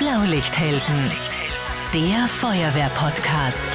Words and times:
Blaulichthelden, 0.00 1.10
der 1.92 2.26
Feuerwehr-Podcast. 2.26 3.66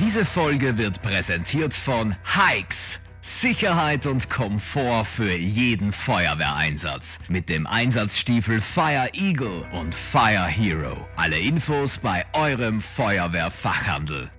Diese 0.00 0.24
Folge 0.24 0.78
wird 0.78 1.02
präsentiert 1.02 1.74
von 1.74 2.16
Hikes. 2.24 3.00
Sicherheit 3.20 4.06
und 4.06 4.30
Komfort 4.30 5.04
für 5.04 5.34
jeden 5.34 5.92
Feuerwehreinsatz. 5.92 7.18
Mit 7.28 7.50
dem 7.50 7.66
Einsatzstiefel 7.66 8.62
Fire 8.62 9.10
Eagle 9.12 9.66
und 9.72 9.94
Fire 9.94 10.46
Hero. 10.46 11.06
Alle 11.16 11.38
Infos 11.38 11.98
bei 11.98 12.24
eurem 12.32 12.80
Feuerwehrfachhandel. 12.80 14.30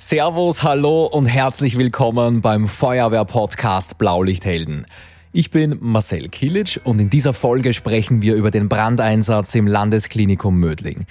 Servus, 0.00 0.62
hallo 0.62 1.06
und 1.06 1.26
herzlich 1.26 1.76
willkommen 1.76 2.40
beim 2.40 2.68
Feuerwehr-Podcast 2.68 3.98
Blaulichthelden. 3.98 4.86
Ich 5.32 5.50
bin 5.50 5.76
Marcel 5.80 6.28
Kilic 6.28 6.80
und 6.84 7.00
in 7.00 7.10
dieser 7.10 7.32
Folge 7.32 7.74
sprechen 7.74 8.22
wir 8.22 8.36
über 8.36 8.52
den 8.52 8.68
Brandeinsatz 8.68 9.56
im 9.56 9.66
Landesklinikum 9.66 10.56
Mödling. 10.56 11.06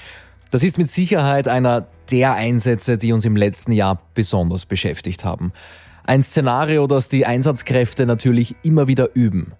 Das 0.52 0.64
ist 0.64 0.78
mit 0.78 0.88
Sicherheit 0.88 1.50
einer 1.50 1.88
der 2.12 2.36
Einsätze, 2.36 2.98
die 2.98 3.12
uns 3.12 3.26
im 3.26 3.36
letzten 3.36 3.74
Jahr 3.74 4.00
besonders 4.14 4.66
beschäftigt 4.66 5.26
haben. 5.26 5.52
Ein 6.06 6.24
Szenario, 6.24 6.88
das 6.88 7.10
die 7.10 7.26
Einsatzkräfte 7.26 8.06
natürlich 8.06 8.56
immer 8.64 8.88
wieder 8.88 9.14
üben. 9.16 9.52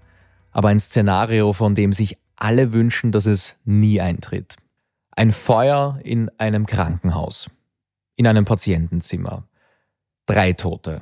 Aber 0.54 0.70
ein 0.70 0.80
Szenario, 0.80 1.52
von 1.52 1.76
dem 1.76 1.92
sich 1.92 2.18
alle 2.38 2.72
wünschen, 2.72 3.12
dass 3.12 3.26
es 3.26 3.56
nie 3.66 4.00
eintritt. 4.00 4.56
Ein 5.12 5.34
Feuer 5.34 6.00
in 6.06 6.32
einem 6.38 6.66
Krankenhaus. 6.66 7.50
In 8.18 8.26
einem 8.26 8.46
Patientenzimmer. 8.46 9.48
Drei 10.26 10.54
Tote. 10.54 11.02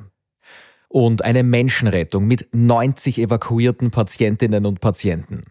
Und 0.90 1.24
eine 1.24 1.44
Menschenrettung 1.44 2.28
mit 2.28 2.50
90 2.54 3.20
evakuierten 3.20 3.90
Patientinnen 3.90 4.66
und 4.66 4.82
Patienten. 4.82 5.44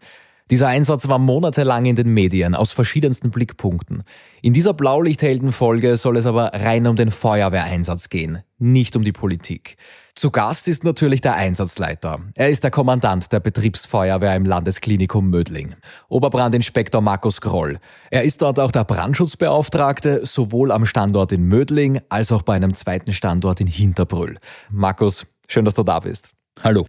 Dieser 0.51 0.69
Einsatz 0.69 1.09
war 1.09 1.19
monatelang 1.19 1.87
in 1.87 1.97
den 1.97 2.13
Medien 2.13 2.55
aus 2.55 2.73
verschiedensten 2.73 3.31
Blickpunkten. 3.31 4.03
In 4.43 4.53
dieser 4.53 4.75
Blaulichtheldenfolge 4.75 5.97
soll 5.97 6.19
es 6.19 6.27
aber 6.27 6.53
rein 6.53 6.87
um 6.87 6.97
den 6.97 7.11
Feuerwehreinsatz 7.11 8.11
gehen, 8.11 8.43
nicht 8.59 8.95
um 8.95 9.05
die 9.05 9.13
Politik. 9.13 9.79
Zu 10.15 10.31
Gast 10.31 10.69
ist 10.69 10.85
natürlich 10.85 11.23
der 11.23 11.35
Einsatzleiter. 11.35 12.21
Er 12.35 12.51
ist 12.51 12.63
der 12.63 12.71
Kommandant 12.71 13.33
der 13.33 13.41
Betriebsfeuerwehr 13.41 14.37
im 14.37 14.45
Landesklinikum 14.45 15.31
Mödling, 15.31 15.77
Oberbrandinspektor 16.09 17.01
Markus 17.01 17.41
Groll. 17.41 17.79
Er 18.11 18.25
ist 18.25 18.43
dort 18.43 18.61
auch 18.61 18.71
der 18.71 18.85
Brandschutzbeauftragte, 18.85 20.27
sowohl 20.27 20.73
am 20.73 20.85
Standort 20.85 21.33
in 21.33 21.49
Mödling 21.49 22.03
als 22.11 22.31
auch 22.33 22.43
bei 22.43 22.55
einem 22.55 22.75
zweiten 22.75 23.15
Standort 23.15 23.63
in 23.63 23.67
Hinterbrüll. 23.67 24.37
Markus, 24.71 25.27
schön, 25.49 25.65
dass 25.65 25.75
du 25.75 25.85
da 25.85 26.01
bist. 26.01 26.35
Hallo 26.63 26.87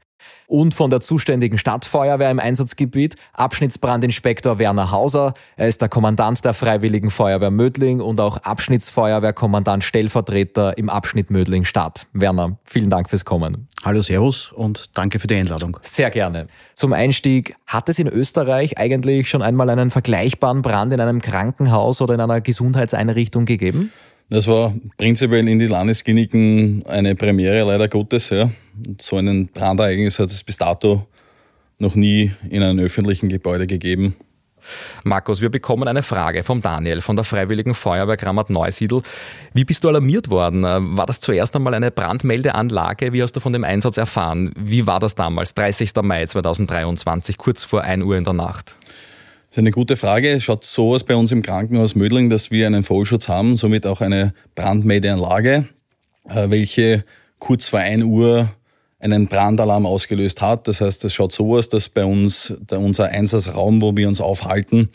und 0.47 0.73
von 0.73 0.89
der 0.89 1.02
zuständigen 1.02 1.58
Stadtfeuerwehr 1.58 2.31
im 2.31 2.39
Einsatzgebiet, 2.39 3.16
Abschnittsbrandinspektor 3.33 4.59
Werner 4.59 4.91
Hauser. 4.91 5.33
Er 5.55 5.67
ist 5.67 5.81
der 5.81 5.89
Kommandant 5.89 6.44
der 6.45 6.53
Freiwilligen 6.53 7.09
Feuerwehr 7.09 7.52
Mödling 7.52 8.02
und 8.02 8.19
auch 8.19 8.38
Abschnittsfeuerwehrkommandant 8.38 9.83
Stellvertreter 9.83 10.77
im 10.77 10.89
Abschnitt 10.89 11.31
Mödling 11.31 11.66
Stadt. 11.66 12.08
Werner, 12.13 12.58
vielen 12.63 12.89
Dank 12.89 13.09
fürs 13.09 13.25
Kommen. 13.25 13.67
Hallo, 13.83 14.02
Servus 14.02 14.52
und 14.52 14.97
danke 14.97 15.19
für 15.19 15.27
die 15.27 15.36
Einladung. 15.36 15.77
Sehr 15.81 16.09
gerne. 16.09 16.47
Zum 16.73 16.93
Einstieg, 16.93 17.55
hat 17.67 17.89
es 17.89 17.99
in 17.99 18.08
Österreich 18.08 18.77
eigentlich 18.77 19.30
schon 19.30 19.41
einmal 19.41 19.69
einen 19.69 19.91
vergleichbaren 19.91 20.61
Brand 20.61 20.93
in 20.93 20.99
einem 20.99 21.21
Krankenhaus 21.21 22.02
oder 22.02 22.13
in 22.13 22.21
einer 22.21 22.41
Gesundheitseinrichtung 22.41 23.45
gegeben? 23.45 23.91
Das 24.30 24.48
war 24.48 24.73
prinzipiell 24.98 25.48
in 25.48 25.59
die 25.59 25.68
Landeskliniken 25.68 26.84
eine 26.88 27.16
Premiere, 27.16 27.64
leider 27.64 27.88
Gottes. 27.88 28.30
Ja. 28.32 28.50
So 29.00 29.17
ein 29.17 29.48
Brandereignis 29.48 30.20
hat 30.20 30.30
es 30.30 30.44
bis 30.44 30.58
dato 30.58 31.06
noch 31.78 31.95
nie 31.95 32.32
in 32.50 32.64
einem 32.64 32.80
öffentlichen 32.80 33.30
Gebäude 33.30 33.67
gegeben. 33.67 34.16
Markus, 35.04 35.42
wir 35.42 35.49
bekommen 35.49 35.88
eine 35.88 36.02
Frage 36.02 36.44
vom 36.44 36.61
Daniel 36.61 37.02
von 37.02 37.16
der 37.16 37.23
Freiwilligen 37.23 37.76
Feuerwehr 37.76 38.17
Grammat 38.17 38.49
Neusiedl. 38.49 39.04
Wie 39.54 39.64
bist 39.64 39.83
du 39.83 39.89
alarmiert 39.89 40.32
worden? 40.32 40.64
War 40.64 41.05
das 41.05 41.20
zuerst 41.20 41.55
einmal 41.55 41.76
eine 41.76 41.92
Brandmeldeanlage? 41.92 43.14
Wie 43.14 43.22
hast 43.22 43.33
du 43.33 43.39
von 43.39 43.54
dem 43.54 43.64
Einsatz 43.64 43.98
erfahren? 43.98 44.52
Wie 44.58 44.88
war 44.88 44.99
das 44.99 45.14
damals, 45.14 45.54
30. 45.54 45.92
Mai 46.02 46.26
2023, 46.26 47.38
kurz 47.38 47.64
vor 47.64 47.83
1 47.83 48.04
Uhr 48.04 48.17
in 48.17 48.23
der 48.23 48.33
Nacht? 48.33 48.76
Das 49.55 49.60
ist 49.60 49.64
eine 49.67 49.71
gute 49.71 49.95
Frage. 49.95 50.33
Es 50.33 50.43
schaut 50.43 50.66
so 50.66 50.93
aus 50.93 51.05
bei 51.05 51.16
uns 51.16 51.32
im 51.32 51.42
Krankenhaus 51.42 51.95
Mödling, 51.95 52.30
dass 52.30 52.52
wir 52.52 52.67
einen 52.67 52.83
Vollschutz 52.83 53.30
haben, 53.30 53.55
somit 53.55 53.88
auch 53.88 54.02
eine 54.02 54.33
Brandmeldeanlage, 54.54 55.70
äh, 56.27 56.49
welche 56.49 57.05
kurz 57.39 57.70
vor 57.70 57.80
1 57.80 58.04
Uhr 58.04 58.52
einen 58.99 59.27
Brandalarm 59.27 59.86
ausgelöst 59.86 60.42
hat. 60.42 60.67
Das 60.67 60.82
heißt, 60.82 61.05
es 61.05 61.14
schaut 61.14 61.32
so 61.32 61.55
aus, 61.55 61.70
dass 61.70 61.88
bei 61.88 62.04
uns 62.04 62.54
der, 62.70 62.82
unser 62.82 63.05
Einsatzraum, 63.05 63.82
wo 63.82 63.95
wir 63.95 64.10
uns 64.10 64.20
aufhalten, 64.20 64.89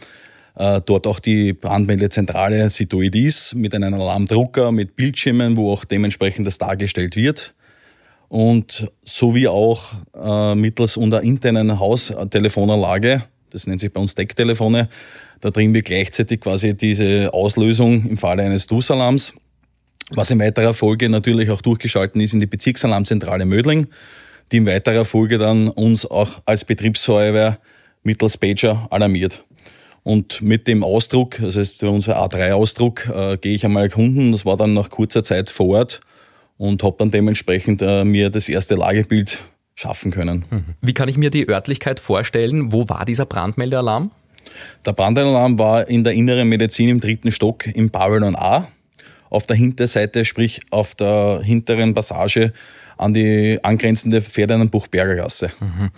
äh, 0.56 0.82
dort 0.84 1.06
auch 1.06 1.21
die 1.21 1.54
Brandmeldezentrale 1.54 2.69
situiert 2.69 3.15
ist, 3.15 3.54
mit 3.54 3.75
einem 3.75 3.94
Alarmdrucker, 3.94 4.72
mit 4.72 4.94
Bildschirmen, 4.94 5.56
wo 5.56 5.72
auch 5.72 5.87
dementsprechend 5.87 6.47
das 6.47 6.59
dargestellt 6.59 7.16
wird. 7.16 7.54
Und 8.28 8.92
sowie 9.04 9.48
auch 9.48 9.94
äh, 10.15 10.54
mittels 10.54 10.98
unserer 10.98 11.22
internen 11.22 11.81
Haustelefonanlage 11.81 13.22
das 13.50 13.66
nennt 13.66 13.81
sich 13.81 13.93
bei 13.93 14.00
uns 14.00 14.15
Decktelefone. 14.15 14.88
Da 15.41 15.50
drin 15.50 15.75
wir 15.75 15.83
gleichzeitig 15.83 16.41
quasi 16.41 16.77
diese 16.77 17.33
Auslösung 17.33 18.06
im 18.06 18.16
Falle 18.16 18.43
eines 18.43 18.66
Dus-Alarms, 18.66 19.34
was 20.11 20.31
in 20.31 20.41
weiterer 20.41 20.75
Folge 20.75 21.09
natürlich 21.09 21.50
auch 21.50 21.62
durchgeschalten 21.62 22.21
ist 22.21 22.33
in 22.33 22.41
die 22.41 22.47
Bezirksalarmzentrale 22.47 23.44
Mödling, 23.44 23.87
die 24.53 24.59
in 24.59 24.66
weiterer 24.66 25.05
Folge 25.05 25.39
dann 25.39 25.69
uns 25.69 26.06
auch 26.06 26.41
als 26.44 26.65
Betriebsfeuerwehr 26.65 27.59
mittels 28.03 28.37
Pager 28.37 28.87
alarmiert. 28.91 29.44
Und 30.03 30.41
mit 30.41 30.66
dem 30.66 30.83
Ausdruck, 30.83 31.41
also 31.41 31.60
ist 31.60 31.83
unser 31.83 32.22
A3-Ausdruck, 32.22 33.09
äh, 33.09 33.37
gehe 33.37 33.55
ich 33.55 33.65
einmal 33.65 33.84
erkunden. 33.84 34.33
Das 34.33 34.47
war 34.47 34.56
dann 34.56 34.72
nach 34.72 34.89
kurzer 34.89 35.22
Zeit 35.22 35.50
vor 35.50 35.69
Ort 35.69 36.00
und 36.56 36.83
habe 36.83 36.97
dann 36.99 37.10
dementsprechend 37.10 37.83
äh, 37.83 38.05
mir 38.05 38.31
das 38.31 38.49
erste 38.49 38.75
Lagebild 38.77 39.43
schaffen 39.80 40.10
können. 40.10 40.44
Mhm. 40.50 40.64
Wie 40.80 40.92
kann 40.92 41.08
ich 41.08 41.16
mir 41.16 41.30
die 41.30 41.48
Örtlichkeit 41.48 42.00
vorstellen? 42.00 42.72
Wo 42.72 42.88
war 42.88 43.04
dieser 43.04 43.24
Brandmeldealarm? 43.24 44.10
Der 44.84 44.92
Brandalarm 44.92 45.58
war 45.58 45.88
in 45.88 46.04
der 46.04 46.12
inneren 46.12 46.48
Medizin 46.48 46.88
im 46.88 47.00
dritten 47.00 47.32
Stock 47.32 47.66
im 47.66 47.91
Pavillon 47.91 48.36
A. 48.36 48.68
Auf 49.30 49.46
der 49.46 49.56
Hinterseite, 49.56 50.24
sprich 50.24 50.60
auf 50.70 50.94
der 50.94 51.41
hinteren 51.42 51.94
Passage 51.94 52.52
an 52.98 53.14
die 53.14 53.58
angrenzende 53.62 54.20
Pferdernenbuchberger 54.20 55.16
Gasse. 55.16 55.50
Mhm. 55.60 55.91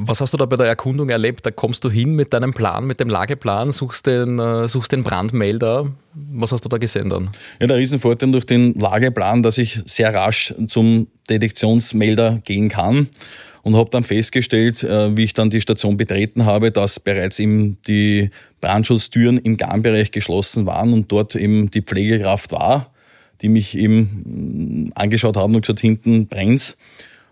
Was 0.00 0.20
hast 0.20 0.32
du 0.32 0.36
da 0.36 0.46
bei 0.46 0.54
der 0.54 0.66
Erkundung 0.66 1.08
erlebt? 1.08 1.44
Da 1.44 1.50
kommst 1.50 1.82
du 1.82 1.90
hin 1.90 2.14
mit 2.14 2.32
deinem 2.32 2.54
Plan, 2.54 2.86
mit 2.86 3.00
dem 3.00 3.08
Lageplan, 3.08 3.72
suchst 3.72 4.06
den, 4.06 4.38
äh, 4.38 4.68
suchst 4.68 4.92
den 4.92 5.02
Brandmelder. 5.02 5.90
Was 6.14 6.52
hast 6.52 6.64
du 6.64 6.68
da 6.68 6.78
gesehen 6.78 7.08
dann? 7.08 7.30
Ja, 7.58 7.66
der 7.66 7.78
Riesenvorteil 7.78 8.30
durch 8.30 8.46
den 8.46 8.74
Lageplan, 8.74 9.42
dass 9.42 9.58
ich 9.58 9.80
sehr 9.86 10.14
rasch 10.14 10.54
zum 10.68 11.08
Detektionsmelder 11.28 12.40
gehen 12.44 12.68
kann 12.68 13.08
und 13.62 13.74
habe 13.74 13.90
dann 13.90 14.04
festgestellt, 14.04 14.84
äh, 14.84 15.16
wie 15.16 15.24
ich 15.24 15.34
dann 15.34 15.50
die 15.50 15.60
Station 15.60 15.96
betreten 15.96 16.44
habe, 16.44 16.70
dass 16.70 17.00
bereits 17.00 17.40
eben 17.40 17.78
die 17.88 18.30
Brandschutztüren 18.60 19.38
im 19.38 19.56
Gangbereich 19.56 20.12
geschlossen 20.12 20.64
waren 20.66 20.92
und 20.92 21.10
dort 21.10 21.34
eben 21.34 21.72
die 21.72 21.82
Pflegekraft 21.82 22.52
war, 22.52 22.92
die 23.42 23.48
mich 23.48 23.76
eben 23.76 24.90
mm, 24.90 24.92
angeschaut 24.94 25.36
haben 25.36 25.56
und 25.56 25.62
gesagt, 25.62 25.80
hinten 25.80 26.28
brennt's. 26.28 26.78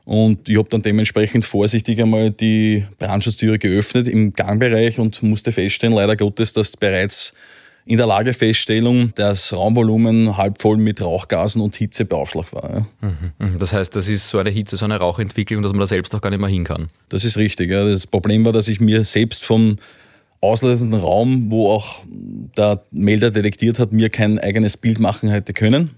Und 0.06 0.48
ich 0.48 0.56
habe 0.56 0.68
dann 0.68 0.82
dementsprechend 0.82 1.44
vorsichtig 1.44 2.00
einmal 2.00 2.30
die 2.30 2.86
Brandschutztüre 2.98 3.58
geöffnet 3.58 4.06
im 4.06 4.34
Gangbereich 4.34 5.00
und 5.00 5.20
musste 5.24 5.50
feststellen, 5.50 5.96
leider 5.96 6.16
Gottes, 6.16 6.52
dass 6.52 6.76
bereits 6.76 7.34
in 7.86 7.98
der 7.98 8.06
Lagefeststellung 8.06 9.12
das 9.16 9.52
Raumvolumen 9.52 10.36
halb 10.36 10.62
voll 10.62 10.76
mit 10.76 11.00
Rauchgasen 11.00 11.60
und 11.60 11.74
Hitze 11.74 12.04
beaufschlagt 12.04 12.52
war. 12.52 12.70
Ja. 12.70 13.08
Mhm, 13.08 13.32
mhm. 13.38 13.58
Das 13.58 13.72
heißt, 13.72 13.96
das 13.96 14.06
ist 14.06 14.28
so 14.28 14.38
eine 14.38 14.50
Hitze, 14.50 14.76
so 14.76 14.84
eine 14.84 14.96
Rauchentwicklung, 14.96 15.62
dass 15.62 15.72
man 15.72 15.80
da 15.80 15.86
selbst 15.86 16.14
auch 16.14 16.20
gar 16.20 16.30
nicht 16.30 16.38
mehr 16.38 16.48
hin 16.48 16.62
kann. 16.62 16.88
Das 17.08 17.24
ist 17.24 17.36
richtig. 17.36 17.72
Ja. 17.72 17.84
Das 17.84 18.06
Problem 18.06 18.44
war, 18.44 18.52
dass 18.52 18.68
ich 18.68 18.80
mir 18.80 19.02
selbst 19.02 19.44
vom 19.44 19.76
auslassenden 20.40 21.00
Raum, 21.00 21.50
wo 21.50 21.70
auch 21.70 22.04
der 22.56 22.80
Melder 22.92 23.32
detektiert 23.32 23.80
hat, 23.80 23.92
mir 23.92 24.10
kein 24.10 24.38
eigenes 24.38 24.76
Bild 24.76 25.00
machen 25.00 25.30
hätte 25.30 25.52
können, 25.52 25.90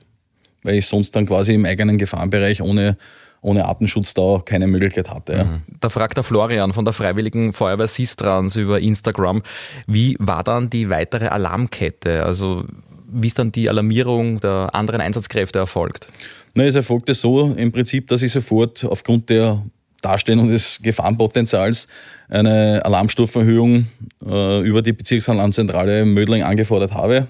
weil 0.62 0.76
ich 0.76 0.86
sonst 0.86 1.14
dann 1.14 1.26
quasi 1.26 1.52
im 1.52 1.66
eigenen 1.66 1.98
Gefahrenbereich 1.98 2.62
ohne 2.62 2.96
ohne 3.40 3.66
Artenschutz 3.66 4.14
da 4.14 4.42
keine 4.44 4.66
Möglichkeit 4.66 5.10
hatte. 5.10 5.32
Ja. 5.32 5.44
Mhm. 5.44 5.62
Da 5.80 5.88
fragt 5.88 6.16
der 6.16 6.24
Florian 6.24 6.72
von 6.72 6.84
der 6.84 6.94
Freiwilligen 6.94 7.52
Feuerwehr 7.52 7.86
Sistrans 7.86 8.56
über 8.56 8.80
Instagram, 8.80 9.42
wie 9.86 10.16
war 10.18 10.44
dann 10.44 10.70
die 10.70 10.90
weitere 10.90 11.28
Alarmkette? 11.28 12.24
Also 12.24 12.64
wie 13.10 13.26
ist 13.26 13.38
dann 13.38 13.52
die 13.52 13.68
Alarmierung 13.68 14.40
der 14.40 14.70
anderen 14.72 15.00
Einsatzkräfte 15.00 15.58
erfolgt? 15.58 16.08
Na, 16.54 16.64
es 16.64 16.74
erfolgte 16.74 17.14
so 17.14 17.54
im 17.54 17.72
Prinzip, 17.72 18.08
dass 18.08 18.22
ich 18.22 18.32
sofort 18.32 18.84
aufgrund 18.84 19.30
der 19.30 19.62
Darstellung 20.02 20.48
des 20.48 20.80
Gefahrenpotenzials 20.82 21.88
eine 22.28 22.84
Alarmstufenerhöhung 22.84 23.86
äh, 24.24 24.60
über 24.60 24.82
die 24.82 24.92
Bezirksalarmzentrale 24.92 26.04
Mödling 26.04 26.42
angefordert 26.42 26.92
habe, 26.92 27.28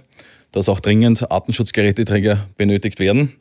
dass 0.52 0.68
auch 0.68 0.80
dringend 0.80 1.30
Artenschutzgeräteträger 1.30 2.46
benötigt 2.56 2.98
werden. 2.98 3.34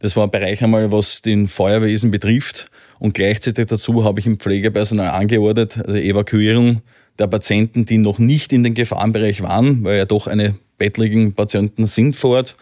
Das 0.00 0.16
war 0.16 0.24
ein 0.24 0.30
Bereich 0.30 0.62
einmal, 0.64 0.90
was 0.90 1.22
den 1.22 1.46
Feuerwesen 1.46 2.10
betrifft. 2.10 2.70
Und 2.98 3.14
gleichzeitig 3.14 3.66
dazu 3.66 4.04
habe 4.04 4.18
ich 4.18 4.26
im 4.26 4.38
Pflegepersonal 4.38 5.10
angeordnet, 5.10 5.78
die 5.86 6.08
Evakuierung 6.08 6.82
der 7.18 7.26
Patienten, 7.26 7.84
die 7.84 7.98
noch 7.98 8.18
nicht 8.18 8.52
in 8.52 8.62
den 8.62 8.74
Gefahrenbereich 8.74 9.42
waren, 9.42 9.84
weil 9.84 9.98
ja 9.98 10.06
doch 10.06 10.26
eine 10.26 10.56
bettlägigen 10.78 11.34
Patienten 11.34 11.86
sind 11.86 12.16
vor 12.16 12.36
Ort, 12.36 12.56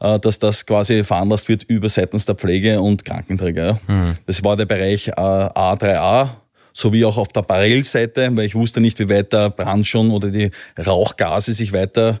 äh, 0.00 0.18
dass 0.20 0.38
das 0.38 0.66
quasi 0.66 1.02
veranlasst 1.04 1.48
wird 1.48 1.62
über 1.64 1.88
seitens 1.88 2.26
der 2.26 2.34
Pflege 2.34 2.80
und 2.80 3.04
Krankenträger. 3.04 3.80
Mhm. 3.88 4.14
Das 4.26 4.44
war 4.44 4.56
der 4.56 4.66
Bereich 4.66 5.16
A3A, 5.16 6.24
äh, 6.24 6.28
sowie 6.74 7.04
auch 7.06 7.16
auf 7.16 7.28
der 7.28 7.42
Parallelseite, 7.42 8.28
weil 8.36 8.44
ich 8.46 8.54
wusste 8.54 8.80
nicht, 8.80 8.98
wie 8.98 9.08
weit 9.08 9.32
der 9.32 9.48
Brand 9.48 9.86
schon 9.86 10.10
oder 10.10 10.30
die 10.30 10.50
Rauchgase 10.78 11.54
sich 11.54 11.72
weiter 11.72 12.20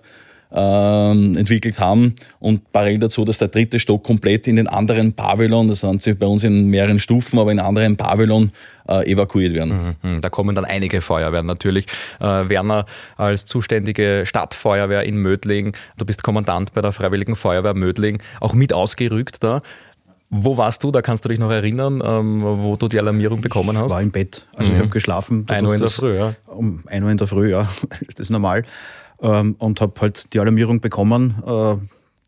ähm, 0.54 1.36
entwickelt 1.36 1.80
haben. 1.80 2.14
Und 2.38 2.70
parallel 2.72 2.98
dazu, 2.98 3.24
dass 3.24 3.38
der 3.38 3.48
dritte 3.48 3.80
Stock 3.80 4.04
komplett 4.04 4.46
in 4.46 4.56
den 4.56 4.68
anderen 4.68 5.12
Pavillon, 5.12 5.68
das 5.68 5.80
sind 5.80 6.02
sie 6.02 6.14
bei 6.14 6.26
uns 6.26 6.44
in 6.44 6.68
mehreren 6.68 7.00
Stufen, 7.00 7.38
aber 7.38 7.50
in 7.50 7.58
anderen 7.58 7.96
Pavillon 7.96 8.52
äh, 8.88 9.10
evakuiert 9.10 9.52
werden. 9.54 9.96
Mhm, 10.02 10.10
mhm. 10.10 10.20
da 10.20 10.30
kommen 10.30 10.54
dann 10.54 10.64
einige 10.64 11.00
Feuerwehren 11.00 11.46
natürlich. 11.46 11.86
Äh, 12.20 12.48
Werner, 12.48 12.86
als 13.16 13.46
zuständige 13.46 14.22
Stadtfeuerwehr 14.26 15.02
in 15.02 15.16
Mödling, 15.16 15.76
du 15.96 16.04
bist 16.04 16.22
Kommandant 16.22 16.72
bei 16.72 16.82
der 16.82 16.92
Freiwilligen 16.92 17.34
Feuerwehr 17.34 17.74
Mödling, 17.74 18.22
auch 18.40 18.54
mit 18.54 18.72
ausgerückt 18.72 19.42
da. 19.42 19.60
Wo 20.30 20.56
warst 20.56 20.82
du? 20.82 20.90
Da 20.90 21.00
kannst 21.00 21.24
du 21.24 21.28
dich 21.28 21.38
noch 21.38 21.50
erinnern, 21.50 22.02
ähm, 22.04 22.42
wo 22.42 22.76
du 22.76 22.88
die 22.88 22.98
Alarmierung 22.98 23.40
bekommen 23.40 23.78
hast? 23.78 23.86
Ich 23.86 23.92
war 23.92 24.02
im 24.02 24.10
Bett. 24.10 24.46
Also 24.56 24.70
mhm. 24.70 24.76
ich 24.76 24.82
habe 24.82 24.90
geschlafen. 24.90 25.46
1 25.48 25.66
Uhr 25.66 25.74
in 25.74 25.80
der 25.80 25.90
Früh, 25.90 26.16
ja. 26.16 26.34
Um 26.46 26.82
1 26.86 27.04
Uhr 27.04 27.10
in 27.10 27.18
der 27.18 27.26
Früh, 27.26 27.50
ja. 27.50 27.68
ist 28.00 28.18
das 28.18 28.30
normal. 28.30 28.64
Ähm, 29.20 29.54
und 29.58 29.80
habe 29.80 30.00
halt 30.00 30.32
die 30.32 30.40
Alarmierung 30.40 30.80
bekommen, 30.80 31.42
äh, 31.46 31.76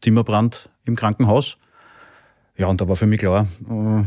Zimmerbrand 0.01 0.71
im 0.85 0.97
Krankenhaus. 0.97 1.59
Ja, 2.57 2.69
und 2.69 2.81
da 2.81 2.89
war 2.89 2.97
für 2.97 3.07
mich 3.07 3.21
klar, 3.21 3.47
äh, 3.69 4.05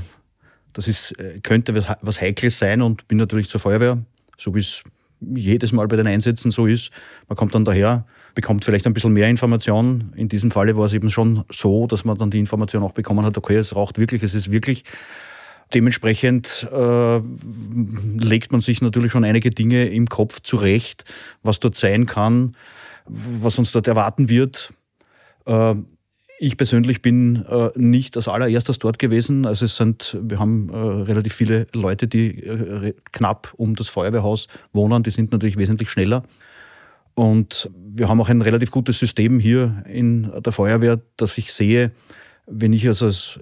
das 0.74 0.88
ist, 0.88 1.12
äh, 1.20 1.40
könnte 1.42 1.76
was, 1.76 1.98
was 2.02 2.22
Heikles 2.22 2.58
sein 2.58 2.82
und 2.82 3.08
bin 3.08 3.18
natürlich 3.18 3.50
zur 3.50 3.60
Feuerwehr, 3.60 3.98
so 4.38 4.56
wie 4.56 4.60
es 4.60 4.84
jedes 5.20 5.72
Mal 5.72 5.88
bei 5.88 5.98
den 5.98 6.08
Einsätzen 6.08 6.52
so 6.52 6.66
ist. 6.66 6.92
Man 7.28 7.36
kommt 7.36 7.54
dann 7.54 7.66
daher, 7.66 8.06
bekommt 8.36 8.64
vielleicht 8.64 8.88
ein 8.88 8.94
bisschen 8.94 9.14
mehr 9.14 9.30
Information. 9.30 10.14
In 10.16 10.30
diesem 10.30 10.52
Falle 10.52 10.78
war 10.78 10.86
es 10.86 10.94
eben 10.94 11.10
schon 11.10 11.44
so, 11.52 11.88
dass 11.88 12.06
man 12.06 12.18
dann 12.18 12.32
die 12.32 12.40
Information 12.40 12.84
auch 12.84 12.94
bekommen 12.94 13.26
hat, 13.26 13.38
okay, 13.38 13.58
es 13.58 13.76
raucht 13.76 13.98
wirklich, 13.98 14.24
es 14.24 14.34
ist 14.34 14.52
wirklich. 14.52 14.86
Dementsprechend 15.74 16.68
äh, 16.72 17.20
legt 18.18 18.52
man 18.52 18.62
sich 18.62 18.82
natürlich 18.82 19.12
schon 19.12 19.24
einige 19.24 19.52
Dinge 19.52 19.88
im 19.88 20.08
Kopf 20.08 20.42
zurecht, 20.42 21.04
was 21.44 21.60
dort 21.60 21.76
sein 21.76 22.06
kann, 22.08 22.54
was 23.06 23.60
uns 23.60 23.72
dort 23.72 23.88
erwarten 23.88 24.30
wird. 24.30 24.74
Äh, 25.46 25.76
ich 26.42 26.56
persönlich 26.56 27.02
bin 27.02 27.46
äh, 27.46 27.70
nicht 27.76 28.16
als 28.16 28.30
allererstes 28.30 28.80
dort 28.80 28.98
gewesen. 28.98 29.46
Also 29.46 29.66
es 29.66 29.76
sind, 29.76 30.18
wir 30.22 30.40
haben 30.40 30.70
äh, 30.70 30.78
relativ 30.78 31.34
viele 31.34 31.68
Leute, 31.74 32.08
die 32.08 32.44
äh, 32.44 32.94
knapp 33.12 33.54
um 33.58 33.76
das 33.76 33.90
Feuerwehrhaus 33.90 34.48
wohnen. 34.72 35.04
Die 35.04 35.12
sind 35.12 35.34
natürlich 35.34 35.58
wesentlich 35.58 35.90
schneller. 35.90 36.24
Und 37.14 37.70
wir 37.76 38.08
haben 38.08 38.22
auch 38.22 38.30
ein 38.30 38.42
relativ 38.42 38.72
gutes 38.72 38.98
System 38.98 39.40
hier 39.40 39.84
in 39.86 40.32
der 40.42 40.54
Feuerwehr, 40.54 41.02
dass 41.18 41.38
ich 41.38 41.52
sehe, 41.52 41.92
wenn 42.48 42.72
ich 42.72 42.88
also 42.88 43.08
als 43.08 43.40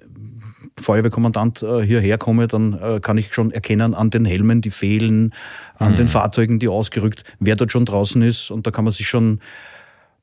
Feuerwehrkommandant 0.79 1.63
äh, 1.63 1.81
hierher 1.85 2.17
komme, 2.17 2.47
dann 2.47 2.73
äh, 2.73 2.99
kann 2.99 3.17
ich 3.17 3.33
schon 3.33 3.51
erkennen 3.51 3.93
an 3.93 4.09
den 4.09 4.25
Helmen, 4.25 4.61
die 4.61 4.71
fehlen, 4.71 5.33
an 5.75 5.93
mhm. 5.93 5.95
den 5.97 6.07
Fahrzeugen, 6.07 6.59
die 6.59 6.67
ausgerückt, 6.67 7.23
wer 7.39 7.55
dort 7.55 7.71
schon 7.71 7.85
draußen 7.85 8.21
ist. 8.21 8.51
Und 8.51 8.67
da 8.67 8.71
kann 8.71 8.83
man 8.83 8.93
sich 8.93 9.07
schon 9.07 9.39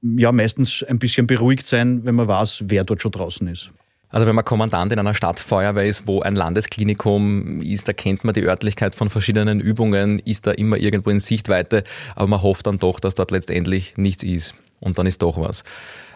ja 0.02 0.32
meistens 0.32 0.82
ein 0.82 0.98
bisschen 0.98 1.26
beruhigt 1.26 1.66
sein, 1.66 2.04
wenn 2.04 2.14
man 2.14 2.28
weiß, 2.28 2.64
wer 2.66 2.84
dort 2.84 3.02
schon 3.02 3.12
draußen 3.12 3.46
ist. 3.48 3.70
Also 4.14 4.28
wenn 4.28 4.36
man 4.36 4.44
Kommandant 4.44 4.92
in 4.92 4.98
einer 5.00 5.14
Stadtfeuerwehr 5.14 5.86
ist, 5.86 6.06
wo 6.06 6.20
ein 6.20 6.36
Landesklinikum 6.36 7.60
ist, 7.60 7.88
da 7.88 7.92
kennt 7.92 8.22
man 8.22 8.32
die 8.32 8.42
Örtlichkeit 8.42 8.94
von 8.94 9.10
verschiedenen 9.10 9.58
Übungen, 9.58 10.20
ist 10.20 10.46
da 10.46 10.52
immer 10.52 10.76
irgendwo 10.76 11.10
in 11.10 11.18
Sichtweite, 11.18 11.82
aber 12.14 12.28
man 12.28 12.42
hofft 12.42 12.68
dann 12.68 12.78
doch, 12.78 13.00
dass 13.00 13.16
dort 13.16 13.32
letztendlich 13.32 13.94
nichts 13.96 14.22
ist. 14.22 14.54
Und 14.78 14.98
dann 14.98 15.06
ist 15.06 15.22
doch 15.22 15.40
was. 15.40 15.64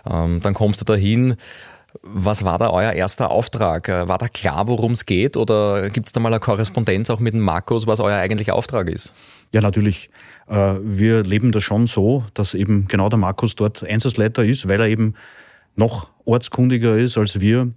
Ähm, 0.09 0.41
dann 0.43 0.55
kommst 0.55 0.81
du 0.81 0.85
dahin. 0.85 1.35
Was 2.03 2.45
war 2.45 2.59
da 2.59 2.71
euer 2.71 2.93
erster 2.93 3.31
Auftrag? 3.31 3.89
Äh, 3.89 4.09
war 4.09 4.19
da 4.19 4.29
klar, 4.29 4.69
worum 4.69 4.93
es 4.93 5.07
geht? 5.07 5.37
Oder 5.37 5.91
gibt 5.91 6.07
es 6.07 6.13
da 6.13 6.21
mal 6.21 6.33
eine 6.33 6.41
Korrespondenz 6.41 7.11
auch 7.11 7.21
mit 7.21 7.35
dem 7.35 7.41
Markus, 7.41 7.87
was 7.87 8.01
euer 8.01 8.17
eigentlicher 8.17 8.55
Auftrag 8.55 8.89
ist? 8.89 9.13
Ja, 9.53 9.61
natürlich. 9.61 10.11
Äh, 10.47 10.77
wir 10.83 11.23
leben 11.25 11.53
das 11.53 11.63
schon 11.65 11.87
so, 11.87 12.25
dass 12.35 12.55
eben 12.55 12.87
genau 12.89 13.09
der 13.09 13.19
Markus 13.19 13.57
dort 13.57 13.83
Einsatzleiter 13.85 14.45
ist, 14.45 14.69
weil 14.69 14.81
er 14.81 14.87
eben 14.87 15.15
noch 15.77 16.11
ortskundiger 16.25 16.97
ist 16.97 17.19
als 17.19 17.41
wir. 17.41 17.73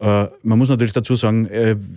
Äh, 0.00 0.26
man 0.42 0.58
muss 0.58 0.68
natürlich 0.68 0.92
dazu 0.92 1.14
sagen, 1.14 1.48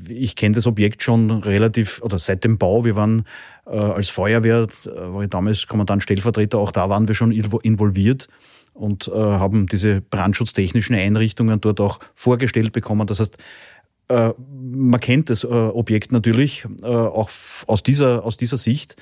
ich 0.08 0.36
kenne 0.36 0.56
das 0.56 0.68
Objekt 0.68 1.02
schon 1.02 1.32
relativ, 1.32 2.02
oder 2.04 2.20
seit 2.20 2.44
dem 2.44 2.58
Bau, 2.58 2.86
wir 2.86 2.96
waren 2.96 3.24
als 3.66 4.12
Feuerwehr, 4.12 4.68
war 4.86 5.24
ich 5.24 5.30
damals 5.32 5.66
Kommandant 5.66 6.04
Stellvertreter, 6.04 6.60
auch 6.60 6.70
da 6.70 6.88
waren 6.88 7.08
wir 7.08 7.16
schon 7.16 7.32
involviert 7.32 8.28
und 8.76 9.08
haben 9.08 9.66
diese 9.66 10.02
brandschutztechnischen 10.02 10.96
Einrichtungen 10.96 11.60
dort 11.62 11.80
auch 11.80 12.00
vorgestellt 12.14 12.72
bekommen. 12.74 13.08
Das 13.08 13.20
heißt, 13.20 13.38
man 14.08 15.00
kennt 15.00 15.30
das 15.30 15.46
Objekt 15.46 16.12
natürlich 16.12 16.68
auch 16.84 17.30
aus 17.68 17.84
dieser, 17.84 18.24
aus 18.24 18.38
dieser 18.38 18.58
Sicht. 18.58 18.98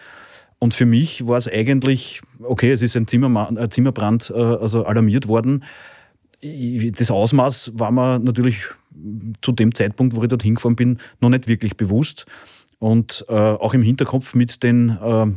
Und 0.59 0.73
für 0.73 0.85
mich 0.85 1.27
war 1.27 1.37
es 1.37 1.51
eigentlich, 1.51 2.21
okay, 2.41 2.71
es 2.71 2.81
ist 2.81 2.95
ein, 2.95 3.07
Zimmermann, 3.07 3.57
Zimmerbrand 3.69 4.31
also 4.31 4.85
alarmiert 4.85 5.27
worden 5.27 5.63
das 6.43 7.11
Ausmaß 7.11 7.71
war 7.75 7.91
mir 7.91 8.19
natürlich 8.19 8.67
zu 9.41 9.51
dem 9.51 9.73
Zeitpunkt, 9.73 10.15
wo 10.15 10.23
ich 10.23 10.29
dort 10.29 10.43
hingefahren 10.43 10.75
bin, 10.75 10.99
noch 11.21 11.29
nicht 11.29 11.47
wirklich 11.47 11.77
bewusst. 11.77 12.25
Und 12.79 13.25
äh, 13.29 13.33
auch 13.33 13.73
im 13.73 13.81
Hinterkopf 13.81 14.35
mit 14.35 14.61
den 14.61 14.89
äh, 14.89 15.27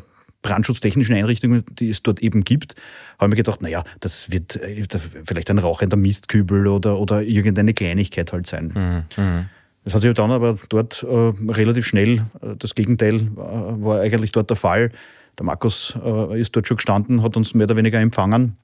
brandschutztechnischen 0.46 1.16
Einrichtungen, 1.16 1.64
die 1.70 1.90
es 1.90 2.02
dort 2.02 2.20
eben 2.20 2.44
gibt, 2.44 2.74
habe 3.18 3.26
ich 3.26 3.30
mir 3.30 3.36
gedacht, 3.36 3.62
naja, 3.62 3.82
das 4.00 4.30
wird 4.30 4.56
äh, 4.56 4.84
vielleicht 5.24 5.50
ein 5.50 5.58
rauchender 5.58 5.96
Mistkübel 5.96 6.66
oder, 6.66 6.98
oder 6.98 7.22
irgendeine 7.22 7.74
Kleinigkeit 7.74 8.32
halt 8.32 8.46
sein. 8.46 8.72
Mhm. 9.16 9.24
mhm. 9.24 9.46
Das 9.84 9.94
hat 9.94 10.02
sich 10.02 10.14
dann 10.14 10.32
aber 10.32 10.58
dort 10.68 11.04
äh, 11.04 11.52
relativ 11.52 11.86
schnell, 11.86 12.24
äh, 12.42 12.56
das 12.58 12.74
Gegenteil 12.74 13.20
äh, 13.20 13.36
war 13.36 14.00
eigentlich 14.00 14.32
dort 14.32 14.50
der 14.50 14.56
Fall. 14.56 14.90
Der 15.38 15.46
Markus 15.46 15.96
äh, 16.04 16.40
ist 16.40 16.56
dort 16.56 16.66
schon 16.66 16.78
gestanden, 16.78 17.22
hat 17.22 17.36
uns 17.36 17.54
mehr 17.54 17.66
oder 17.66 17.76
weniger 17.76 18.00
empfangen 18.00 18.56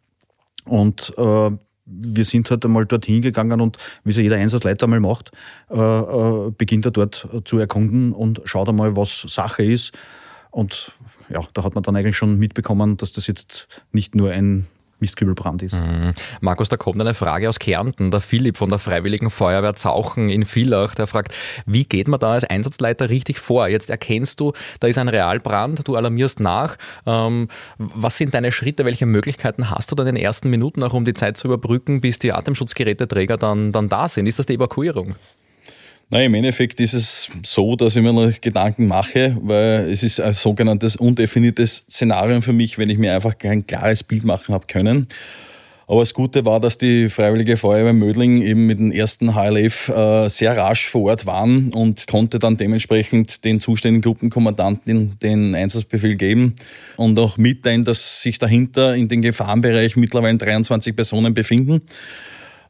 und 0.64 1.12
wir 1.84 2.24
sind 2.24 2.48
halt 2.48 2.64
einmal 2.64 2.86
dorthin 2.86 3.22
gegangen 3.22 3.60
und 3.60 3.76
wie 4.04 4.10
es 4.10 4.16
ja 4.16 4.22
jeder 4.22 4.36
Einsatzleiter 4.36 4.84
einmal 4.84 5.00
macht, 5.00 5.32
äh, 5.68 6.50
beginnt 6.56 6.84
er 6.84 6.92
dort 6.92 7.28
zu 7.44 7.58
erkunden 7.58 8.12
und 8.12 8.40
schaut 8.44 8.68
einmal, 8.68 8.96
was 8.96 9.22
Sache 9.22 9.64
ist. 9.64 9.92
Und 10.52 10.92
ja, 11.32 11.40
da 11.54 11.64
hat 11.64 11.74
man 11.74 11.82
dann 11.82 11.96
eigentlich 11.96 12.16
schon 12.16 12.38
mitbekommen, 12.38 12.96
dass 12.96 13.12
das 13.12 13.26
jetzt 13.26 13.66
nicht 13.92 14.14
nur 14.14 14.30
ein 14.30 14.66
Mistkübelbrand 15.02 15.62
ist. 15.62 15.74
Mhm. 15.74 16.14
Markus, 16.40 16.70
da 16.70 16.78
kommt 16.78 16.98
eine 17.00 17.12
Frage 17.12 17.48
aus 17.48 17.58
Kärnten. 17.58 18.10
Der 18.10 18.20
Philipp 18.20 18.56
von 18.56 18.70
der 18.70 18.78
Freiwilligen 18.78 19.28
Feuerwehr 19.28 19.74
Zauchen 19.74 20.30
in 20.30 20.46
Villach, 20.46 20.94
der 20.94 21.06
fragt, 21.06 21.34
wie 21.66 21.84
geht 21.84 22.08
man 22.08 22.18
da 22.18 22.32
als 22.32 22.44
Einsatzleiter 22.44 23.10
richtig 23.10 23.40
vor? 23.40 23.68
Jetzt 23.68 23.90
erkennst 23.90 24.40
du, 24.40 24.52
da 24.80 24.86
ist 24.86 24.98
ein 24.98 25.08
Realbrand, 25.08 25.86
du 25.86 25.96
alarmierst 25.96 26.40
nach. 26.40 26.76
Ähm, 27.04 27.48
was 27.76 28.16
sind 28.16 28.32
deine 28.32 28.52
Schritte? 28.52 28.84
Welche 28.86 29.04
Möglichkeiten 29.04 29.70
hast 29.70 29.90
du 29.90 29.96
dann 29.96 30.06
in 30.06 30.14
den 30.14 30.24
ersten 30.24 30.48
Minuten 30.48 30.82
auch, 30.82 30.94
um 30.94 31.04
die 31.04 31.14
Zeit 31.14 31.36
zu 31.36 31.48
überbrücken, 31.48 32.00
bis 32.00 32.18
die 32.18 32.32
Atemschutzgeräteträger 32.32 33.36
dann, 33.36 33.72
dann 33.72 33.88
da 33.88 34.08
sind? 34.08 34.26
Ist 34.26 34.38
das 34.38 34.46
die 34.46 34.54
Evakuierung? 34.54 35.16
Nein, 36.12 36.26
im 36.26 36.34
Endeffekt 36.34 36.78
ist 36.78 36.92
es 36.92 37.30
so, 37.42 37.74
dass 37.74 37.96
ich 37.96 38.02
mir 38.02 38.12
noch 38.12 38.38
Gedanken 38.38 38.86
mache, 38.86 39.34
weil 39.40 39.90
es 39.90 40.02
ist 40.02 40.20
ein 40.20 40.34
sogenanntes 40.34 40.94
undefiniertes 40.96 41.86
Szenario 41.88 42.42
für 42.42 42.52
mich, 42.52 42.76
wenn 42.76 42.90
ich 42.90 42.98
mir 42.98 43.14
einfach 43.14 43.38
kein 43.38 43.66
klares 43.66 44.02
Bild 44.02 44.22
machen 44.22 44.52
habe 44.54 44.66
können. 44.66 45.06
Aber 45.86 46.00
das 46.00 46.12
Gute 46.12 46.44
war, 46.44 46.60
dass 46.60 46.76
die 46.76 47.08
Freiwillige 47.08 47.56
Feuerwehr 47.56 47.94
Mödling 47.94 48.42
eben 48.42 48.66
mit 48.66 48.78
dem 48.78 48.92
ersten 48.92 49.34
HLF 49.34 49.88
äh, 49.88 50.28
sehr 50.28 50.54
rasch 50.54 50.86
vor 50.86 51.04
Ort 51.04 51.24
waren 51.24 51.72
und 51.72 52.06
konnte 52.06 52.38
dann 52.38 52.58
dementsprechend 52.58 53.42
den 53.46 53.58
zuständigen 53.58 54.02
Gruppenkommandanten 54.02 55.18
den 55.18 55.54
Einsatzbefehl 55.54 56.16
geben 56.16 56.56
und 56.98 57.18
auch 57.18 57.38
mitteilen, 57.38 57.84
dass 57.84 58.20
sich 58.20 58.38
dahinter 58.38 58.94
in 58.94 59.08
den 59.08 59.22
Gefahrenbereich 59.22 59.96
mittlerweile 59.96 60.36
23 60.36 60.94
Personen 60.94 61.32
befinden 61.32 61.80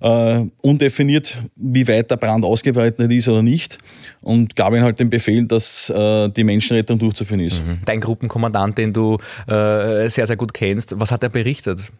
äh, 0.03 0.45
undefiniert, 0.63 1.39
wie 1.57 1.87
weit 1.87 2.11
der 2.11 2.17
Brand 2.17 2.45
ausgebreitet 2.45 3.11
ist 3.11 3.29
oder 3.29 3.43
nicht. 3.43 3.79
Und 4.21 4.57
gab 4.57 4.75
ihm 4.75 4.83
halt 4.83 4.99
den 4.99 5.11
Befehl, 5.11 5.47
dass 5.47 5.89
äh, 5.91 6.29
die 6.29 6.45
Menschenrettung 6.45 6.99
durchzuführen 6.99 7.41
ist. 7.41 7.65
Mhm. 7.65 7.79
Dein 7.85 8.01
Gruppenkommandant, 8.01 8.77
den 8.79 8.93
du 8.93 9.19
äh, 9.47 10.09
sehr, 10.09 10.27
sehr 10.27 10.37
gut 10.37 10.53
kennst, 10.53 10.99
was 10.99 11.11
hat 11.11 11.23
er 11.23 11.29
berichtet? 11.29 11.91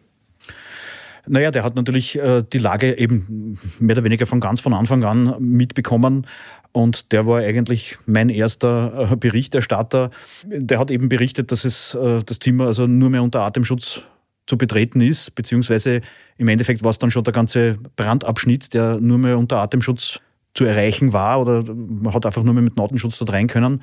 Naja, 1.25 1.51
der 1.51 1.63
hat 1.63 1.75
natürlich 1.75 2.17
äh, 2.19 2.43
die 2.51 2.57
Lage 2.57 2.97
eben 2.97 3.57
mehr 3.79 3.95
oder 3.95 4.03
weniger 4.03 4.25
von 4.25 4.41
ganz 4.41 4.59
von 4.59 4.73
Anfang 4.73 5.03
an 5.05 5.35
mitbekommen. 5.39 6.27
Und 6.73 7.11
der 7.11 7.25
war 7.25 7.39
eigentlich 7.39 7.97
mein 8.05 8.29
erster 8.29 9.11
äh, 9.11 9.15
Berichterstatter. 9.15 10.09
Der 10.43 10.79
hat 10.79 10.91
eben 10.91 11.07
berichtet, 11.07 11.51
dass 11.51 11.63
es 11.63 11.93
äh, 11.93 12.21
das 12.25 12.39
Zimmer 12.39 12.65
also 12.65 12.87
nur 12.87 13.09
mehr 13.09 13.23
unter 13.23 13.41
Atemschutz 13.41 14.01
zu 14.45 14.57
betreten 14.57 15.01
ist, 15.01 15.35
beziehungsweise 15.35 16.01
im 16.37 16.47
Endeffekt 16.47 16.83
war 16.83 16.91
es 16.91 16.97
dann 16.97 17.11
schon 17.11 17.23
der 17.23 17.33
ganze 17.33 17.77
Brandabschnitt, 17.95 18.73
der 18.73 18.99
nur 18.99 19.17
mehr 19.17 19.37
unter 19.37 19.57
Atemschutz 19.57 20.19
zu 20.53 20.65
erreichen 20.65 21.13
war 21.13 21.41
oder 21.41 21.63
man 21.73 22.13
hat 22.13 22.25
einfach 22.25 22.43
nur 22.43 22.53
mit 22.53 22.77
Notenschutz 22.77 23.17
dort 23.17 23.33
rein 23.33 23.47
können. 23.47 23.81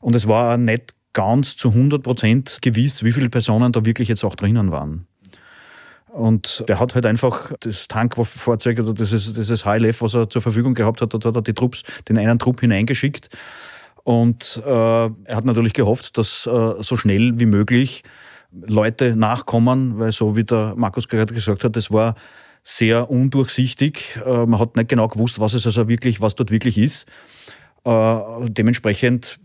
Und 0.00 0.16
es 0.16 0.26
war 0.26 0.56
nicht 0.56 0.94
ganz 1.12 1.56
zu 1.56 1.68
100 1.70 2.02
Prozent 2.02 2.58
gewiss, 2.62 3.04
wie 3.04 3.12
viele 3.12 3.30
Personen 3.30 3.72
da 3.72 3.84
wirklich 3.84 4.08
jetzt 4.08 4.24
auch 4.24 4.34
drinnen 4.34 4.70
waren. 4.70 5.06
Und 6.08 6.64
der 6.68 6.80
hat 6.80 6.94
halt 6.94 7.06
einfach 7.06 7.52
das 7.60 7.86
Tankfahrzeug 7.86 8.78
oder 8.80 8.94
dieses, 8.94 9.32
dieses 9.32 9.64
HLF, 9.64 10.00
was 10.00 10.14
er 10.14 10.30
zur 10.30 10.42
Verfügung 10.42 10.74
gehabt 10.74 11.00
hat, 11.00 11.12
hat 11.12 11.24
er 11.24 11.42
die 11.42 11.52
Trupps, 11.52 11.82
den 12.08 12.18
einen 12.18 12.38
Trupp 12.38 12.60
hineingeschickt. 12.60 13.28
Und 14.04 14.62
äh, 14.64 14.70
er 14.70 15.36
hat 15.36 15.44
natürlich 15.44 15.74
gehofft, 15.74 16.16
dass 16.16 16.46
äh, 16.46 16.82
so 16.82 16.96
schnell 16.96 17.38
wie 17.38 17.46
möglich 17.46 18.04
Leute 18.52 19.16
nachkommen, 19.16 19.98
weil 19.98 20.12
so 20.12 20.36
wie 20.36 20.44
der 20.44 20.74
Markus 20.76 21.08
gerade 21.08 21.34
gesagt 21.34 21.64
hat, 21.64 21.76
das 21.76 21.90
war 21.90 22.14
sehr 22.62 23.10
undurchsichtig. 23.10 24.18
Äh, 24.24 24.46
man 24.46 24.58
hat 24.58 24.76
nicht 24.76 24.88
genau 24.88 25.08
gewusst, 25.08 25.40
was 25.40 25.54
es 25.54 25.66
also 25.66 25.88
wirklich, 25.88 26.20
was 26.20 26.34
dort 26.34 26.50
wirklich 26.50 26.78
ist. 26.78 27.06
Äh, 27.84 28.18
dementsprechend 28.48 29.40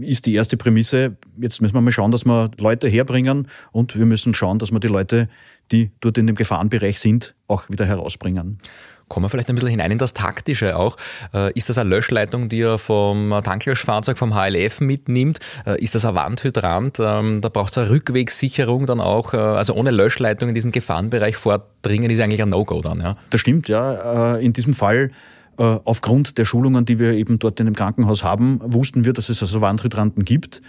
ist 0.00 0.26
die 0.26 0.34
erste 0.34 0.56
Prämisse, 0.56 1.16
jetzt 1.40 1.60
müssen 1.60 1.74
wir 1.74 1.80
mal 1.80 1.92
schauen, 1.92 2.10
dass 2.10 2.24
wir 2.24 2.50
Leute 2.58 2.88
herbringen 2.88 3.48
und 3.72 3.96
wir 3.96 4.06
müssen 4.06 4.34
schauen, 4.34 4.58
dass 4.58 4.72
wir 4.72 4.80
die 4.80 4.88
Leute, 4.88 5.28
die 5.70 5.90
dort 6.00 6.18
in 6.18 6.26
dem 6.26 6.34
Gefahrenbereich 6.34 6.98
sind, 6.98 7.34
auch 7.46 7.68
wieder 7.68 7.86
herausbringen. 7.86 8.58
Kommen 9.08 9.24
wir 9.24 9.28
vielleicht 9.28 9.48
ein 9.48 9.54
bisschen 9.54 9.68
hinein 9.68 9.92
in 9.92 9.98
das 9.98 10.14
Taktische 10.14 10.76
auch. 10.76 10.96
Äh, 11.32 11.52
ist 11.52 11.68
das 11.68 11.78
eine 11.78 11.88
Löschleitung, 11.90 12.48
die 12.48 12.62
er 12.62 12.76
vom 12.76 13.32
Tanklöschfahrzeug, 13.44 14.18
vom 14.18 14.34
HLF 14.34 14.80
mitnimmt? 14.80 15.38
Äh, 15.64 15.80
ist 15.80 15.94
das 15.94 16.04
ein 16.04 16.16
Wandhydrant? 16.16 16.98
Ähm, 16.98 17.40
da 17.40 17.48
braucht 17.48 17.70
es 17.70 17.78
eine 17.78 17.90
Rückwegssicherung 17.90 18.86
dann 18.86 19.00
auch. 19.00 19.32
Äh, 19.32 19.36
also 19.36 19.74
ohne 19.74 19.92
Löschleitung 19.92 20.48
in 20.48 20.56
diesen 20.56 20.72
Gefahrenbereich 20.72 21.36
vordringen 21.36 22.10
ist 22.10 22.20
eigentlich 22.20 22.42
ein 22.42 22.48
No-Go 22.48 22.82
dann, 22.82 23.00
ja? 23.00 23.14
Das 23.30 23.40
stimmt, 23.40 23.68
ja. 23.68 24.36
In 24.36 24.52
diesem 24.52 24.74
Fall 24.74 25.10
aufgrund 25.56 26.36
der 26.36 26.44
Schulungen, 26.44 26.84
die 26.84 26.98
wir 26.98 27.12
eben 27.12 27.38
dort 27.38 27.60
in 27.60 27.66
dem 27.66 27.74
Krankenhaus 27.74 28.22
haben, 28.22 28.60
wussten 28.62 29.06
wir, 29.06 29.14
dass 29.14 29.30
es 29.30 29.40
also 29.40 29.62
Wandhydranten 29.62 30.24
gibt. 30.24 30.60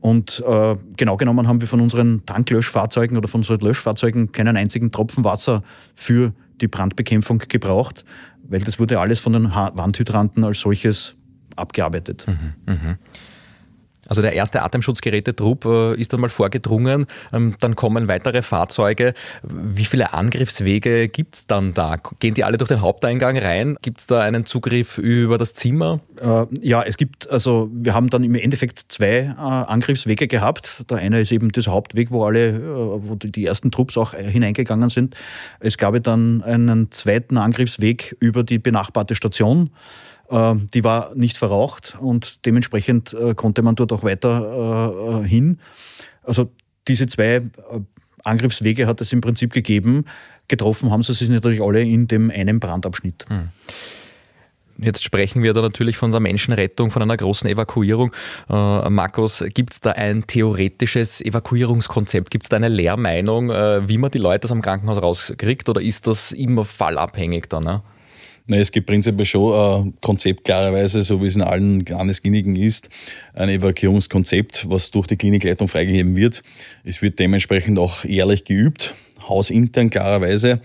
Und 0.00 0.42
genau 0.96 1.16
genommen 1.18 1.46
haben 1.46 1.60
wir 1.60 1.68
von 1.68 1.80
unseren 1.80 2.24
Tanklöschfahrzeugen 2.24 3.18
oder 3.18 3.28
von 3.28 3.40
unseren 3.40 3.60
Löschfahrzeugen 3.60 4.32
keinen 4.32 4.56
einzigen 4.56 4.92
Tropfen 4.92 5.24
Wasser 5.24 5.62
für 5.94 6.32
die 6.60 6.68
Brandbekämpfung 6.68 7.38
gebraucht, 7.48 8.04
weil 8.42 8.60
das 8.60 8.78
wurde 8.78 9.00
alles 9.00 9.20
von 9.20 9.32
den 9.32 9.50
Wandhydranten 9.50 10.44
als 10.44 10.60
solches 10.60 11.16
abgearbeitet. 11.56 12.26
Mhm, 12.26 12.72
mh. 12.72 12.98
Also 14.10 14.22
der 14.22 14.32
erste 14.32 14.62
Atemschutzgerätetrupp 14.62 15.64
äh, 15.64 15.94
ist 15.94 16.12
dann 16.12 16.20
mal 16.20 16.28
vorgedrungen, 16.28 17.06
ähm, 17.32 17.54
dann 17.60 17.76
kommen 17.76 18.08
weitere 18.08 18.42
Fahrzeuge. 18.42 19.14
Wie 19.44 19.84
viele 19.84 20.12
Angriffswege 20.12 21.08
gibt 21.08 21.36
es 21.36 21.46
dann 21.46 21.74
da? 21.74 21.96
Gehen 22.18 22.34
die 22.34 22.42
alle 22.42 22.58
durch 22.58 22.68
den 22.68 22.80
Haupteingang 22.80 23.38
rein? 23.38 23.76
Gibt 23.82 24.00
es 24.00 24.08
da 24.08 24.20
einen 24.20 24.46
Zugriff 24.46 24.98
über 24.98 25.38
das 25.38 25.54
Zimmer? 25.54 26.00
Äh, 26.20 26.46
ja, 26.60 26.82
es 26.82 26.96
gibt, 26.96 27.30
also 27.30 27.70
wir 27.72 27.94
haben 27.94 28.10
dann 28.10 28.24
im 28.24 28.34
Endeffekt 28.34 28.80
zwei 28.88 29.32
äh, 29.32 29.34
Angriffswege 29.38 30.26
gehabt. 30.26 30.90
Der 30.90 30.98
eine 30.98 31.20
ist 31.20 31.30
eben 31.30 31.52
das 31.52 31.68
Hauptweg, 31.68 32.10
wo 32.10 32.24
alle, 32.24 32.60
wo 33.06 33.14
die 33.14 33.46
ersten 33.46 33.70
Trupps 33.70 33.96
auch 33.96 34.14
hineingegangen 34.14 34.88
sind. 34.88 35.14
Es 35.60 35.78
gab 35.78 36.00
dann 36.02 36.42
einen 36.42 36.90
zweiten 36.90 37.36
Angriffsweg 37.36 38.16
über 38.18 38.42
die 38.42 38.58
benachbarte 38.58 39.14
Station. 39.14 39.70
Ähm, 40.30 40.68
die 40.72 40.84
war 40.84 41.14
nicht 41.14 41.36
verraucht 41.36 41.96
und 42.00 42.46
dementsprechend 42.46 43.12
äh, 43.14 43.34
konnte 43.34 43.62
man 43.62 43.74
dort 43.74 43.92
auch 43.92 44.04
weiter 44.04 45.22
äh, 45.22 45.28
hin. 45.28 45.58
Also 46.22 46.50
diese 46.86 47.06
zwei 47.06 47.42
Angriffswege 48.24 48.86
hat 48.86 49.00
es 49.00 49.12
im 49.12 49.20
Prinzip 49.20 49.52
gegeben. 49.52 50.04
Getroffen 50.48 50.90
haben 50.90 51.02
sie 51.02 51.14
sich 51.14 51.28
natürlich 51.28 51.62
alle 51.62 51.82
in 51.82 52.06
dem 52.06 52.30
einen 52.30 52.60
Brandabschnitt. 52.60 53.26
Hm. 53.28 53.48
Jetzt 54.82 55.04
sprechen 55.04 55.42
wir 55.42 55.52
da 55.52 55.60
natürlich 55.60 55.98
von 55.98 56.10
der 56.10 56.20
Menschenrettung, 56.20 56.90
von 56.90 57.02
einer 57.02 57.16
großen 57.16 57.48
Evakuierung. 57.48 58.12
Äh, 58.48 58.88
Markus, 58.88 59.44
gibt 59.52 59.74
es 59.74 59.80
da 59.80 59.90
ein 59.92 60.26
theoretisches 60.26 61.20
Evakuierungskonzept? 61.20 62.30
Gibt 62.30 62.44
es 62.44 62.48
da 62.48 62.56
eine 62.56 62.68
Lehrmeinung, 62.68 63.50
äh, 63.50 63.86
wie 63.88 63.98
man 63.98 64.10
die 64.10 64.18
Leute 64.18 64.44
aus 64.44 64.50
dem 64.50 64.62
Krankenhaus 64.62 65.02
rauskriegt 65.02 65.68
oder 65.68 65.82
ist 65.82 66.06
das 66.06 66.32
immer 66.32 66.64
fallabhängig 66.64 67.46
dann? 67.48 67.64
Ne? 67.64 67.82
Na, 68.50 68.56
es 68.56 68.72
gibt 68.72 68.88
prinzipiell 68.88 69.26
schon 69.26 69.54
ein 69.54 69.94
Konzept 70.00 70.42
klarerweise, 70.42 71.04
so 71.04 71.22
wie 71.22 71.26
es 71.26 71.36
in 71.36 71.42
allen 71.42 71.86
Landeskliniken 71.86 72.56
ist, 72.56 72.88
ein 73.32 73.48
Evakuierungskonzept, 73.48 74.68
was 74.68 74.90
durch 74.90 75.06
die 75.06 75.16
Klinikleitung 75.16 75.68
freigegeben 75.68 76.16
wird. 76.16 76.42
Es 76.82 77.00
wird 77.00 77.20
dementsprechend 77.20 77.78
auch 77.78 78.02
jährlich 78.02 78.42
geübt, 78.42 78.96
hausintern 79.28 79.88
klarerweise. 79.90 80.58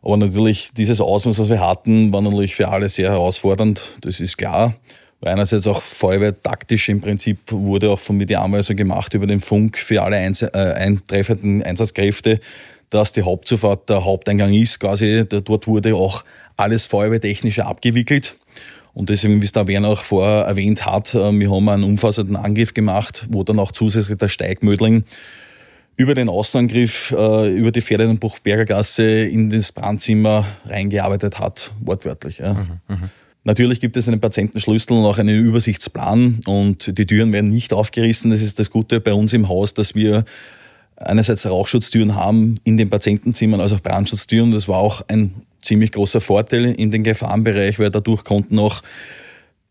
Aber 0.00 0.16
natürlich, 0.16 0.70
dieses 0.74 0.98
Ausmaß, 1.02 1.38
was 1.40 1.50
wir 1.50 1.60
hatten, 1.60 2.10
war 2.10 2.22
natürlich 2.22 2.56
für 2.56 2.68
alle 2.68 2.88
sehr 2.88 3.10
herausfordernd, 3.10 3.82
das 4.00 4.20
ist 4.20 4.38
klar. 4.38 4.76
Einerseits 5.20 5.66
auch 5.66 5.82
Feuerwehr 5.82 6.42
taktisch 6.42 6.88
im 6.88 7.02
Prinzip 7.02 7.36
wurde 7.50 7.90
auch 7.90 8.00
von 8.00 8.16
mir 8.16 8.24
die 8.24 8.38
Anweisung 8.38 8.76
gemacht 8.76 9.12
über 9.12 9.26
den 9.26 9.42
Funk 9.42 9.76
für 9.76 10.00
alle 10.00 10.16
Einz 10.16 10.40
äh, 10.40 10.48
eintreffenden 10.54 11.62
Einsatzkräfte, 11.64 12.40
dass 12.88 13.12
die 13.12 13.24
Hauptzufahrt 13.24 13.90
der 13.90 14.06
Haupteingang 14.06 14.54
ist. 14.54 14.80
Quasi 14.80 15.26
dort 15.28 15.66
wurde 15.66 15.94
auch 15.94 16.24
alles 16.60 16.86
Feuerwehrtechnische 16.86 17.66
abgewickelt. 17.66 18.36
Und 18.92 19.08
deswegen, 19.08 19.40
wie 19.40 19.44
es 19.44 19.52
der 19.52 19.68
Werner 19.68 19.88
auch 19.88 20.02
vorher 20.02 20.44
erwähnt 20.44 20.84
hat, 20.84 21.14
äh, 21.14 21.32
wir 21.32 21.50
haben 21.50 21.68
einen 21.68 21.84
umfassenden 21.84 22.36
Angriff 22.36 22.74
gemacht, 22.74 23.26
wo 23.30 23.44
dann 23.44 23.58
auch 23.58 23.72
zusätzlich 23.72 24.18
der 24.18 24.28
Steigmödling 24.28 25.04
über 25.96 26.14
den 26.14 26.28
Außenangriff, 26.28 27.12
äh, 27.12 27.54
über 27.54 27.72
die 27.72 27.80
Ferdinandbuchberger 27.80 28.64
Gasse 28.64 29.04
in 29.04 29.50
das 29.50 29.72
Brandzimmer 29.72 30.46
reingearbeitet 30.64 31.38
hat, 31.38 31.72
wortwörtlich. 31.80 32.38
Ja. 32.38 32.54
Mhm, 32.54 32.80
mh. 32.88 33.10
Natürlich 33.44 33.80
gibt 33.80 33.96
es 33.96 34.06
einen 34.06 34.20
Patientenschlüssel 34.20 34.96
und 34.96 35.04
auch 35.04 35.18
einen 35.18 35.38
Übersichtsplan 35.38 36.40
und 36.46 36.98
die 36.98 37.06
Türen 37.06 37.32
werden 37.32 37.50
nicht 37.50 37.72
aufgerissen. 37.72 38.30
Das 38.30 38.42
ist 38.42 38.58
das 38.58 38.70
Gute 38.70 39.00
bei 39.00 39.14
uns 39.14 39.32
im 39.32 39.48
Haus, 39.48 39.72
dass 39.72 39.94
wir 39.94 40.24
einerseits 40.96 41.46
Rauchschutztüren 41.46 42.14
haben 42.14 42.56
in 42.64 42.76
den 42.76 42.90
Patientenzimmern, 42.90 43.60
als 43.60 43.72
auch 43.72 43.80
Brandschutztüren. 43.80 44.50
Das 44.52 44.68
war 44.68 44.78
auch 44.78 45.02
ein 45.08 45.34
ziemlich 45.60 45.92
großer 45.92 46.20
Vorteil 46.20 46.66
in 46.66 46.90
den 46.90 47.02
Gefahrenbereich, 47.04 47.78
weil 47.78 47.90
dadurch 47.90 48.24
konnten 48.24 48.58
auch 48.58 48.82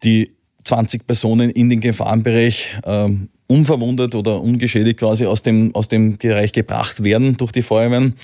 die 0.04 0.32
20 0.64 1.08
Personen 1.08 1.50
in 1.50 1.70
den 1.70 1.82
Gefahrenbereich 1.82 2.78
ähm, 2.86 3.30
unverwundet 3.48 4.16
oder 4.16 4.42
ungeschädigt 4.42 5.00
quasi 5.00 5.26
aus 5.26 5.42
dem, 5.42 5.74
aus 5.74 5.88
dem 5.88 6.18
Bereich 6.18 6.52
gebracht 6.52 7.04
werden 7.04 7.38
durch 7.38 7.52
die 7.52 7.62
Feuerwehren. 7.62 8.16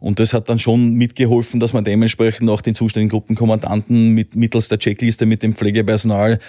Und 0.00 0.18
das 0.18 0.34
hat 0.34 0.48
dann 0.48 0.58
schon 0.58 0.94
mitgeholfen, 0.94 1.60
dass 1.60 1.72
man 1.72 1.84
dementsprechend 1.84 2.50
auch 2.50 2.60
den 2.60 2.74
zuständigen 2.74 3.10
Gruppenkommandanten 3.10 4.10
mit, 4.10 4.34
mittels 4.34 4.68
der 4.68 4.78
Checkliste 4.78 5.24
mit 5.24 5.42
dem 5.42 5.54
Pflegepersonal 5.54 6.40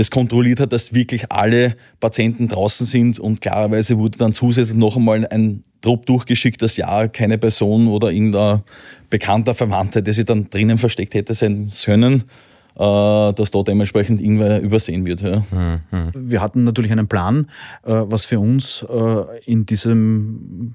das 0.00 0.10
kontrolliert 0.10 0.60
hat, 0.60 0.72
dass 0.72 0.94
wirklich 0.94 1.30
alle 1.30 1.76
Patienten 2.00 2.48
draußen 2.48 2.86
sind 2.86 3.18
und 3.18 3.42
klarerweise 3.42 3.98
wurde 3.98 4.16
dann 4.16 4.32
zusätzlich 4.32 4.78
noch 4.78 4.96
einmal 4.96 5.26
ein 5.26 5.62
Trupp 5.82 6.06
durchgeschickt, 6.06 6.62
dass 6.62 6.78
ja 6.78 7.06
keine 7.06 7.36
Person 7.36 7.86
oder 7.86 8.10
irgendein 8.10 8.62
bekannter 9.10 9.52
Verwandter, 9.52 10.00
der 10.00 10.14
sich 10.14 10.24
dann 10.24 10.48
drinnen 10.48 10.78
versteckt 10.78 11.12
hätte 11.12 11.34
sein 11.34 11.70
können, 11.84 12.24
dass 12.80 13.50
da 13.50 13.62
dementsprechend 13.62 14.22
irgendwer 14.22 14.60
übersehen 14.62 15.04
wird. 15.04 15.20
Ja. 15.20 15.42
Mhm. 15.50 16.12
Wir 16.14 16.40
hatten 16.40 16.64
natürlich 16.64 16.90
einen 16.90 17.08
Plan, 17.08 17.46
äh, 17.84 17.92
was 17.92 18.24
für 18.24 18.38
uns 18.40 18.82
äh, 18.88 19.40
in 19.44 19.66
diesem 19.66 20.74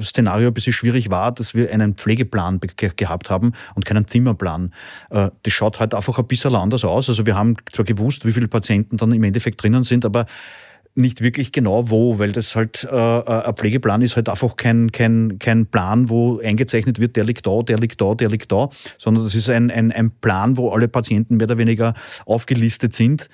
Szenario 0.00 0.48
ein 0.48 0.54
bisschen 0.54 0.72
schwierig 0.72 1.10
war, 1.10 1.32
dass 1.32 1.54
wir 1.54 1.70
einen 1.72 1.94
Pflegeplan 1.94 2.58
gehabt 2.96 3.28
haben 3.28 3.52
und 3.74 3.84
keinen 3.84 4.06
Zimmerplan. 4.06 4.72
Das 5.08 5.52
schaut 5.52 5.78
halt 5.78 5.94
einfach 5.94 6.18
ein 6.18 6.26
bisschen 6.26 6.54
anders 6.54 6.84
aus. 6.84 7.08
Also 7.08 7.26
wir 7.26 7.36
haben 7.36 7.56
zwar 7.72 7.84
gewusst, 7.84 8.26
wie 8.26 8.32
viele 8.32 8.48
Patienten 8.48 8.96
dann 8.96 9.12
im 9.12 9.22
Endeffekt 9.22 9.62
drinnen 9.62 9.84
sind, 9.84 10.04
aber 10.04 10.26
nicht 10.94 11.22
wirklich 11.22 11.52
genau 11.52 11.88
wo, 11.90 12.18
weil 12.18 12.32
das 12.32 12.56
halt 12.56 12.86
äh, 12.90 12.96
ein 12.96 13.54
Pflegeplan 13.54 14.02
ist 14.02 14.16
halt 14.16 14.28
einfach 14.28 14.56
kein, 14.56 14.90
kein, 14.90 15.38
kein 15.38 15.66
Plan, 15.66 16.08
wo 16.08 16.40
eingezeichnet 16.40 17.00
wird, 17.00 17.16
der 17.16 17.24
liegt 17.24 17.46
da, 17.46 17.62
der 17.62 17.78
liegt 17.78 18.00
da, 18.00 18.14
der 18.14 18.28
liegt 18.28 18.50
da, 18.50 18.68
sondern 18.98 19.24
das 19.24 19.34
ist 19.34 19.48
ein, 19.48 19.70
ein, 19.70 19.92
ein 19.92 20.10
Plan, 20.10 20.56
wo 20.56 20.70
alle 20.70 20.88
Patienten 20.88 21.36
mehr 21.36 21.46
oder 21.46 21.58
weniger 21.58 21.94
aufgelistet 22.26 22.92
sind. 22.92 23.28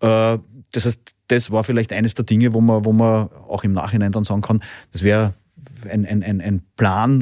Äh, 0.00 0.38
das 0.72 0.86
heißt, 0.86 1.14
das 1.28 1.50
war 1.50 1.64
vielleicht 1.64 1.92
eines 1.92 2.14
der 2.14 2.24
Dinge, 2.24 2.52
wo 2.54 2.60
man, 2.60 2.84
wo 2.84 2.92
man 2.92 3.28
auch 3.48 3.64
im 3.64 3.72
Nachhinein 3.72 4.12
dann 4.12 4.24
sagen 4.24 4.42
kann, 4.42 4.62
das 4.92 5.02
wäre 5.02 5.34
ein, 5.88 6.04
ein, 6.04 6.22
ein, 6.22 6.40
ein 6.40 6.62
Plan 6.76 7.20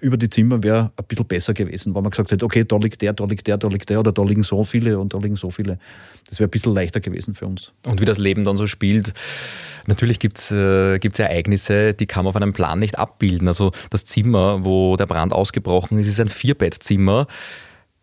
über 0.00 0.16
die 0.16 0.30
Zimmer 0.30 0.62
wäre 0.62 0.92
ein 0.96 1.04
bisschen 1.06 1.26
besser 1.26 1.54
gewesen, 1.54 1.94
weil 1.94 2.02
man 2.02 2.10
gesagt 2.10 2.30
hätte, 2.30 2.44
okay, 2.44 2.64
da 2.64 2.76
liegt 2.76 3.02
der, 3.02 3.12
da 3.12 3.24
liegt 3.24 3.46
der, 3.46 3.58
da 3.58 3.68
liegt 3.68 3.88
der 3.90 4.00
oder 4.00 4.12
da 4.12 4.22
liegen 4.22 4.42
so 4.42 4.64
viele 4.64 4.98
und 4.98 5.12
da 5.12 5.18
liegen 5.18 5.36
so 5.36 5.50
viele. 5.50 5.78
Das 6.28 6.38
wäre 6.38 6.48
ein 6.48 6.50
bisschen 6.50 6.74
leichter 6.74 7.00
gewesen 7.00 7.34
für 7.34 7.46
uns. 7.46 7.72
Und 7.86 8.00
wie 8.00 8.04
das 8.04 8.18
Leben 8.18 8.44
dann 8.44 8.56
so 8.56 8.66
spielt, 8.66 9.12
natürlich 9.86 10.18
gibt 10.18 10.38
es 10.38 10.50
äh, 10.50 10.98
Ereignisse, 10.98 11.94
die 11.94 12.06
kann 12.06 12.24
man 12.24 12.30
auf 12.30 12.36
einem 12.36 12.52
Plan 12.52 12.78
nicht 12.78 12.98
abbilden. 12.98 13.48
Also 13.48 13.72
das 13.90 14.04
Zimmer, 14.04 14.64
wo 14.64 14.96
der 14.96 15.06
Brand 15.06 15.32
ausgebrochen 15.32 15.98
ist, 15.98 16.08
ist 16.08 16.20
ein 16.20 16.28
Vierbettzimmer, 16.28 17.26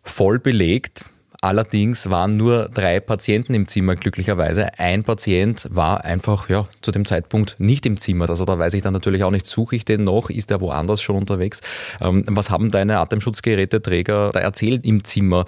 voll 0.02 0.38
belegt 0.38 1.04
Allerdings 1.44 2.08
waren 2.08 2.38
nur 2.38 2.70
drei 2.72 3.00
Patienten 3.00 3.52
im 3.52 3.68
Zimmer, 3.68 3.96
glücklicherweise. 3.96 4.78
Ein 4.78 5.04
Patient 5.04 5.68
war 5.70 6.02
einfach 6.02 6.48
ja, 6.48 6.66
zu 6.80 6.90
dem 6.90 7.04
Zeitpunkt 7.04 7.56
nicht 7.58 7.84
im 7.84 7.98
Zimmer. 7.98 8.30
Also 8.30 8.46
da 8.46 8.58
weiß 8.58 8.72
ich 8.72 8.80
dann 8.80 8.94
natürlich 8.94 9.24
auch 9.24 9.30
nicht, 9.30 9.44
suche 9.44 9.76
ich 9.76 9.84
den 9.84 10.04
noch, 10.04 10.30
ist 10.30 10.50
er 10.50 10.62
woanders 10.62 11.02
schon 11.02 11.16
unterwegs? 11.16 11.60
Ähm, 12.00 12.24
was 12.28 12.48
haben 12.48 12.70
deine 12.70 12.96
Atemschutzgeräteträger 12.96 14.30
da 14.32 14.40
erzählt 14.40 14.86
im 14.86 15.04
Zimmer? 15.04 15.44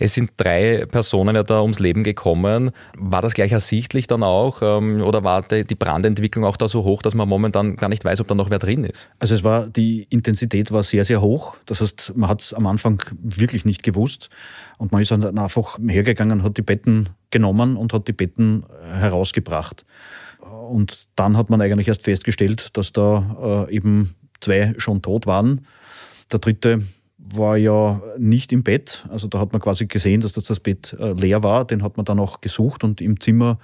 Es 0.00 0.14
sind 0.14 0.30
drei 0.38 0.86
Personen 0.86 1.36
ja 1.36 1.42
da 1.42 1.60
ums 1.60 1.78
Leben 1.78 2.04
gekommen. 2.04 2.70
War 2.96 3.20
das 3.20 3.34
gleich 3.34 3.52
ersichtlich 3.52 4.06
dann 4.06 4.22
auch 4.22 4.62
ähm, 4.62 5.02
oder 5.02 5.24
war 5.24 5.42
die 5.42 5.74
Brandentwicklung 5.74 6.46
auch 6.46 6.56
da 6.56 6.68
so 6.68 6.84
hoch, 6.84 7.02
dass 7.02 7.14
man 7.14 7.28
momentan 7.28 7.76
gar 7.76 7.90
nicht 7.90 8.02
weiß, 8.02 8.22
ob 8.22 8.26
da 8.26 8.34
noch 8.34 8.48
wer 8.48 8.58
drin 8.58 8.84
ist? 8.84 9.10
Also 9.18 9.34
es 9.34 9.44
war, 9.44 9.68
die 9.68 10.06
Intensität 10.08 10.72
war 10.72 10.82
sehr, 10.84 11.04
sehr 11.04 11.20
hoch. 11.20 11.54
Das 11.66 11.82
heißt, 11.82 12.14
man 12.16 12.30
hat 12.30 12.40
es 12.40 12.54
am 12.54 12.66
Anfang 12.66 13.02
wirklich 13.20 13.66
nicht 13.66 13.82
gewusst. 13.82 14.30
Und 14.78 14.90
man 14.90 15.02
ist 15.02 15.10
dann 15.10 15.38
einfach 15.38 15.78
hergegangen, 15.86 16.42
hat 16.42 16.56
die 16.56 16.62
Betten 16.62 17.10
genommen 17.30 17.76
und 17.76 17.92
hat 17.92 18.08
die 18.08 18.14
Betten 18.14 18.64
herausgebracht. 18.82 19.84
Und 20.70 21.08
dann 21.14 21.36
hat 21.36 21.50
man 21.50 21.60
eigentlich 21.60 21.88
erst 21.88 22.04
festgestellt, 22.04 22.74
dass 22.78 22.94
da 22.94 23.66
äh, 23.68 23.76
eben 23.76 24.14
zwei 24.40 24.72
schon 24.78 25.02
tot 25.02 25.26
waren. 25.26 25.66
Der 26.32 26.38
dritte 26.38 26.84
war 27.36 27.56
ja 27.56 28.00
nicht 28.18 28.52
im 28.52 28.62
Bett. 28.62 29.04
Also 29.08 29.28
da 29.28 29.38
hat 29.38 29.52
man 29.52 29.60
quasi 29.60 29.86
gesehen, 29.86 30.20
dass 30.20 30.32
das, 30.32 30.44
das 30.44 30.60
Bett 30.60 30.96
äh, 30.98 31.12
leer 31.12 31.42
war. 31.42 31.64
Den 31.64 31.82
hat 31.82 31.96
man 31.96 32.04
dann 32.04 32.18
auch 32.18 32.40
gesucht 32.40 32.84
und 32.84 33.00
im 33.00 33.20
Zimmer, 33.20 33.58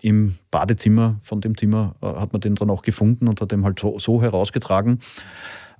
im 0.00 0.36
Badezimmer 0.50 1.18
von 1.22 1.40
dem 1.40 1.56
Zimmer 1.56 1.94
äh, 2.02 2.06
hat 2.06 2.32
man 2.32 2.40
den 2.40 2.54
dann 2.54 2.70
auch 2.70 2.82
gefunden 2.82 3.28
und 3.28 3.40
hat 3.40 3.52
den 3.52 3.64
halt 3.64 3.78
so, 3.78 3.98
so 3.98 4.22
herausgetragen. 4.22 5.00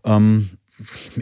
Ähm, 0.04 0.50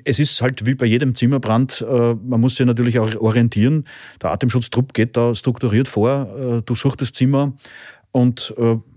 es 0.04 0.18
ist 0.18 0.40
halt 0.40 0.64
wie 0.64 0.74
bei 0.74 0.86
jedem 0.86 1.14
Zimmerbrand, 1.14 1.84
äh, 1.86 2.14
man 2.14 2.40
muss 2.40 2.56
sich 2.56 2.66
natürlich 2.66 2.98
auch 2.98 3.14
orientieren. 3.16 3.84
Der 4.22 4.30
Atemschutztrupp 4.30 4.94
geht 4.94 5.16
da 5.16 5.34
strukturiert 5.34 5.88
vor, 5.88 6.62
durchsucht 6.64 7.00
das 7.00 7.12
Zimmer 7.12 7.52
und 8.12 8.54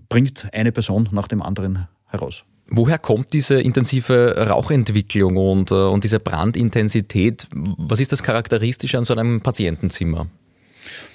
bringt 0.08 0.46
eine 0.52 0.72
Person 0.72 1.08
nach 1.12 1.28
dem 1.28 1.42
anderen 1.42 1.88
heraus. 2.06 2.44
Woher 2.68 2.98
kommt 2.98 3.32
diese 3.32 3.60
intensive 3.60 4.48
Rauchentwicklung 4.48 5.36
und, 5.36 5.70
äh, 5.70 5.74
und 5.74 6.02
diese 6.02 6.18
Brandintensität? 6.18 7.46
Was 7.52 8.00
ist 8.00 8.12
das 8.12 8.22
Charakteristische 8.22 8.98
an 8.98 9.04
so 9.04 9.14
einem 9.14 9.40
Patientenzimmer? 9.40 10.26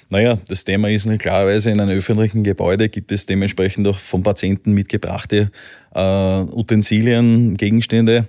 Naja, 0.08 0.38
das 0.48 0.64
Thema 0.64 0.90
ist 0.90 1.08
klarerweise 1.18 1.70
in 1.70 1.80
einem 1.80 1.96
öffentlichen 1.96 2.42
Gebäude 2.42 2.88
gibt 2.88 3.12
es 3.12 3.26
dementsprechend 3.26 3.86
auch 3.86 3.98
vom 3.98 4.24
Patienten 4.24 4.72
mitgebrachte 4.72 5.52
äh, 5.94 6.00
Utensilien, 6.00 7.56
Gegenstände, 7.56 8.26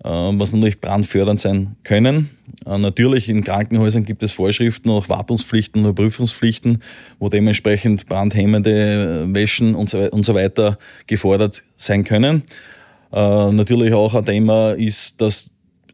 was 0.00 0.52
natürlich 0.52 0.80
brandfördernd 0.80 1.40
sein 1.40 1.76
können. 1.82 2.30
Äh, 2.66 2.78
natürlich 2.78 3.28
in 3.28 3.44
Krankenhäusern 3.44 4.04
gibt 4.04 4.22
es 4.22 4.32
Vorschriften, 4.32 4.90
auch 4.90 5.08
Wartungspflichten 5.08 5.84
oder 5.84 5.94
Prüfungspflichten, 5.94 6.82
wo 7.18 7.28
dementsprechend 7.28 8.06
brandhemmende 8.06 9.26
äh, 9.28 9.34
Wäschen 9.34 9.74
und 9.74 9.88
so 9.88 10.34
weiter 10.34 10.78
gefordert 11.06 11.62
sein 11.76 12.04
können. 12.04 12.42
Natürlich 13.10 13.94
auch 13.94 14.14
ein 14.14 14.26
Thema 14.26 14.72
ist, 14.72 15.18
dass 15.22 15.48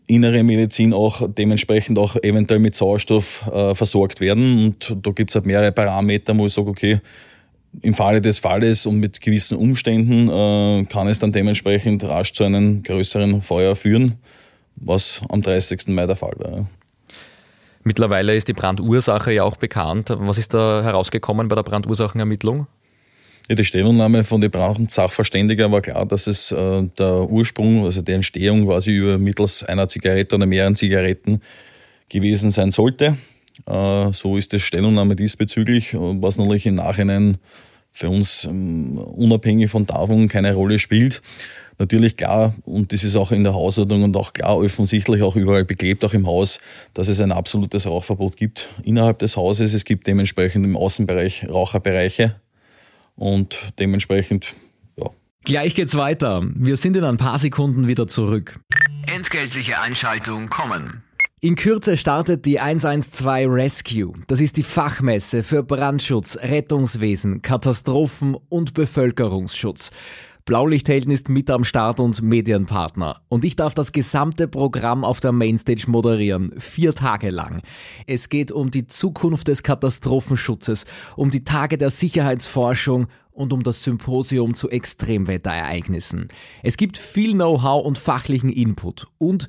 innere 0.08 0.42
Medizin 0.42 0.92
auch 0.92 1.22
dementsprechend 1.28 1.96
auch 1.96 2.16
eventuell 2.16 2.58
mit 2.58 2.74
Sauerstoff 2.74 3.48
versorgt 3.74 4.20
werden. 4.20 4.64
Und 4.64 4.96
da 5.00 5.12
gibt 5.12 5.30
es 5.30 5.36
halt 5.36 5.46
mehrere 5.46 5.70
Parameter, 5.70 6.36
wo 6.36 6.46
ich 6.46 6.52
sage, 6.52 6.68
okay, 6.68 7.00
im 7.82 7.94
Falle 7.94 8.20
des 8.20 8.38
Falles 8.38 8.86
und 8.86 8.98
mit 8.98 9.20
gewissen 9.20 9.58
Umständen 9.58 10.28
äh, 10.28 10.84
kann 10.84 11.08
es 11.08 11.18
dann 11.18 11.32
dementsprechend 11.32 12.04
rasch 12.04 12.32
zu 12.32 12.44
einem 12.44 12.82
größeren 12.82 13.42
Feuer 13.42 13.76
führen, 13.76 14.16
was 14.76 15.20
am 15.28 15.42
30. 15.42 15.88
Mai 15.88 16.06
der 16.06 16.16
Fall 16.16 16.34
war. 16.38 16.68
Mittlerweile 17.82 18.34
ist 18.34 18.48
die 18.48 18.54
Brandursache 18.54 19.32
ja 19.32 19.44
auch 19.44 19.56
bekannt. 19.56 20.08
Was 20.10 20.38
ist 20.38 20.54
da 20.54 20.82
herausgekommen 20.82 21.48
bei 21.48 21.54
der 21.54 21.62
Brandursachenermittlung? 21.62 22.66
Ja, 23.48 23.54
die 23.54 23.64
Stellungnahme 23.64 24.24
von 24.24 24.40
den 24.40 24.50
Brandsachverständigen 24.50 25.70
war 25.70 25.82
klar, 25.82 26.06
dass 26.06 26.26
es 26.26 26.50
äh, 26.50 26.82
der 26.98 27.28
Ursprung, 27.28 27.84
also 27.84 28.00
die 28.00 28.12
Entstehung 28.12 28.64
quasi 28.64 28.92
über 28.92 29.18
mittels 29.18 29.62
einer 29.62 29.86
Zigarette 29.86 30.36
oder 30.36 30.46
mehreren 30.46 30.76
Zigaretten 30.76 31.42
gewesen 32.08 32.50
sein 32.50 32.70
sollte. 32.70 33.18
Äh, 33.66 34.12
so 34.12 34.36
ist 34.36 34.52
die 34.52 34.60
Stellungnahme 34.60 35.16
diesbezüglich, 35.16 35.94
was 35.94 36.38
natürlich 36.38 36.66
im 36.66 36.74
Nachhinein 36.74 37.38
für 37.92 38.10
uns 38.10 38.44
ähm, 38.44 38.98
unabhängig 38.98 39.70
von 39.70 39.86
davon 39.86 40.28
keine 40.28 40.54
Rolle 40.54 40.78
spielt. 40.78 41.22
Natürlich 41.78 42.16
klar, 42.16 42.54
und 42.64 42.92
das 42.92 43.04
ist 43.04 43.16
auch 43.16 43.32
in 43.32 43.44
der 43.44 43.54
Hausordnung 43.54 44.02
und 44.02 44.16
auch 44.16 44.32
klar 44.32 44.56
offensichtlich 44.58 45.22
auch 45.22 45.36
überall 45.36 45.64
beklebt, 45.64 46.04
auch 46.04 46.12
im 46.12 46.26
Haus, 46.26 46.60
dass 46.92 47.08
es 47.08 47.20
ein 47.20 47.32
absolutes 47.32 47.86
Rauchverbot 47.86 48.36
gibt 48.36 48.68
innerhalb 48.84 49.20
des 49.20 49.36
Hauses. 49.36 49.74
Es 49.74 49.84
gibt 49.84 50.06
dementsprechend 50.06 50.64
im 50.64 50.76
Außenbereich 50.76 51.48
Raucherbereiche 51.48 52.36
und 53.16 53.58
dementsprechend, 53.78 54.54
ja. 54.96 55.10
Gleich 55.44 55.74
geht's 55.74 55.96
weiter. 55.96 56.42
Wir 56.54 56.76
sind 56.76 56.96
in 56.96 57.04
ein 57.04 57.16
paar 57.16 57.38
Sekunden 57.38 57.86
wieder 57.86 58.08
zurück. 58.08 58.58
Entgeltliche 59.06 59.80
Einschaltung 59.80 60.48
kommen. 60.48 61.03
In 61.44 61.56
Kürze 61.56 61.98
startet 61.98 62.46
die 62.46 62.58
112 62.58 63.50
Rescue. 63.50 64.14
Das 64.28 64.40
ist 64.40 64.56
die 64.56 64.62
Fachmesse 64.62 65.42
für 65.42 65.62
Brandschutz, 65.62 66.38
Rettungswesen, 66.40 67.42
Katastrophen 67.42 68.34
und 68.48 68.72
Bevölkerungsschutz. 68.72 69.90
Blaulichthelden 70.46 71.10
ist 71.10 71.28
mit 71.28 71.50
am 71.50 71.64
Start 71.64 72.00
und 72.00 72.22
Medienpartner. 72.22 73.20
Und 73.28 73.44
ich 73.44 73.56
darf 73.56 73.74
das 73.74 73.92
gesamte 73.92 74.48
Programm 74.48 75.04
auf 75.04 75.20
der 75.20 75.32
Mainstage 75.32 75.84
moderieren. 75.86 76.58
Vier 76.58 76.94
Tage 76.94 77.28
lang. 77.28 77.60
Es 78.06 78.30
geht 78.30 78.50
um 78.50 78.70
die 78.70 78.86
Zukunft 78.86 79.48
des 79.48 79.62
Katastrophenschutzes, 79.62 80.86
um 81.14 81.28
die 81.28 81.44
Tage 81.44 81.76
der 81.76 81.90
Sicherheitsforschung 81.90 83.08
und 83.32 83.52
um 83.52 83.62
das 83.62 83.82
Symposium 83.82 84.54
zu 84.54 84.70
Extremwetterereignissen. 84.70 86.28
Es 86.62 86.78
gibt 86.78 86.96
viel 86.96 87.32
Know-how 87.32 87.84
und 87.84 87.98
fachlichen 87.98 88.48
Input 88.48 89.08
und 89.18 89.48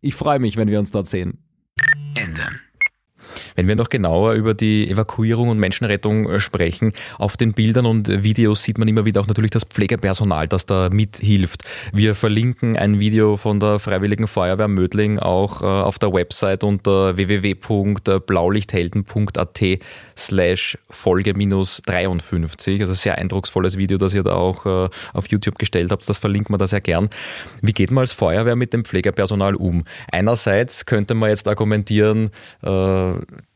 Ich 0.00 0.14
freue 0.14 0.38
mich, 0.38 0.56
wenn 0.56 0.68
wir 0.68 0.78
uns 0.78 0.90
dort 0.90 1.08
sehen. 1.08 1.38
Ende. 2.14 2.42
Wenn 3.56 3.68
wir 3.68 3.76
noch 3.76 3.88
genauer 3.88 4.34
über 4.34 4.54
die 4.54 4.90
Evakuierung 4.90 5.48
und 5.48 5.58
Menschenrettung 5.58 6.28
äh, 6.28 6.40
sprechen, 6.40 6.92
auf 7.18 7.36
den 7.36 7.52
Bildern 7.52 7.86
und 7.86 8.22
Videos 8.22 8.62
sieht 8.62 8.78
man 8.78 8.88
immer 8.88 9.04
wieder 9.04 9.20
auch 9.20 9.26
natürlich 9.26 9.50
das 9.50 9.64
Pflegepersonal, 9.64 10.48
das 10.48 10.66
da 10.66 10.88
mithilft. 10.90 11.64
Wir 11.92 12.14
verlinken 12.14 12.76
ein 12.76 12.98
Video 12.98 13.36
von 13.36 13.60
der 13.60 13.78
Freiwilligen 13.78 14.26
Feuerwehr 14.26 14.68
Mödling 14.68 15.18
auch 15.18 15.62
äh, 15.62 15.66
auf 15.66 15.98
der 15.98 16.12
Website 16.12 16.64
unter 16.64 17.16
www.blaulichthelden.at 17.16 19.62
slash 20.16 20.78
Folge 20.90 21.34
minus 21.34 21.82
53. 21.86 22.80
Also 22.80 22.94
sehr 22.94 23.18
eindrucksvolles 23.18 23.78
Video, 23.78 23.98
das 23.98 24.14
ihr 24.14 24.22
da 24.22 24.34
auch 24.34 24.66
äh, 24.66 24.88
auf 25.12 25.28
YouTube 25.28 25.58
gestellt 25.58 25.92
habt. 25.92 26.08
Das 26.08 26.18
verlinkt 26.18 26.50
man 26.50 26.58
da 26.58 26.66
sehr 26.66 26.80
gern. 26.80 27.08
Wie 27.62 27.72
geht 27.72 27.90
man 27.90 28.02
als 28.02 28.12
Feuerwehr 28.12 28.56
mit 28.56 28.72
dem 28.72 28.84
Pflegepersonal 28.84 29.54
um? 29.54 29.84
Einerseits 30.10 30.86
könnte 30.86 31.14
man 31.14 31.30
jetzt 31.30 31.48
argumentieren, 31.48 32.30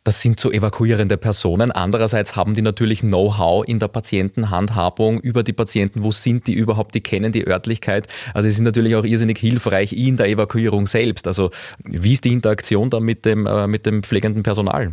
das 0.04 0.20
sind 0.20 0.40
so 0.40 0.50
evakuierende 0.50 1.16
Personen. 1.16 1.70
Andererseits 1.70 2.36
haben 2.36 2.54
die 2.54 2.62
natürlich 2.62 3.00
Know-how 3.00 3.66
in 3.66 3.78
der 3.78 3.88
Patientenhandhabung 3.88 5.20
über 5.20 5.42
die 5.42 5.52
Patienten. 5.52 6.02
Wo 6.02 6.10
sind 6.10 6.46
die 6.46 6.54
überhaupt? 6.54 6.94
Die 6.94 7.00
kennen 7.00 7.32
die 7.32 7.46
Örtlichkeit. 7.46 8.08
Also 8.34 8.48
sie 8.48 8.54
sind 8.54 8.64
natürlich 8.64 8.96
auch 8.96 9.04
irrsinnig 9.04 9.38
hilfreich 9.38 9.92
in 9.92 10.16
der 10.16 10.26
Evakuierung 10.26 10.86
selbst. 10.86 11.26
Also 11.26 11.50
wie 11.84 12.12
ist 12.14 12.24
die 12.24 12.32
Interaktion 12.32 12.90
da 12.90 13.00
mit 13.00 13.24
dem, 13.24 13.46
äh, 13.46 13.66
mit 13.66 13.86
dem 13.86 14.02
pflegenden 14.02 14.42
Personal? 14.42 14.92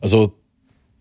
Also 0.00 0.34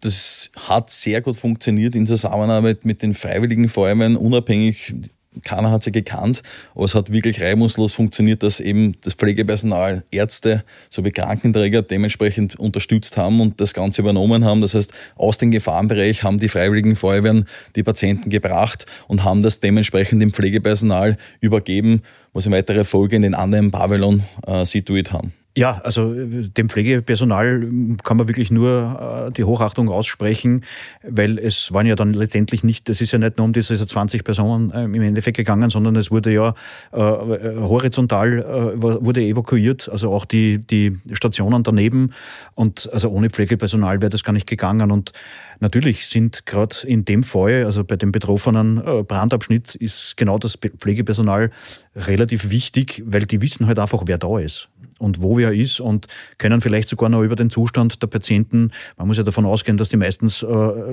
das 0.01 0.51
hat 0.67 0.91
sehr 0.91 1.21
gut 1.21 1.35
funktioniert 1.35 1.95
in 1.95 2.05
Zusammenarbeit 2.05 2.85
mit 2.85 3.01
den 3.01 3.13
Freiwilligen 3.13 3.67
Feuerwehren, 3.67 4.15
unabhängig 4.15 4.93
keiner 5.43 5.71
hat 5.71 5.83
sie 5.83 5.91
gekannt, 5.91 6.43
aber 6.75 6.85
es 6.85 6.95
hat 6.95 7.11
wirklich 7.11 7.41
reibungslos 7.41 7.93
funktioniert, 7.93 8.43
dass 8.43 8.59
eben 8.59 8.95
das 9.01 9.13
Pflegepersonal, 9.13 10.03
Ärzte 10.11 10.63
sowie 10.89 11.11
Krankenträger 11.11 11.81
dementsprechend 11.81 12.59
unterstützt 12.59 13.17
haben 13.17 13.41
und 13.41 13.59
das 13.61 13.73
Ganze 13.73 14.01
übernommen 14.01 14.45
haben. 14.45 14.61
Das 14.61 14.73
heißt, 14.73 14.93
aus 15.15 15.37
dem 15.37 15.51
Gefahrenbereich 15.51 16.23
haben 16.23 16.37
die 16.37 16.49
Freiwilligen 16.49 16.95
Feuerwehren 16.95 17.45
die 17.75 17.83
Patienten 17.83 18.29
gebracht 18.29 18.85
und 19.07 19.23
haben 19.23 19.41
das 19.41 19.59
dementsprechend 19.59 20.21
dem 20.21 20.33
Pflegepersonal 20.33 21.17
übergeben, 21.41 22.01
was 22.33 22.45
in 22.45 22.51
weiterer 22.51 22.85
Folge 22.85 23.15
in 23.15 23.21
den 23.21 23.35
anderen 23.35 23.71
Pavillon 23.71 24.23
äh, 24.45 24.65
situiert 24.65 25.11
haben. 25.11 25.33
Ja, 25.57 25.81
also 25.83 26.13
dem 26.13 26.69
Pflegepersonal 26.69 27.67
kann 28.03 28.17
man 28.17 28.27
wirklich 28.27 28.51
nur 28.51 29.25
äh, 29.27 29.31
die 29.31 29.43
Hochachtung 29.43 29.89
aussprechen, 29.89 30.63
weil 31.01 31.39
es 31.39 31.73
waren 31.73 31.87
ja 31.87 31.95
dann 31.95 32.13
letztendlich 32.13 32.63
nicht, 32.63 32.87
es 32.89 33.01
ist 33.01 33.11
ja 33.11 33.17
nicht 33.17 33.37
nur 33.37 33.45
um 33.45 33.53
diese 33.53 33.75
20 33.75 34.23
Personen 34.23 34.71
ähm, 34.75 34.93
im 34.93 35.01
Endeffekt 35.01 35.35
gegangen, 35.35 35.71
sondern 35.71 35.95
es 35.95 36.11
wurde 36.11 36.31
ja 36.31 36.53
äh, 36.91 36.99
horizontal 36.99 38.37
äh, 38.37 38.81
wurde 38.83 39.21
evakuiert, 39.21 39.89
also 39.89 40.13
auch 40.13 40.25
die, 40.25 40.59
die 40.59 40.99
Stationen 41.13 41.63
daneben. 41.63 42.13
Und 42.53 42.87
also 42.93 43.09
ohne 43.09 43.31
Pflegepersonal 43.31 43.99
wäre 43.99 44.11
das 44.11 44.23
gar 44.23 44.33
nicht 44.33 44.45
gegangen. 44.45 44.91
Und 44.91 45.11
Natürlich 45.59 46.07
sind 46.07 46.45
gerade 46.45 46.75
in 46.85 47.05
dem 47.05 47.23
Fall, 47.23 47.65
also 47.65 47.83
bei 47.83 47.95
dem 47.95 48.11
betroffenen 48.11 48.77
äh, 48.77 49.03
Brandabschnitt, 49.03 49.75
ist 49.75 50.17
genau 50.17 50.37
das 50.37 50.57
Pflegepersonal 50.57 51.51
relativ 51.95 52.49
wichtig, 52.49 53.03
weil 53.05 53.25
die 53.25 53.41
wissen 53.41 53.67
halt 53.67 53.79
einfach, 53.79 54.03
wer 54.05 54.17
da 54.17 54.39
ist 54.39 54.69
und 54.99 55.21
wo 55.21 55.37
wer 55.37 55.53
ist 55.53 55.79
und 55.79 56.07
können 56.37 56.61
vielleicht 56.61 56.87
sogar 56.87 57.09
noch 57.09 57.21
über 57.21 57.35
den 57.35 57.49
Zustand 57.49 58.01
der 58.01 58.07
Patienten, 58.07 58.71
man 58.97 59.07
muss 59.07 59.17
ja 59.17 59.23
davon 59.23 59.45
ausgehen, 59.45 59.77
dass 59.77 59.89
die, 59.89 59.97
meistens, 59.97 60.43
äh, 60.43 60.47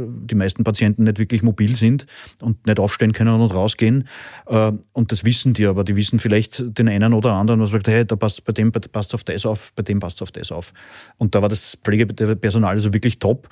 die 0.06 0.34
meisten 0.34 0.64
Patienten 0.64 1.04
nicht 1.04 1.18
wirklich 1.18 1.42
mobil 1.42 1.76
sind 1.76 2.06
und 2.40 2.66
nicht 2.66 2.78
aufstehen 2.78 3.12
können 3.12 3.40
und 3.40 3.54
rausgehen. 3.54 4.08
Äh, 4.46 4.72
und 4.92 5.12
das 5.12 5.24
wissen 5.24 5.54
die, 5.54 5.66
aber 5.66 5.84
die 5.84 5.96
wissen 5.96 6.18
vielleicht 6.18 6.78
den 6.78 6.88
einen 6.88 7.12
oder 7.14 7.32
anderen, 7.32 7.60
was 7.60 7.70
sagt, 7.70 7.88
hey, 7.88 8.04
da 8.04 8.16
passt 8.16 8.44
bei 8.44 8.52
dem 8.52 8.72
passt 8.72 9.14
auf 9.14 9.24
das 9.24 9.46
auf, 9.46 9.72
bei 9.74 9.82
dem 9.82 10.00
passt 10.00 10.22
auf 10.22 10.32
das 10.32 10.52
auf. 10.52 10.72
Und 11.18 11.34
da 11.34 11.42
war 11.42 11.48
das 11.48 11.78
Pflegepersonal 11.82 12.74
also 12.74 12.92
wirklich 12.92 13.18
top. 13.18 13.48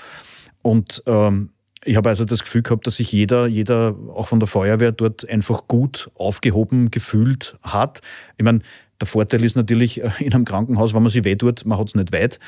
Und 0.63 1.03
ähm, 1.07 1.51
ich 1.85 1.97
habe 1.97 2.09
also 2.09 2.25
das 2.25 2.43
Gefühl 2.43 2.63
gehabt, 2.63 2.87
dass 2.87 2.97
sich 2.97 3.11
jeder, 3.11 3.47
jeder 3.47 3.97
auch 4.15 4.29
von 4.29 4.39
der 4.39 4.47
Feuerwehr 4.47 4.93
dort 4.93 5.29
einfach 5.29 5.67
gut 5.67 6.11
aufgehoben 6.15 6.91
gefühlt 6.91 7.57
hat. 7.63 8.01
Ich 8.37 8.45
meine, 8.45 8.61
der 9.01 9.09
Vorteil 9.09 9.43
ist 9.43 9.57
natürlich 9.57 10.01
äh, 10.01 10.11
in 10.21 10.33
einem 10.33 10.45
Krankenhaus, 10.45 10.95
wenn 10.95 11.03
man 11.03 11.11
sich 11.11 11.25
weh 11.25 11.35
tut, 11.35 11.67
man 11.67 11.77
hat 11.77 11.89
es 11.89 11.97
nicht 11.97 12.13
weit. 12.13 12.39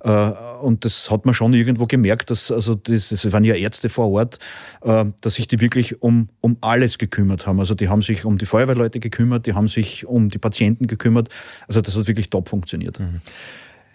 Äh, 0.00 0.30
und 0.62 0.84
das 0.84 1.10
hat 1.10 1.24
man 1.26 1.34
schon 1.34 1.52
irgendwo 1.52 1.86
gemerkt, 1.86 2.30
dass, 2.30 2.52
also 2.52 2.76
das, 2.76 3.08
das 3.08 3.32
waren 3.32 3.42
ja 3.42 3.56
Ärzte 3.56 3.88
vor 3.88 4.12
Ort, 4.12 4.38
äh, 4.82 5.06
dass 5.20 5.34
sich 5.34 5.48
die 5.48 5.60
wirklich 5.60 6.00
um, 6.02 6.28
um 6.40 6.56
alles 6.60 6.98
gekümmert 6.98 7.48
haben. 7.48 7.58
Also 7.58 7.74
die 7.74 7.88
haben 7.88 8.00
sich 8.00 8.24
um 8.24 8.38
die 8.38 8.46
Feuerwehrleute 8.46 9.00
gekümmert, 9.00 9.46
die 9.46 9.54
haben 9.54 9.66
sich 9.66 10.06
um 10.06 10.28
die 10.28 10.38
Patienten 10.38 10.86
gekümmert. 10.86 11.30
Also 11.66 11.80
das 11.80 11.96
hat 11.96 12.06
wirklich 12.06 12.30
top 12.30 12.48
funktioniert. 12.48 13.00
Mhm. 13.00 13.20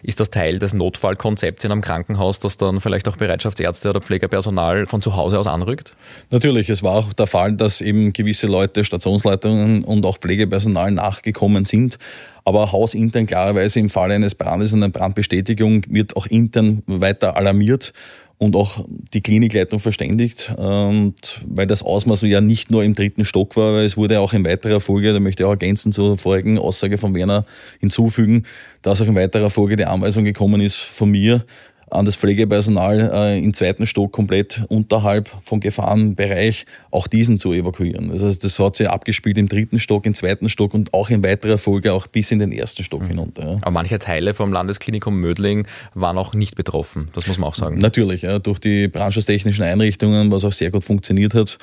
Ist 0.02 0.20
das 0.20 0.30
Teil 0.30 0.58
des 0.58 0.72
Notfallkonzepts 0.72 1.64
in 1.64 1.72
einem 1.72 1.82
Krankenhaus, 1.82 2.38
dass 2.38 2.56
dann 2.56 2.80
vielleicht 2.80 3.06
auch 3.08 3.16
Bereitschaftsärzte 3.16 3.90
oder 3.90 4.00
Pflegepersonal 4.00 4.86
von 4.86 5.02
zu 5.02 5.14
Hause 5.16 5.38
aus 5.38 5.46
anrückt? 5.46 5.94
Natürlich, 6.30 6.70
es 6.70 6.82
war 6.82 6.92
auch 6.92 7.12
der 7.12 7.26
Fall, 7.26 7.52
dass 7.52 7.80
eben 7.80 8.12
gewisse 8.12 8.46
Leute, 8.46 8.84
Stationsleitungen 8.84 9.84
und 9.84 10.06
auch 10.06 10.18
Pflegepersonal 10.18 10.90
nachgekommen 10.90 11.66
sind. 11.66 11.98
Aber 12.44 12.72
hausintern 12.72 13.26
klarerweise 13.26 13.80
im 13.80 13.90
Falle 13.90 14.14
eines 14.14 14.34
Brandes 14.34 14.72
und 14.72 14.82
einer 14.82 14.90
Brandbestätigung 14.90 15.82
wird 15.88 16.16
auch 16.16 16.26
intern 16.26 16.82
weiter 16.86 17.36
alarmiert 17.36 17.92
und 18.40 18.56
auch 18.56 18.86
die 19.12 19.20
Klinikleitung 19.20 19.80
verständigt, 19.80 20.50
und 20.56 21.42
weil 21.46 21.66
das 21.66 21.82
Ausmaß 21.82 22.22
ja 22.22 22.40
nicht 22.40 22.70
nur 22.70 22.82
im 22.82 22.94
dritten 22.94 23.26
Stock 23.26 23.54
war, 23.54 23.74
weil 23.74 23.84
es 23.84 23.98
wurde 23.98 24.18
auch 24.18 24.32
in 24.32 24.46
weiterer 24.46 24.80
Folge, 24.80 25.12
da 25.12 25.20
möchte 25.20 25.42
ich 25.42 25.46
auch 25.46 25.50
ergänzen 25.50 25.92
zur 25.92 26.16
vorigen 26.16 26.58
Aussage 26.58 26.96
von 26.96 27.14
Werner 27.14 27.44
hinzufügen, 27.80 28.44
dass 28.80 29.02
auch 29.02 29.06
in 29.06 29.14
weiterer 29.14 29.50
Folge 29.50 29.76
die 29.76 29.84
Anweisung 29.84 30.24
gekommen 30.24 30.62
ist 30.62 30.78
von 30.78 31.10
mir, 31.10 31.44
an 31.90 32.04
das 32.04 32.16
Pflegepersonal 32.16 33.10
äh, 33.12 33.38
im 33.38 33.52
zweiten 33.52 33.86
Stock 33.86 34.12
komplett 34.12 34.62
unterhalb 34.68 35.28
vom 35.42 35.60
Gefahrenbereich 35.60 36.66
auch 36.90 37.06
diesen 37.06 37.38
zu 37.38 37.52
evakuieren. 37.52 38.10
Also 38.10 38.32
das 38.32 38.58
hat 38.58 38.76
sich 38.76 38.88
abgespielt 38.88 39.38
im 39.38 39.48
dritten 39.48 39.80
Stock, 39.80 40.06
im 40.06 40.14
zweiten 40.14 40.48
Stock 40.48 40.74
und 40.74 40.94
auch 40.94 41.10
in 41.10 41.22
weiterer 41.24 41.58
Folge 41.58 41.92
auch 41.92 42.06
bis 42.06 42.30
in 42.30 42.38
den 42.38 42.52
ersten 42.52 42.84
Stock 42.84 43.02
mhm. 43.02 43.08
hinunter. 43.08 43.42
Ja. 43.42 43.58
Aber 43.62 43.70
manche 43.72 43.98
Teile 43.98 44.34
vom 44.34 44.52
Landesklinikum 44.52 45.20
Mödling 45.20 45.66
waren 45.94 46.18
auch 46.18 46.34
nicht 46.34 46.54
betroffen, 46.54 47.08
das 47.14 47.26
muss 47.26 47.38
man 47.38 47.48
auch 47.48 47.54
sagen. 47.54 47.78
Natürlich, 47.78 48.22
ja, 48.22 48.38
durch 48.38 48.58
die 48.58 48.88
branchentechnischen 48.88 49.64
Einrichtungen, 49.64 50.30
was 50.30 50.44
auch 50.44 50.52
sehr 50.52 50.70
gut 50.70 50.84
funktioniert 50.84 51.34
hat, 51.34 51.58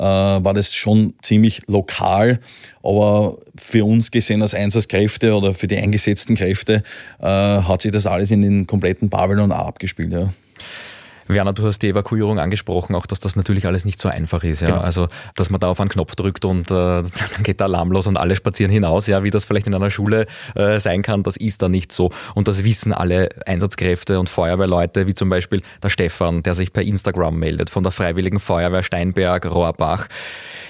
war 0.00 0.54
das 0.54 0.74
schon 0.74 1.14
ziemlich 1.22 1.62
lokal. 1.66 2.40
Aber 2.82 3.38
für 3.56 3.84
uns 3.84 4.10
gesehen 4.10 4.42
als 4.42 4.54
Einsatzkräfte 4.54 5.34
oder 5.34 5.54
für 5.54 5.66
die 5.66 5.76
eingesetzten 5.76 6.36
Kräfte 6.36 6.82
äh, 7.20 7.26
hat 7.26 7.82
sich 7.82 7.92
das 7.92 8.06
alles 8.06 8.30
in 8.30 8.42
den 8.42 8.66
kompletten 8.66 9.10
Pavillon 9.10 9.52
abgespielt. 9.52 10.12
Ja. 10.12 10.32
Werner, 11.34 11.52
du 11.52 11.66
hast 11.66 11.80
die 11.80 11.88
Evakuierung 11.88 12.38
angesprochen, 12.38 12.94
auch 12.94 13.06
dass 13.06 13.20
das 13.20 13.36
natürlich 13.36 13.66
alles 13.66 13.84
nicht 13.84 14.00
so 14.00 14.08
einfach 14.08 14.44
ist. 14.44 14.60
Ja? 14.60 14.68
Genau. 14.68 14.80
Also, 14.80 15.08
dass 15.34 15.50
man 15.50 15.60
da 15.60 15.68
auf 15.68 15.80
einen 15.80 15.90
Knopf 15.90 16.14
drückt 16.14 16.44
und 16.44 16.70
äh, 16.70 16.74
dann 16.74 17.42
geht 17.42 17.60
der 17.60 17.66
Alarm 17.66 17.92
los 17.92 18.06
und 18.06 18.16
alle 18.16 18.36
spazieren 18.36 18.72
hinaus, 18.72 19.06
ja, 19.06 19.22
wie 19.24 19.30
das 19.30 19.44
vielleicht 19.44 19.66
in 19.66 19.74
einer 19.74 19.90
Schule 19.90 20.26
äh, 20.54 20.78
sein 20.80 21.02
kann, 21.02 21.22
das 21.22 21.36
ist 21.36 21.62
da 21.62 21.68
nicht 21.68 21.92
so. 21.92 22.10
Und 22.34 22.48
das 22.48 22.64
wissen 22.64 22.92
alle 22.92 23.28
Einsatzkräfte 23.46 24.18
und 24.18 24.28
Feuerwehrleute, 24.28 25.06
wie 25.06 25.14
zum 25.14 25.28
Beispiel 25.28 25.62
der 25.82 25.90
Stefan, 25.90 26.42
der 26.42 26.54
sich 26.54 26.72
per 26.72 26.82
Instagram 26.82 27.38
meldet, 27.38 27.70
von 27.70 27.82
der 27.82 27.92
Freiwilligen 27.92 28.40
Feuerwehr 28.40 28.82
Steinberg, 28.82 29.46
Rohrbach. 29.46 30.08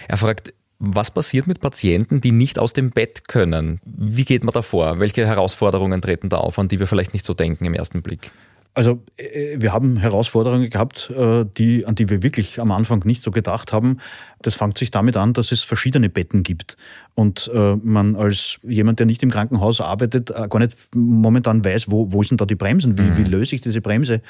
Er 0.09 0.17
fragt, 0.17 0.53
was 0.85 1.13
passiert 1.13 1.47
mit 1.47 1.61
Patienten, 1.61 2.21
die 2.21 2.33
nicht 2.33 2.59
aus 2.59 2.73
dem 2.73 2.91
Bett 2.91 3.29
können? 3.29 3.81
Wie 3.85 4.25
geht 4.25 4.43
man 4.43 4.53
da 4.53 4.63
vor? 4.63 4.99
Welche 4.99 5.25
Herausforderungen 5.25 6.03
treten 6.03 6.29
da 6.29 6.39
auf, 6.39 6.59
an 6.59 6.67
die 6.67 6.81
wir 6.81 6.89
vielleicht 6.89 7.13
nicht 7.13 7.25
so 7.25 7.35
denken 7.35 7.65
im 7.67 7.75
ersten 7.75 8.03
Blick? 8.03 8.33
Also 8.75 9.03
äh, 9.19 9.57
wir 9.59 9.73
haben 9.73 9.99
Herausforderungen 9.99 10.71
gehabt, 10.71 11.11
äh, 11.11 11.45
die, 11.59 11.85
an 11.85 11.95
die 11.95 12.09
wir 12.09 12.23
wirklich 12.23 12.59
am 12.59 12.71
Anfang 12.71 13.03
nicht 13.05 13.23
so 13.23 13.31
gedacht 13.31 13.73
haben. 13.73 13.99
Das 14.41 14.55
fängt 14.55 14.79
sich 14.79 14.91
damit 14.91 15.17
an, 15.17 15.35
dass 15.35 15.53
es 15.53 15.63
verschiedene 15.63 16.09
Betten 16.09 16.43
gibt 16.43 16.79
und 17.15 17.51
äh, 17.55 17.77
man 17.77 18.17
als 18.17 18.59
jemand, 18.63 18.99
der 18.99 19.07
nicht 19.07 19.23
im 19.23 19.31
Krankenhaus 19.31 19.83
arbeitet, 19.83 20.33
gar 20.35 20.59
nicht 20.59 20.77
momentan 20.95 21.63
weiß, 21.65 21.91
wo, 21.91 22.13
wo 22.13 22.23
denn 22.23 22.39
da 22.39 22.47
die 22.47 22.55
Bremsen, 22.55 22.97
wie, 22.97 23.03
mhm. 23.03 23.17
wie 23.19 23.25
löse 23.25 23.55
ich 23.55 23.61
diese 23.61 23.83
Bremse. 23.83 24.23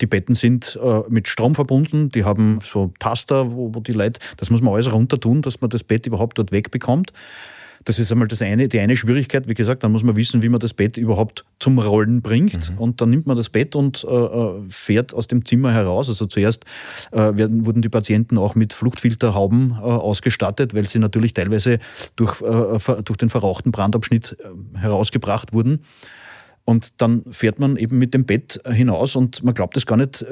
Die 0.00 0.06
Betten 0.06 0.34
sind 0.34 0.78
mit 1.08 1.28
Strom 1.28 1.54
verbunden, 1.54 2.08
die 2.08 2.24
haben 2.24 2.58
so 2.62 2.92
Taster, 2.98 3.52
wo, 3.52 3.74
wo 3.74 3.80
die 3.80 3.92
Leute, 3.92 4.18
das 4.36 4.50
muss 4.50 4.60
man 4.60 4.74
alles 4.74 4.92
runter 4.92 5.20
tun, 5.20 5.40
dass 5.40 5.60
man 5.60 5.70
das 5.70 5.84
Bett 5.84 6.06
überhaupt 6.06 6.36
dort 6.38 6.50
wegbekommt. 6.50 7.12
Das 7.84 7.98
ist 7.98 8.10
einmal 8.10 8.28
das 8.28 8.42
eine, 8.42 8.68
die 8.68 8.80
eine 8.80 8.96
Schwierigkeit. 8.96 9.48
Wie 9.48 9.54
gesagt, 9.54 9.84
dann 9.84 9.92
muss 9.92 10.02
man 10.02 10.16
wissen, 10.16 10.42
wie 10.42 10.48
man 10.48 10.60
das 10.60 10.74
Bett 10.74 10.96
überhaupt 10.96 11.44
zum 11.58 11.78
Rollen 11.78 12.22
bringt. 12.22 12.70
Mhm. 12.70 12.78
Und 12.78 13.00
dann 13.00 13.10
nimmt 13.10 13.26
man 13.26 13.36
das 13.36 13.48
Bett 13.50 13.76
und 13.76 14.04
äh, 14.04 14.14
äh 14.14 14.62
fährt 14.68 15.14
aus 15.14 15.28
dem 15.28 15.44
Zimmer 15.44 15.72
heraus. 15.72 16.08
Also 16.08 16.26
zuerst 16.26 16.64
äh, 17.12 17.36
werden, 17.36 17.66
wurden 17.66 17.82
die 17.82 17.88
Patienten 17.88 18.38
auch 18.38 18.54
mit 18.54 18.72
Fluchtfilterhauben 18.72 19.72
äh, 19.72 19.82
ausgestattet, 19.82 20.74
weil 20.74 20.88
sie 20.88 20.98
natürlich 20.98 21.34
teilweise 21.34 21.78
durch, 22.16 22.40
äh, 22.40 23.02
durch 23.02 23.16
den 23.18 23.30
verrauchten 23.30 23.70
Brandabschnitt 23.70 24.36
äh, 24.40 24.78
herausgebracht 24.78 25.52
wurden. 25.52 25.80
Und 26.66 27.02
dann 27.02 27.22
fährt 27.24 27.58
man 27.58 27.76
eben 27.76 27.98
mit 27.98 28.14
dem 28.14 28.24
Bett 28.24 28.58
hinaus 28.66 29.16
und 29.16 29.42
man 29.42 29.52
glaubt 29.52 29.76
es 29.76 29.84
gar 29.84 29.96
nicht, 29.96 30.24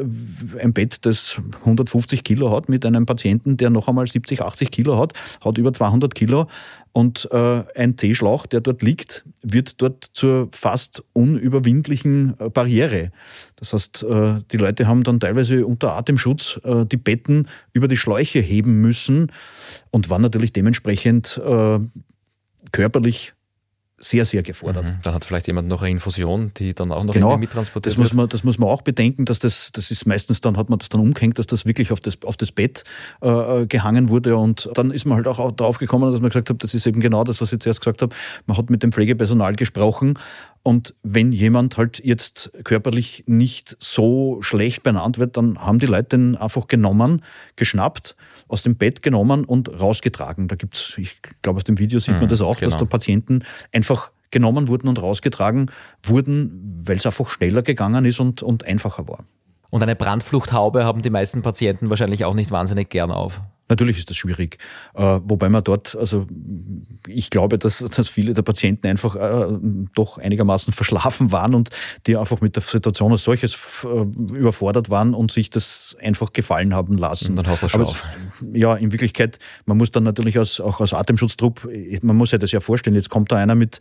ein 0.59 0.73
Bett, 0.73 1.05
das 1.05 1.39
150 1.61 2.25
Kilo 2.25 2.51
hat, 2.51 2.71
mit 2.71 2.87
einem 2.87 3.05
Patienten, 3.05 3.59
der 3.59 3.69
noch 3.69 3.87
einmal 3.87 4.07
70, 4.07 4.41
80 4.41 4.71
Kilo 4.71 4.99
hat, 4.99 5.13
hat 5.43 5.59
über 5.59 5.75
200 5.75 6.15
Kilo 6.15 6.47
und 6.93 7.29
äh, 7.33 7.63
ein 7.77 7.99
C-Schlauch, 7.99 8.47
der 8.47 8.63
dort 8.63 8.83
liegt, 8.83 9.25
wird 9.43 9.83
dort 9.83 10.05
zur 10.13 10.49
fast 10.53 11.05
unüberwindlichen 11.13 12.35
äh, 12.39 12.49
Barriere. 12.49 13.11
Das 13.57 13.75
heißt, 13.75 14.03
äh, 14.05 14.41
die 14.51 14.57
Leute 14.57 14.87
haben 14.87 15.03
dann 15.03 15.21
teilweise 15.21 15.67
unter 15.67 15.97
Atemschutz 15.97 16.61
äh, 16.65 16.87
die 16.87 16.97
Betten 16.97 17.47
über 17.75 17.89
die 17.89 17.97
Schläuche 17.97 18.41
heben 18.41 18.81
müssen 18.81 19.33
und 19.91 20.09
waren 20.09 20.23
natürlich 20.23 20.53
dementsprechend 20.53 21.41
äh, 21.45 21.79
körperlich 22.73 23.35
sehr, 24.03 24.25
sehr 24.25 24.43
gefordert. 24.43 24.85
Mhm. 24.85 24.99
Dann 25.05 25.15
hat 25.15 25.25
vielleicht 25.25 25.47
jemand 25.47 25.69
noch 25.69 25.83
eine 25.83 25.93
Infusion, 25.93 26.51
die 26.57 26.75
dann 26.75 26.91
auch 26.91 27.05
noch 27.05 27.15
genau, 27.15 27.39
mittransportiert 27.39 27.93
das 27.93 27.99
muss 27.99 28.13
man, 28.13 28.29
Das 28.29 28.43
muss 28.43 28.59
man 28.59 28.69
auch 28.69 28.83
bedenken, 28.83 29.25
dass 29.25 29.39
das, 29.39 29.71
das 29.73 29.91
ist 29.91 30.07
meistens 30.07 30.41
dann, 30.41 30.57
hat 30.57 30.69
man 30.69 30.81
das 30.81 30.89
dann 30.89 31.01
umgehängt, 31.01 31.39
dass 31.39 31.47
das 31.47 31.67
wirklich 31.67 31.93
auf 31.93 32.01
das, 32.01 32.19
auf 32.25 32.37
das 32.37 32.51
Bett 32.51 32.83
äh, 33.21 33.67
gehangen 33.67 34.09
wurde 34.09 34.37
und 34.37 34.69
dann 34.75 34.91
ist 34.91 35.05
man 35.05 35.17
halt 35.17 35.29
auch 35.29 35.53
darauf 35.53 35.79
gekommen, 35.79 36.11
dass 36.11 36.21
man 36.21 36.31
gesagt 36.31 36.51
hat, 36.51 36.63
das 36.63 36.75
ist 36.75 36.87
eben 36.87 37.01
genau 37.01 37.23
das, 37.23 37.41
was 37.41 37.53
ich 37.53 37.61
zuerst 37.61 37.81
gesagt 37.81 38.03
habe, 38.03 38.15
man 38.47 38.57
hat 38.57 38.71
mit 38.71 38.83
dem 38.83 38.91
Pflegepersonal 38.91 39.55
gesprochen 39.55 40.19
und 40.63 40.95
wenn 41.03 41.33
jemand 41.33 41.77
halt 41.77 42.05
jetzt 42.05 42.53
körperlich 42.65 43.25
nicht 43.27 43.77
so 43.81 44.41
schlecht 44.43 44.83
benannt 44.83 45.19
wird, 45.19 45.37
dann 45.37 45.59
haben 45.59 45.81
die 45.81 45.87
Leute 45.87 46.17
den 46.17 46.37
einfach 46.37 46.69
genommen, 46.69 47.23
geschnappt, 47.57 48.15
aus 48.49 48.63
dem 48.63 48.77
Bett 48.77 49.03
genommen 49.03 49.45
und 49.45 49.81
rausgetragen. 49.81 50.47
Da 50.47 50.55
gibt's, 50.55 50.95
ich 50.99 51.17
glaube, 51.43 51.57
aus 51.57 51.65
dem 51.65 51.79
Video 51.79 51.99
sieht 51.99 52.15
man 52.15 52.25
mhm, 52.25 52.29
das 52.29 52.41
auch, 52.41 52.57
genau. 52.59 52.71
dass 52.71 52.79
da 52.79 52.85
Patienten 52.85 53.45
einfach 53.73 54.13
genommen 54.31 54.69
wurden 54.69 54.89
und 54.89 55.03
rausgetragen 55.03 55.71
wurden, 56.03 56.81
weil 56.85 56.97
es 56.97 57.07
einfach 57.07 57.29
schneller 57.29 57.63
gegangen 57.63 58.05
ist 58.05 58.21
und, 58.21 58.43
und 58.43 58.65
einfacher 58.65 59.09
war. 59.09 59.25
Und 59.71 59.83
eine 59.83 59.97
Brandfluchthaube 59.97 60.85
haben 60.85 61.03
die 61.03 61.11
meisten 61.11 61.43
Patienten 61.43 61.91
wahrscheinlich 61.91 62.25
auch 62.25 62.35
nicht 62.35 62.51
wahnsinnig 62.51 62.91
gern 62.91 63.11
auf. 63.11 63.41
Natürlich 63.73 63.97
ist 63.97 64.11
das 64.11 64.19
schwierig. 64.19 64.59
Äh, 64.93 65.21
wobei 65.25 65.49
man 65.49 65.65
dort, 65.65 65.97
also 65.97 66.27
ich 67.07 67.31
glaube, 67.31 67.57
dass, 67.57 67.79
dass 67.79 68.07
viele 68.07 68.35
der 68.35 68.43
Patienten 68.43 68.87
einfach 68.87 69.17
äh, 69.17 69.59
doch 69.95 70.19
einigermaßen 70.19 70.75
verschlafen 70.75 71.33
waren 71.33 71.55
und 71.55 71.71
die 72.07 72.19
einfach 72.19 72.43
mit 72.43 72.55
der 72.55 72.63
Situation 72.63 73.13
als 73.13 73.25
solches 73.25 73.57
äh, 73.85 74.35
überfordert 74.35 74.91
waren 74.91 75.15
und 75.15 75.33
sich 75.33 75.49
das 75.49 75.97
einfach 76.03 76.35
gefallen 76.35 76.75
haben 76.75 76.99
lassen. 76.99 77.31
Und 77.31 77.37
dann 77.37 77.47
hast 77.47 77.63
du 77.63 77.71
schon 77.71 77.81
auf. 77.81 78.07
Ja, 78.53 78.75
in 78.75 78.93
Wirklichkeit, 78.93 79.39
man 79.65 79.79
muss 79.79 79.91
dann 79.91 80.03
natürlich 80.03 80.37
als, 80.37 80.61
auch 80.61 80.83
als 80.83 80.93
Atemschutztrupp, 80.93 81.67
man 82.03 82.15
muss 82.15 82.29
sich 82.29 82.41
das 82.41 82.53
ja 82.53 82.61
vorstellen, 82.61 82.95
jetzt 82.95 83.09
kommt 83.09 83.33
da 83.33 83.37
einer 83.37 83.55
mit, 83.55 83.79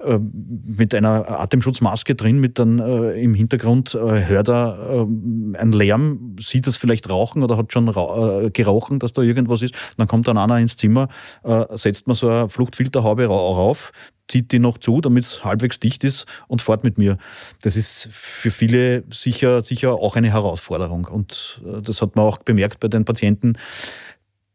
äh, 0.00 0.18
mit 0.18 0.94
einer 0.94 1.38
Atemschutzmaske 1.38 2.14
drin, 2.14 2.40
mit 2.40 2.58
dann 2.58 2.78
äh, 2.78 3.20
im 3.22 3.34
Hintergrund 3.34 3.94
äh, 3.94 4.24
hört 4.24 4.48
er 4.48 4.78
äh, 4.90 5.58
einen 5.58 5.72
Lärm, 5.72 6.36
sieht 6.40 6.66
das 6.66 6.78
vielleicht 6.78 7.10
rauchen 7.10 7.42
oder 7.42 7.58
hat 7.58 7.74
schon 7.74 7.88
äh, 7.88 8.50
gerochen, 8.50 9.00
dass 9.00 9.12
da 9.12 9.20
irgendwas 9.36 9.62
ist. 9.62 9.74
Dann 9.96 10.08
kommt 10.08 10.28
dann 10.28 10.38
einer 10.38 10.58
ins 10.58 10.76
Zimmer, 10.76 11.08
äh, 11.42 11.64
setzt 11.72 12.06
man 12.06 12.14
so 12.16 12.28
eine 12.28 12.48
Fluchtfilterhaube 12.48 13.26
rauf, 13.26 13.92
zieht 14.28 14.52
die 14.52 14.58
noch 14.58 14.78
zu, 14.78 15.00
damit 15.00 15.24
es 15.24 15.44
halbwegs 15.44 15.78
dicht 15.80 16.04
ist 16.04 16.26
und 16.48 16.62
fährt 16.62 16.84
mit 16.84 16.98
mir. 16.98 17.18
Das 17.62 17.76
ist 17.76 18.08
für 18.10 18.50
viele 18.50 19.04
sicher, 19.10 19.62
sicher 19.62 19.94
auch 19.94 20.16
eine 20.16 20.32
Herausforderung. 20.32 21.06
Und 21.06 21.62
äh, 21.66 21.82
das 21.82 22.02
hat 22.02 22.16
man 22.16 22.24
auch 22.24 22.38
bemerkt 22.38 22.80
bei 22.80 22.88
den 22.88 23.04
Patienten. 23.04 23.54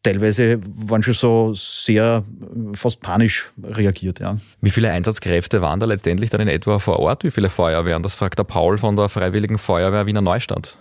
Teilweise 0.01 0.59
waren 0.63 1.03
schon 1.03 1.13
so 1.13 1.53
sehr 1.53 2.23
äh, 2.41 2.75
fast 2.75 3.01
panisch 3.01 3.51
reagiert. 3.61 4.19
Ja. 4.19 4.37
Wie 4.61 4.69
viele 4.69 4.91
Einsatzkräfte 4.91 5.61
waren 5.61 5.79
da 5.79 5.85
letztendlich 5.85 6.29
dann 6.29 6.41
in 6.41 6.47
etwa 6.47 6.79
vor 6.79 6.99
Ort? 6.99 7.23
Wie 7.23 7.31
viele 7.31 7.49
Feuerwehren? 7.49 8.01
Das 8.01 8.15
fragt 8.15 8.39
der 8.39 8.45
Paul 8.45 8.77
von 8.77 8.95
der 8.95 9.09
Freiwilligen 9.09 9.57
Feuerwehr 9.57 10.05
Wiener 10.05 10.21
Neustadt. 10.21 10.77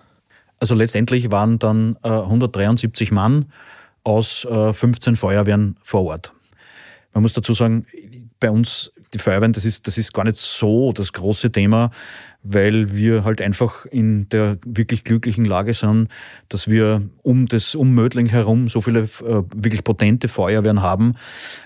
Also 0.60 0.74
letztendlich 0.74 1.30
waren 1.30 1.58
dann 1.58 1.96
äh, 2.02 2.08
173 2.08 3.12
Mann 3.12 3.46
aus 4.08 4.46
äh, 4.46 4.72
15 4.72 5.16
Feuerwehren 5.16 5.76
vor 5.82 6.04
Ort. 6.04 6.32
Man 7.12 7.22
muss 7.22 7.34
dazu 7.34 7.52
sagen, 7.52 7.84
bei 8.40 8.50
uns 8.50 8.90
die 9.12 9.18
Feuerwehren, 9.18 9.52
das 9.52 9.64
ist, 9.64 9.86
das 9.86 9.98
ist 9.98 10.12
gar 10.12 10.24
nicht 10.24 10.36
so 10.36 10.92
das 10.92 11.12
große 11.12 11.52
Thema, 11.52 11.90
weil 12.42 12.94
wir 12.94 13.24
halt 13.24 13.42
einfach 13.42 13.84
in 13.86 14.28
der 14.30 14.58
wirklich 14.64 15.04
glücklichen 15.04 15.44
Lage 15.44 15.74
sind, 15.74 16.08
dass 16.48 16.68
wir 16.68 17.02
um 17.22 17.46
das 17.46 17.74
um 17.74 17.94
Mödling 17.94 18.26
herum 18.26 18.68
so 18.68 18.80
viele 18.80 19.00
äh, 19.00 19.42
wirklich 19.54 19.84
potente 19.84 20.28
Feuerwehren 20.28 20.80
haben. 20.80 21.14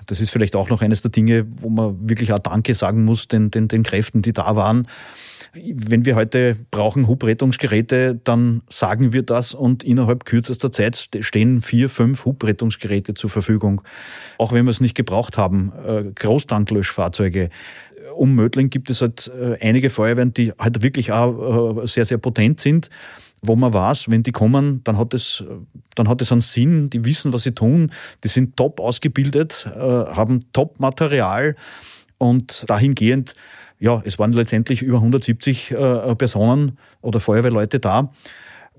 Das 0.07 0.21
ist 0.21 0.31
vielleicht 0.31 0.57
auch 0.57 0.69
noch 0.69 0.83
eines 0.83 1.03
der 1.03 1.11
Dinge, 1.11 1.47
wo 1.61 1.69
man 1.69 2.09
wirklich 2.09 2.33
auch 2.33 2.41
Danke 2.41 2.75
sagen 2.75 3.05
muss 3.05 3.29
den, 3.29 3.51
den, 3.51 3.69
den 3.69 3.83
Kräften, 3.83 4.23
die 4.23 4.33
da 4.33 4.57
waren. 4.57 4.89
Wenn 5.55 6.07
wir 6.07 6.17
heute 6.17 6.57
brauchen 6.71 7.09
Hubrettungsgeräte, 7.09 8.19
dann 8.25 8.63
sagen 8.71 9.13
wir 9.13 9.23
das 9.23 9.53
und 9.53 9.85
innerhalb 9.85 10.25
kürzester 10.25 10.73
Zeit 10.73 11.11
stehen 11.21 11.61
vier, 11.61 11.91
fünf 11.91 12.25
Hubrettungsgeräte 12.25 13.13
zur 13.13 13.29
Verfügung. 13.29 13.83
Auch 14.39 14.53
wenn 14.53 14.65
wir 14.65 14.71
es 14.71 14.81
nicht 14.81 14.95
gebraucht 14.95 15.37
haben, 15.37 15.73
äh, 15.87 16.05
Großtanklöschfahrzeuge. 16.15 17.51
Um 18.17 18.35
Mödling 18.35 18.71
gibt 18.71 18.89
es 18.89 19.03
halt 19.03 19.31
äh, 19.39 19.59
einige 19.61 19.91
Feuerwehren, 19.91 20.33
die 20.33 20.53
halt 20.59 20.83
wirklich 20.83 21.13
auch 21.13 21.83
äh, 21.83 21.87
sehr, 21.87 22.07
sehr 22.07 22.19
potent 22.19 22.61
sind 22.61 22.89
wo 23.45 23.57
man 23.57 23.73
weiß, 23.73 24.09
wenn 24.09 24.23
die 24.23 24.31
kommen, 24.31 24.85
dann 24.85 24.97
hat 24.99 25.15
es, 25.15 25.43
dann 25.97 26.09
hat 26.09 26.23
es 26.23 26.31
einen 26.31 26.43
Sinn, 26.43 26.91
die 26.91 27.05
wissen, 27.05 27.33
was 27.33 27.43
sie 27.43 27.51
tun, 27.51 27.91
die 28.23 28.29
sind 28.29 28.57
top 28.57 28.79
ausgebildet, 28.79 29.67
haben 29.67 30.39
top 30.53 30.79
Material 30.79 31.57
und 32.19 32.71
dahingehend 32.71 33.35
ja, 33.83 34.01
es 34.05 34.17
waren 34.21 34.33
letztendlich 34.33 34.81
über 34.81 34.99
170 34.99 35.73
äh, 35.73 36.15
Personen 36.15 36.79
oder 37.01 37.19
Feuerwehrleute 37.19 37.81
da. 37.81 38.13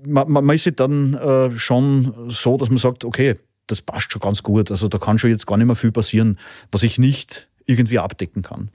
Man, 0.02 0.32
man, 0.32 0.44
man 0.46 0.56
ist 0.56 0.64
sich 0.64 0.76
dann 0.76 1.12
äh, 1.12 1.50
schon 1.50 2.14
so, 2.28 2.56
dass 2.56 2.70
man 2.70 2.78
sagt, 2.78 3.04
okay, 3.04 3.34
das 3.66 3.82
passt 3.82 4.10
schon 4.10 4.20
ganz 4.22 4.42
gut. 4.42 4.70
Also 4.70 4.88
da 4.88 4.96
kann 4.96 5.18
schon 5.18 5.28
jetzt 5.28 5.46
gar 5.46 5.58
nicht 5.58 5.66
mehr 5.66 5.76
viel 5.76 5.92
passieren, 5.92 6.38
was 6.72 6.82
ich 6.82 6.98
nicht 6.98 7.48
irgendwie 7.66 7.98
abdecken 7.98 8.40
kann. 8.40 8.70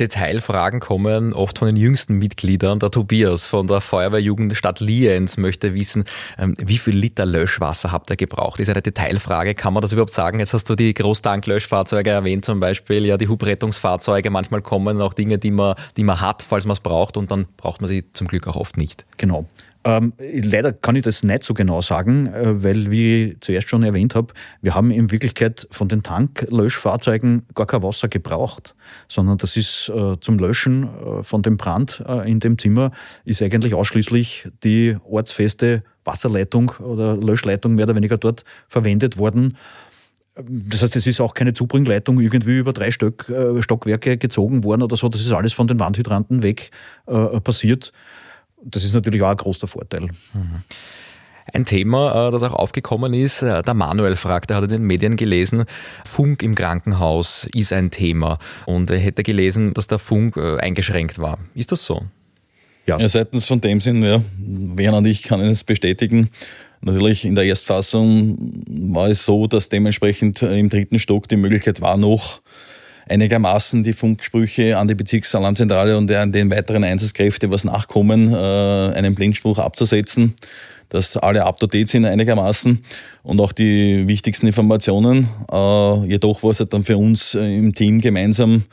Detailfragen 0.00 0.80
kommen 0.80 1.32
oft 1.32 1.58
von 1.58 1.66
den 1.66 1.76
jüngsten 1.76 2.18
Mitgliedern. 2.18 2.78
Der 2.78 2.90
Tobias 2.90 3.46
von 3.46 3.66
der 3.66 3.80
Feuerwehrjugend 3.80 4.56
Stadt 4.56 4.80
Lienz 4.80 5.36
möchte 5.36 5.74
wissen, 5.74 6.04
ähm, 6.38 6.54
wie 6.58 6.78
viel 6.78 6.96
Liter 6.96 7.26
Löschwasser 7.26 7.92
habt 7.92 8.10
ihr 8.10 8.16
gebraucht? 8.16 8.60
Ist 8.60 8.70
eine 8.70 8.82
Detailfrage. 8.82 9.54
Kann 9.54 9.72
man 9.72 9.82
das 9.82 9.92
überhaupt 9.92 10.12
sagen? 10.12 10.38
Jetzt 10.38 10.54
hast 10.54 10.70
du 10.70 10.74
die 10.74 10.94
Großtanklöschfahrzeuge 10.94 12.10
erwähnt 12.10 12.44
zum 12.44 12.60
Beispiel, 12.60 13.04
ja, 13.04 13.16
die 13.16 13.28
Hubrettungsfahrzeuge. 13.28 14.30
Manchmal 14.30 14.62
kommen 14.62 15.00
auch 15.00 15.14
Dinge, 15.14 15.38
die 15.38 15.50
man, 15.50 15.74
die 15.96 16.04
man 16.04 16.20
hat, 16.20 16.42
falls 16.42 16.64
man 16.64 16.72
es 16.72 16.80
braucht 16.80 17.16
und 17.16 17.30
dann 17.30 17.46
braucht 17.56 17.80
man 17.80 17.88
sie 17.88 18.10
zum 18.12 18.28
Glück 18.28 18.46
auch 18.46 18.56
oft 18.56 18.76
nicht. 18.76 19.04
Genau. 19.16 19.46
Ähm, 19.84 20.12
leider 20.18 20.72
kann 20.72 20.96
ich 20.96 21.02
das 21.02 21.22
nicht 21.22 21.44
so 21.44 21.54
genau 21.54 21.80
sagen, 21.80 22.26
äh, 22.26 22.62
weil, 22.64 22.90
wie 22.90 23.24
ich 23.24 23.40
zuerst 23.40 23.68
schon 23.68 23.84
erwähnt 23.84 24.14
habe, 24.16 24.34
wir 24.60 24.74
haben 24.74 24.90
in 24.90 25.12
Wirklichkeit 25.12 25.68
von 25.70 25.88
den 25.88 26.02
Tanklöschfahrzeugen 26.02 27.46
gar 27.54 27.66
kein 27.66 27.82
Wasser 27.82 28.08
gebraucht, 28.08 28.74
sondern 29.08 29.38
das 29.38 29.56
ist 29.56 29.88
äh, 29.90 30.18
zum 30.20 30.38
Löschen 30.38 30.84
äh, 30.84 31.22
von 31.22 31.42
dem 31.42 31.56
Brand 31.56 32.02
in 32.24 32.40
dem 32.40 32.58
Zimmer 32.58 32.90
ist 33.24 33.42
eigentlich 33.42 33.74
ausschließlich 33.74 34.48
die 34.64 34.96
ortsfeste 35.04 35.82
Wasserleitung 36.04 36.70
oder 36.78 37.16
Löschleitung 37.16 37.74
mehr 37.74 37.84
oder 37.84 37.96
weniger 37.96 38.16
dort 38.16 38.44
verwendet 38.66 39.18
worden. 39.18 39.56
Das 40.36 40.82
heißt, 40.82 40.96
es 40.96 41.06
ist 41.06 41.20
auch 41.20 41.34
keine 41.34 41.52
Zubringleitung 41.52 42.20
irgendwie 42.20 42.58
über 42.58 42.72
drei 42.72 42.90
Stock, 42.90 43.28
äh, 43.28 43.60
Stockwerke 43.62 44.16
gezogen 44.16 44.64
worden 44.64 44.82
oder 44.82 44.96
so. 44.96 45.08
Das 45.08 45.20
ist 45.20 45.32
alles 45.32 45.52
von 45.52 45.66
den 45.66 45.78
Wandhydranten 45.80 46.42
weg 46.42 46.70
passiert. 47.44 47.92
Das 48.64 48.84
ist 48.84 48.94
natürlich 48.94 49.22
auch 49.22 49.30
ein 49.30 49.36
großer 49.36 49.66
Vorteil. 49.66 50.02
Mhm. 50.32 50.62
Ein 51.52 51.64
Thema, 51.64 52.28
äh, 52.28 52.30
das 52.30 52.42
auch 52.42 52.52
aufgekommen 52.52 53.14
ist, 53.14 53.42
äh, 53.42 53.62
der 53.62 53.74
Manuel 53.74 54.16
fragt, 54.16 54.50
er 54.50 54.58
hat 54.58 54.64
in 54.64 54.70
den 54.70 54.82
Medien 54.82 55.16
gelesen, 55.16 55.64
Funk 56.04 56.42
im 56.42 56.54
Krankenhaus 56.54 57.48
ist 57.54 57.72
ein 57.72 57.90
Thema 57.90 58.38
und 58.66 58.90
er 58.90 58.98
hätte 58.98 59.22
gelesen, 59.22 59.72
dass 59.72 59.86
der 59.86 59.98
Funk 59.98 60.36
äh, 60.36 60.58
eingeschränkt 60.58 61.18
war. 61.18 61.38
Ist 61.54 61.72
das 61.72 61.84
so? 61.84 62.02
Ja, 62.86 62.98
ja 62.98 63.08
seitens 63.08 63.46
von 63.46 63.60
dem 63.60 63.80
Sinn, 63.80 64.02
ja, 64.02 64.22
Werner 64.38 64.98
und 64.98 65.06
ich 65.06 65.22
kann 65.22 65.40
es 65.40 65.64
bestätigen. 65.64 66.30
Natürlich 66.80 67.24
in 67.24 67.34
der 67.34 67.44
Erstfassung 67.44 68.62
war 68.68 69.08
es 69.08 69.24
so, 69.24 69.46
dass 69.46 69.68
dementsprechend 69.68 70.42
im 70.42 70.68
dritten 70.68 70.98
Stock 70.98 71.28
die 71.28 71.36
Möglichkeit 71.36 71.80
war, 71.80 71.96
noch 71.96 72.40
einigermaßen 73.08 73.82
die 73.82 73.92
Funksprüche 73.92 74.76
an 74.76 74.88
die 74.88 74.94
Bezirksalarmzentrale 74.94 75.96
und 75.96 76.10
an 76.10 76.32
den 76.32 76.50
weiteren 76.50 76.84
Einsatzkräfte, 76.84 77.50
was 77.50 77.64
nachkommen, 77.64 78.32
äh, 78.32 78.36
einen 78.36 79.14
Blindspruch 79.14 79.58
abzusetzen, 79.58 80.34
dass 80.88 81.16
alle 81.16 81.44
up 81.44 81.58
to 81.58 81.66
date 81.66 81.88
sind 81.88 82.04
einigermaßen 82.04 82.82
und 83.22 83.40
auch 83.40 83.52
die 83.52 84.06
wichtigsten 84.06 84.46
Informationen. 84.46 85.28
Äh, 85.50 86.06
jedoch 86.06 86.42
war 86.42 86.50
es 86.50 86.60
halt 86.60 86.72
dann 86.72 86.84
für 86.84 86.96
uns 86.96 87.34
äh, 87.34 87.56
im 87.56 87.74
Team 87.74 88.00
gemeinsam, 88.00 88.64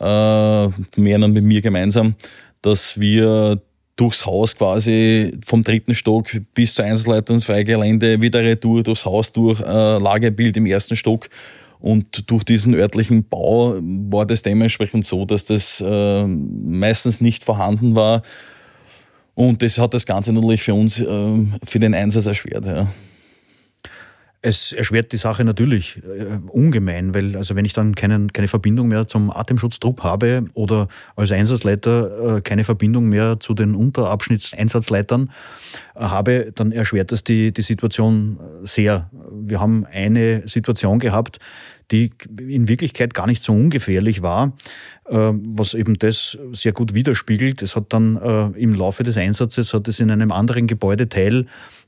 mehr 0.00 0.72
dann 0.96 1.32
mit 1.32 1.44
mir 1.44 1.60
gemeinsam, 1.60 2.16
dass 2.60 2.98
wir 2.98 3.60
durchs 3.94 4.26
Haus 4.26 4.56
quasi 4.56 5.38
vom 5.44 5.62
dritten 5.62 5.94
Stock 5.94 6.26
bis 6.54 6.74
zur 6.74 6.86
Einsatzleitungsfreigelände 6.86 8.20
wieder 8.20 8.40
retour 8.40 8.82
durchs 8.82 9.04
Haus 9.04 9.32
durch, 9.32 9.60
Lagebild 9.60 10.56
im 10.56 10.66
ersten 10.66 10.96
Stock 10.96 11.28
und 11.82 12.30
durch 12.30 12.44
diesen 12.44 12.74
örtlichen 12.74 13.28
Bau 13.28 13.74
war 13.82 14.24
das 14.24 14.42
dementsprechend 14.42 15.04
so, 15.04 15.24
dass 15.24 15.44
das 15.44 15.82
äh, 15.84 16.26
meistens 16.26 17.20
nicht 17.20 17.44
vorhanden 17.44 17.96
war. 17.96 18.22
Und 19.34 19.62
das 19.62 19.78
hat 19.78 19.92
das 19.92 20.06
Ganze 20.06 20.32
natürlich 20.32 20.62
für 20.62 20.74
uns, 20.74 21.00
äh, 21.00 21.44
für 21.64 21.80
den 21.80 21.92
Einsatz 21.92 22.26
erschwert. 22.26 22.66
Ja. 22.66 22.86
Es 24.44 24.72
erschwert 24.72 25.12
die 25.12 25.18
Sache 25.18 25.44
natürlich 25.44 25.98
äh, 25.98 26.38
ungemein, 26.48 27.14
weil 27.14 27.36
also 27.36 27.54
wenn 27.54 27.64
ich 27.64 27.74
dann 27.74 27.94
keinen, 27.94 28.32
keine 28.32 28.48
Verbindung 28.48 28.88
mehr 28.88 29.06
zum 29.06 29.30
Atemschutztrupp 29.30 30.02
habe 30.02 30.46
oder 30.54 30.88
als 31.14 31.30
Einsatzleiter 31.30 32.38
äh, 32.38 32.40
keine 32.40 32.64
Verbindung 32.64 33.08
mehr 33.08 33.38
zu 33.38 33.54
den 33.54 33.76
Unterabschnittseinsatzleitern 33.76 35.30
äh, 35.94 36.00
habe, 36.00 36.50
dann 36.56 36.72
erschwert 36.72 37.12
das 37.12 37.22
die, 37.22 37.52
die 37.52 37.62
Situation 37.62 38.40
sehr. 38.62 39.08
Wir 39.30 39.60
haben 39.60 39.86
eine 39.86 40.46
Situation 40.48 40.98
gehabt, 40.98 41.38
die 41.92 42.10
in 42.38 42.66
Wirklichkeit 42.66 43.14
gar 43.14 43.26
nicht 43.26 43.44
so 43.44 43.52
ungefährlich 43.52 44.22
war, 44.22 44.54
äh, 45.01 45.01
was 45.04 45.74
eben 45.74 45.98
das 45.98 46.38
sehr 46.52 46.72
gut 46.72 46.94
widerspiegelt. 46.94 47.60
Es 47.62 47.74
hat 47.74 47.92
dann 47.92 48.16
äh, 48.16 48.46
im 48.58 48.74
Laufe 48.74 49.02
des 49.02 49.16
Einsatzes 49.16 49.74
hat 49.74 49.88
es 49.88 50.00
in 50.00 50.10
einem 50.10 50.30
anderen 50.30 50.66
Gebäudeteil 50.66 51.46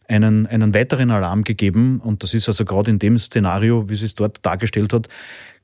einen, 0.09 0.47
einen 0.47 0.75
weiteren 0.75 1.11
Alarm 1.11 1.45
gegeben. 1.45 2.01
Und 2.01 2.23
das 2.23 2.35
ist 2.35 2.49
also 2.49 2.65
gerade 2.65 2.91
in 2.91 2.99
dem 2.99 3.19
Szenario, 3.19 3.89
wie 3.89 3.97
sie 3.97 4.07
es 4.07 4.15
dort 4.15 4.45
dargestellt 4.45 4.93
hat, 4.93 5.09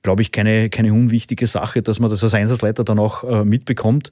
glaube 0.03 0.23
ich, 0.23 0.33
keine, 0.33 0.71
keine 0.71 0.93
unwichtige 0.93 1.47
Sache, 1.47 1.83
dass 1.83 2.01
man 2.01 2.11
das 2.11 2.25
als 2.25 2.35
Einsatzleiter 2.35 2.85
dann 2.85 2.99
auch 2.99 3.25
äh, 3.25 3.45
mitbekommt. 3.45 4.11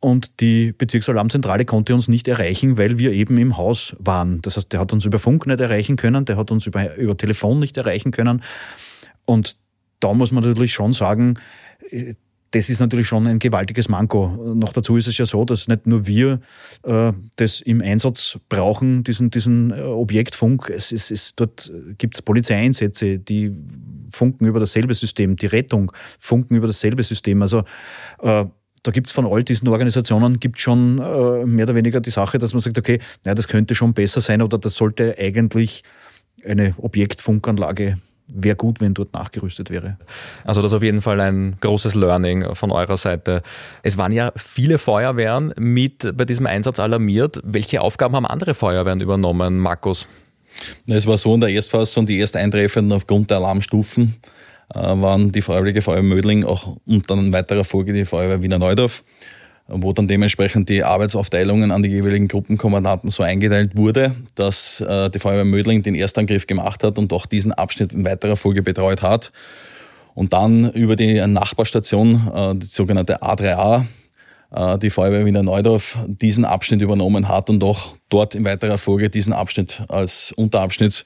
Und 0.00 0.40
die 0.40 0.72
Bezirksalarmzentrale 0.72 1.64
konnte 1.64 1.94
uns 1.94 2.08
nicht 2.08 2.26
erreichen, 2.26 2.76
weil 2.76 2.98
wir 2.98 3.12
eben 3.12 3.38
im 3.38 3.56
Haus 3.56 3.94
waren. 4.00 4.42
Das 4.42 4.56
heißt, 4.56 4.72
der 4.72 4.80
hat 4.80 4.92
uns 4.92 5.04
über 5.04 5.20
Funk 5.20 5.46
nicht 5.46 5.60
erreichen 5.60 5.94
können, 5.96 6.24
der 6.24 6.36
hat 6.36 6.50
uns 6.50 6.66
über, 6.66 6.96
über 6.96 7.16
Telefon 7.16 7.60
nicht 7.60 7.76
erreichen 7.76 8.10
können. 8.10 8.42
Und 9.26 9.56
da 10.00 10.12
muss 10.12 10.32
man 10.32 10.42
natürlich 10.42 10.74
schon 10.74 10.92
sagen, 10.92 11.38
das 12.52 12.68
ist 12.68 12.80
natürlich 12.80 13.06
schon 13.06 13.26
ein 13.26 13.38
gewaltiges 13.38 13.88
Manko. 13.88 14.54
Noch 14.54 14.72
dazu 14.72 14.96
ist 14.96 15.08
es 15.08 15.16
ja 15.16 15.24
so, 15.24 15.44
dass 15.44 15.68
nicht 15.68 15.86
nur 15.86 16.06
wir 16.06 16.40
äh, 16.84 17.12
das 17.36 17.62
im 17.62 17.80
Einsatz 17.80 18.38
brauchen, 18.48 19.04
diesen, 19.04 19.30
diesen 19.30 19.70
äh, 19.70 19.80
Objektfunk. 19.80 20.68
Es 20.68 20.92
ist, 20.92 21.10
es, 21.10 21.34
dort 21.34 21.72
gibt 21.96 22.14
es 22.14 22.22
Polizeieinsätze, 22.22 23.18
die 23.18 23.52
funken 24.10 24.46
über 24.46 24.60
dasselbe 24.60 24.94
System, 24.94 25.36
die 25.36 25.46
Rettung 25.46 25.92
funken 26.18 26.54
über 26.54 26.66
dasselbe 26.66 27.02
System. 27.02 27.40
Also 27.40 27.60
äh, 28.20 28.44
da 28.82 28.90
gibt 28.90 29.06
es 29.06 29.12
von 29.12 29.26
all 29.26 29.42
diesen 29.44 29.68
Organisationen 29.68 30.38
gibt 30.38 30.60
schon 30.60 30.98
äh, 30.98 31.46
mehr 31.46 31.64
oder 31.64 31.74
weniger 31.74 32.00
die 32.00 32.10
Sache, 32.10 32.36
dass 32.36 32.52
man 32.52 32.60
sagt, 32.60 32.78
okay, 32.78 32.98
naja, 33.24 33.34
das 33.34 33.48
könnte 33.48 33.74
schon 33.74 33.94
besser 33.94 34.20
sein 34.20 34.42
oder 34.42 34.58
das 34.58 34.74
sollte 34.74 35.14
eigentlich 35.18 35.84
eine 36.44 36.74
Objektfunkanlage 36.76 37.96
wäre 38.28 38.56
gut, 38.56 38.80
wenn 38.80 38.94
dort 38.94 39.12
nachgerüstet 39.12 39.70
wäre. 39.70 39.98
Also 40.44 40.62
das 40.62 40.72
ist 40.72 40.76
auf 40.76 40.82
jeden 40.82 41.02
Fall 41.02 41.20
ein 41.20 41.56
großes 41.60 41.94
Learning 41.94 42.54
von 42.54 42.70
eurer 42.70 42.96
Seite. 42.96 43.42
Es 43.82 43.98
waren 43.98 44.12
ja 44.12 44.32
viele 44.36 44.78
Feuerwehren 44.78 45.52
mit 45.58 46.16
bei 46.16 46.24
diesem 46.24 46.46
Einsatz 46.46 46.80
alarmiert. 46.80 47.40
Welche 47.44 47.80
Aufgaben 47.80 48.16
haben 48.16 48.26
andere 48.26 48.54
Feuerwehren 48.54 49.00
übernommen, 49.00 49.58
Markus? 49.58 50.06
Es 50.86 51.06
war 51.06 51.16
so 51.16 51.34
in 51.34 51.40
der 51.40 51.50
Erstfassung, 51.50 52.06
die 52.06 52.18
erst 52.18 52.36
Eintreffenden 52.36 52.96
aufgrund 52.96 53.30
der 53.30 53.38
Alarmstufen 53.38 54.16
äh, 54.74 54.78
waren 54.78 55.32
die 55.32 55.42
Freiwillige 55.42 55.82
Feuerwehr 55.82 56.02
Mödling, 56.02 56.44
auch 56.44 56.76
und 56.86 57.10
dann 57.10 57.26
in 57.26 57.32
weiterer 57.32 57.64
Folge 57.64 57.92
die 57.92 58.04
Feuerwehr 58.04 58.42
Wiener 58.42 58.58
Neudorf 58.58 59.02
wo 59.74 59.92
dann 59.92 60.08
dementsprechend 60.08 60.68
die 60.68 60.84
Arbeitsaufteilungen 60.84 61.70
an 61.70 61.82
die 61.82 61.88
jeweiligen 61.88 62.28
Gruppenkommandanten 62.28 63.10
so 63.10 63.22
eingeteilt 63.22 63.76
wurde, 63.76 64.14
dass 64.34 64.80
äh, 64.80 65.10
die 65.10 65.18
Feuerwehr 65.18 65.44
Mödling 65.44 65.82
den 65.82 65.94
Erstangriff 65.94 66.46
gemacht 66.46 66.84
hat 66.84 66.98
und 66.98 67.12
auch 67.12 67.26
diesen 67.26 67.52
Abschnitt 67.52 67.92
in 67.92 68.04
weiterer 68.04 68.36
Folge 68.36 68.62
betreut 68.62 69.02
hat. 69.02 69.32
Und 70.14 70.32
dann 70.32 70.70
über 70.72 70.96
die 70.96 71.26
Nachbarstation, 71.26 72.30
äh, 72.34 72.54
die 72.56 72.66
sogenannte 72.66 73.22
A3A, 73.22 73.86
äh, 74.52 74.78
die 74.78 74.90
Feuerwehr 74.90 75.24
Wiener 75.24 75.42
Neudorf 75.42 75.98
diesen 76.06 76.44
Abschnitt 76.44 76.82
übernommen 76.82 77.28
hat 77.28 77.48
und 77.50 77.64
auch 77.64 77.94
dort 78.08 78.34
in 78.34 78.44
weiterer 78.44 78.78
Folge 78.78 79.10
diesen 79.10 79.32
Abschnitt 79.32 79.82
als 79.88 80.32
Unterabschnitt 80.32 81.04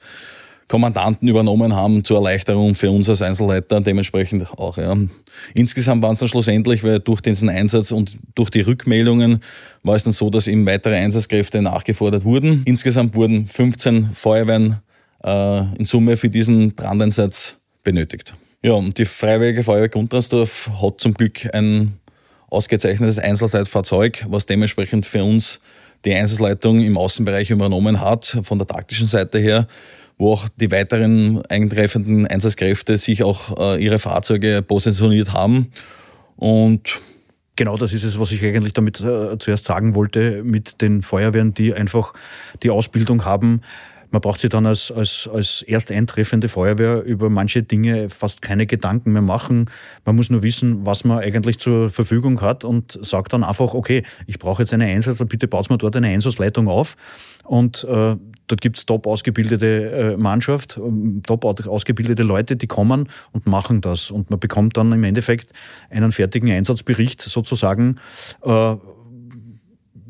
Kommandanten 0.67 1.29
übernommen 1.29 1.75
haben 1.75 2.03
zur 2.03 2.17
Erleichterung 2.17 2.75
für 2.75 2.91
uns 2.91 3.07
als 3.07 3.21
Einzelleiter 3.21 3.79
dementsprechend 3.79 4.49
auch. 4.51 4.77
Ja. 4.77 4.97
Insgesamt 5.53 6.03
waren 6.03 6.13
es 6.13 6.19
dann 6.19 6.27
schlussendlich, 6.27 6.83
weil 6.83 6.99
durch 6.99 7.21
diesen 7.21 7.49
Einsatz 7.49 7.91
und 7.91 8.17
durch 8.35 8.49
die 8.49 8.61
Rückmeldungen 8.61 9.41
war 9.83 9.95
es 9.95 10.03
dann 10.03 10.11
so, 10.11 10.29
dass 10.29 10.47
eben 10.47 10.65
weitere 10.65 10.95
Einsatzkräfte 10.95 11.61
nachgefordert 11.61 12.25
wurden. 12.25 12.63
Insgesamt 12.65 13.15
wurden 13.15 13.47
15 13.47 14.09
Feuerwehren 14.13 14.81
äh, 15.23 15.59
in 15.77 15.85
Summe 15.85 16.17
für 16.17 16.27
diesen 16.27 16.75
Brandeinsatz 16.75 17.57
benötigt. 17.83 18.35
Ja, 18.61 18.73
und 18.73 18.97
die 18.97 19.05
Freiwillige 19.05 19.63
Feuerwehr 19.63 19.87
Grundransdorf 19.87 20.69
hat 20.81 20.99
zum 20.99 21.13
Glück 21.13 21.53
ein 21.53 21.93
ausgezeichnetes 22.49 23.19
Einzelzeitfahrzeug, 23.19 24.25
was 24.27 24.45
dementsprechend 24.45 25.05
für 25.05 25.23
uns 25.23 25.61
die 26.05 26.13
Einsatzleitung 26.13 26.81
im 26.81 26.97
Außenbereich 26.97 27.49
übernommen 27.49 28.01
hat, 28.01 28.37
von 28.43 28.57
der 28.57 28.67
taktischen 28.67 29.07
Seite 29.07 29.39
her 29.39 29.67
wo 30.17 30.33
auch 30.33 30.47
die 30.55 30.71
weiteren 30.71 31.45
eintreffenden 31.47 32.27
Einsatzkräfte 32.27 32.97
sich 32.97 33.23
auch 33.23 33.57
äh, 33.59 33.83
ihre 33.83 33.99
Fahrzeuge 33.99 34.61
positioniert 34.61 35.33
haben. 35.33 35.71
Und 36.35 37.01
Genau 37.57 37.75
das 37.75 37.91
ist 37.91 38.03
es, 38.03 38.19
was 38.19 38.31
ich 38.31 38.45
eigentlich 38.45 38.73
damit 38.73 39.01
äh, 39.01 39.35
zuerst 39.39 39.65
sagen 39.65 39.95
wollte, 39.95 40.43
mit 40.43 40.79
den 40.79 41.01
Feuerwehren, 41.01 41.55
die 41.55 41.73
einfach 41.73 42.13
die 42.61 42.69
Ausbildung 42.69 43.25
haben. 43.25 43.61
Man 44.11 44.21
braucht 44.21 44.39
sich 44.39 44.51
dann 44.51 44.65
als, 44.67 44.91
als, 44.91 45.27
als 45.33 45.63
erst 45.63 45.91
eintreffende 45.91 46.49
Feuerwehr 46.49 47.03
über 47.03 47.29
manche 47.29 47.63
Dinge 47.63 48.09
fast 48.09 48.43
keine 48.43 48.67
Gedanken 48.67 49.11
mehr 49.11 49.23
machen. 49.23 49.71
Man 50.05 50.15
muss 50.15 50.29
nur 50.29 50.43
wissen, 50.43 50.85
was 50.85 51.03
man 51.03 51.17
eigentlich 51.17 51.57
zur 51.59 51.89
Verfügung 51.89 52.41
hat 52.41 52.63
und 52.63 52.97
sagt 53.01 53.33
dann 53.33 53.43
einfach, 53.43 53.73
okay, 53.73 54.03
ich 54.27 54.37
brauche 54.37 54.61
jetzt 54.61 54.73
eine 54.73 54.85
Einsatz, 54.85 55.17
bitte 55.27 55.47
baut 55.47 55.69
mir 55.69 55.79
dort 55.79 55.95
eine 55.95 56.07
Einsatzleitung 56.09 56.67
auf. 56.67 56.95
Und 57.43 57.85
äh, 57.85 58.15
Dort 58.47 58.61
gibt 58.61 58.77
es 58.77 58.85
top 58.85 59.05
ausgebildete 59.07 59.91
äh, 59.91 60.17
Mannschaft, 60.17 60.77
ähm, 60.77 61.21
top 61.25 61.45
ausgebildete 61.45 62.23
Leute, 62.23 62.55
die 62.55 62.67
kommen 62.67 63.09
und 63.33 63.45
machen 63.45 63.81
das. 63.81 64.09
Und 64.09 64.29
man 64.29 64.39
bekommt 64.39 64.77
dann 64.77 64.91
im 64.93 65.03
Endeffekt 65.03 65.51
einen 65.89 66.11
fertigen 66.11 66.49
Einsatzbericht 66.49 67.21
sozusagen 67.21 67.97
äh, 68.43 68.75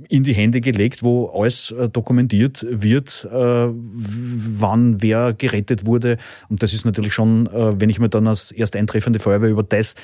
in 0.09 0.23
die 0.23 0.33
Hände 0.33 0.61
gelegt, 0.61 1.03
wo 1.03 1.27
alles 1.27 1.71
äh, 1.71 1.89
dokumentiert 1.89 2.65
wird, 2.69 3.27
wann 3.29 5.01
wer 5.01 5.33
gerettet 5.33 5.85
wurde. 5.85 6.17
Und 6.47 6.63
das 6.63 6.73
ist 6.73 6.85
natürlich 6.85 7.13
schon, 7.13 7.49
wenn 7.51 7.89
ich 7.89 7.99
mir 7.99 8.07
dann 8.07 8.27
als 8.27 8.51
erst 8.51 8.75
eintreffende 8.75 9.19
Feuerwehr 9.19 9.49
über 9.49 9.63
das 9.63 9.95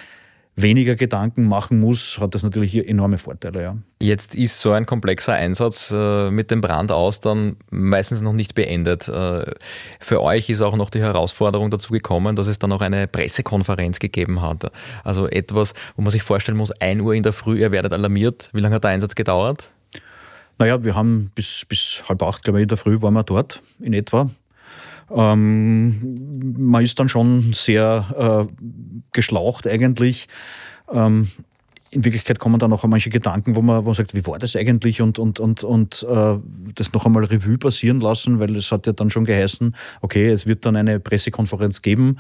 weniger 0.56 0.96
Gedanken 0.96 1.46
machen 1.46 1.80
muss, 1.80 2.20
hat 2.20 2.36
das 2.36 2.44
natürlich 2.44 2.88
enorme 2.88 3.18
Vorteile. 3.18 3.62
Ja. 3.62 3.78
Jetzt 4.00 4.36
ist 4.36 4.60
so 4.60 4.72
ein 4.72 4.86
komplexer 4.86 5.34
Einsatz 5.34 5.92
äh, 5.96 6.30
mit 6.30 6.52
dem 6.52 6.62
Brand 6.62 6.92
aus 6.92 7.22
dann 7.22 7.58
meistens 7.72 8.22
noch 8.22 8.34
nicht 8.34 8.54
beendet. 8.54 9.08
Äh, 9.08 9.52
für 10.00 10.22
euch 10.22 10.50
ist 10.50 10.62
auch 10.62 10.76
noch 10.76 10.89
die 10.89 11.02
Herausforderung 11.02 11.72
dazu 11.72 11.94
gekommen, 11.94 12.36
dass 12.36 12.48
es 12.48 12.60
dann 12.60 12.72
auch 12.72 12.82
eine 12.82 13.08
Pressekonferenz 13.08 14.00
gegeben 14.00 14.42
hat. 14.42 14.72
Also 15.04 15.28
etwas, 15.28 15.74
wo 15.96 16.04
man 16.04 16.12
sich 16.12 16.24
vorstellen 16.24 16.58
muss, 16.58 16.72
1 16.72 17.02
Uhr 17.02 17.13
in 17.16 17.24
der 17.24 17.34
Früh, 17.34 17.60
ihr 17.60 17.72
werdet 17.72 17.94
alarmiert. 17.94 18.50
Wie 18.54 18.62
lange 18.62 18.76
hat 18.76 18.84
der 18.84 18.92
Einsatz 18.92 19.16
gedauert? 19.16 19.72
Naja, 20.60 20.84
wir 20.84 20.96
haben 20.96 21.32
bis, 21.34 21.66
bis 21.68 22.04
halb 22.08 22.22
acht, 22.22 22.44
glaube 22.44 22.60
ich, 22.60 22.63
in 22.63 22.68
der 22.68 22.78
Früh 22.78 23.02
waren 23.02 23.13
wir 23.16 23.24
dort 23.24 23.63
in 23.80 23.94
etwa. 23.94 24.30
Ähm, 25.12 26.56
man 26.58 26.84
ist 26.84 27.00
dann 27.00 27.10
schon 27.10 27.54
sehr 27.54 28.48
äh, 28.50 28.54
geschlaucht 29.12 29.68
eigentlich. 29.68 30.28
Ähm, 30.92 31.30
in 31.94 32.04
Wirklichkeit 32.04 32.39
kommen 32.39 32.60
dann 32.60 32.74
auch 32.74 32.84
manche 32.86 33.10
Gedanken, 33.10 33.56
wo 33.56 33.62
man, 33.62 33.84
wo 33.84 33.89
man 33.89 33.94
sagt, 33.94 34.16
wie 34.16 34.26
war 34.26 34.39
das 34.39 34.56
eigentlich 34.56 35.02
und, 35.02 35.20
und, 35.20 35.39
und, 35.39 35.63
und 35.63 36.06
äh, 36.10 36.38
das 36.76 36.94
noch 36.94 37.06
einmal 37.06 37.26
Revue 37.26 37.58
passieren 37.58 38.00
lassen, 38.00 38.39
weil 38.39 38.56
es 38.56 38.72
hat 38.72 38.88
ja 38.88 38.94
dann 38.94 39.10
schon 39.10 39.26
geheißen, 39.26 39.76
okay, 40.02 40.28
es 40.28 40.48
wird 40.48 40.66
dann 40.66 40.76
eine 40.76 41.00
Pressekonferenz 41.00 41.82
geben. 41.82 42.18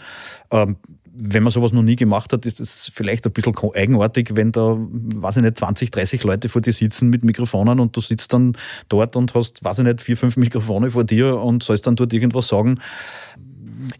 Ähm, 0.51 0.77
wenn 1.15 1.43
man 1.43 1.51
sowas 1.51 1.73
noch 1.73 1.83
nie 1.83 1.95
gemacht 1.95 2.33
hat, 2.33 2.45
ist 2.45 2.59
es 2.59 2.91
vielleicht 2.93 3.25
ein 3.25 3.31
bisschen 3.31 3.55
eigenartig, 3.75 4.31
wenn 4.33 4.51
da, 4.51 4.75
weiß 4.77 5.37
ich 5.37 5.43
nicht, 5.43 5.57
20, 5.57 5.91
30 5.91 6.23
Leute 6.23 6.49
vor 6.49 6.61
dir 6.61 6.73
sitzen 6.73 7.09
mit 7.09 7.23
Mikrofonen 7.23 7.79
und 7.79 7.95
du 7.95 8.01
sitzt 8.01 8.33
dann 8.33 8.57
dort 8.89 9.15
und 9.15 9.35
hast, 9.35 9.63
weiß 9.63 9.79
ich 9.79 9.85
nicht, 9.85 10.01
vier, 10.01 10.17
fünf 10.17 10.37
Mikrofone 10.37 10.91
vor 10.91 11.03
dir 11.03 11.37
und 11.39 11.61
sollst 11.61 11.85
dann 11.85 11.95
dort 11.95 12.13
irgendwas 12.13 12.47
sagen. 12.47 12.79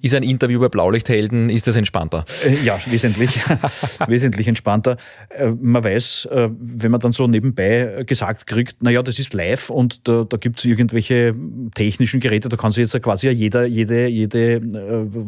Ist 0.01 0.15
ein 0.15 0.23
Interview 0.23 0.60
bei 0.60 0.69
Blaulichthelden, 0.69 1.49
ist 1.49 1.67
das 1.67 1.75
entspannter? 1.75 2.25
Äh, 2.45 2.63
ja, 2.63 2.77
wesentlich, 2.88 3.39
wesentlich 4.08 4.47
entspannter. 4.47 4.97
Äh, 5.29 5.51
man 5.60 5.84
weiß, 5.84 6.25
äh, 6.32 6.49
wenn 6.51 6.91
man 6.91 6.99
dann 6.99 7.12
so 7.12 7.27
nebenbei 7.27 8.03
gesagt 8.06 8.47
kriegt, 8.47 8.82
naja, 8.84 9.01
das 9.03 9.19
ist 9.19 9.34
live 9.34 9.69
und 9.69 10.08
da, 10.08 10.23
da 10.23 10.38
gibt 10.38 10.60
es 10.60 10.65
irgendwelche 10.65 11.36
technischen 11.75 12.19
Geräte, 12.19 12.49
da 12.49 12.58
kann 12.58 12.71
sich 12.71 12.82
jetzt 12.82 13.01
quasi 13.01 13.29
jeder, 13.29 13.65
jede, 13.65 14.08
jede 14.08 14.62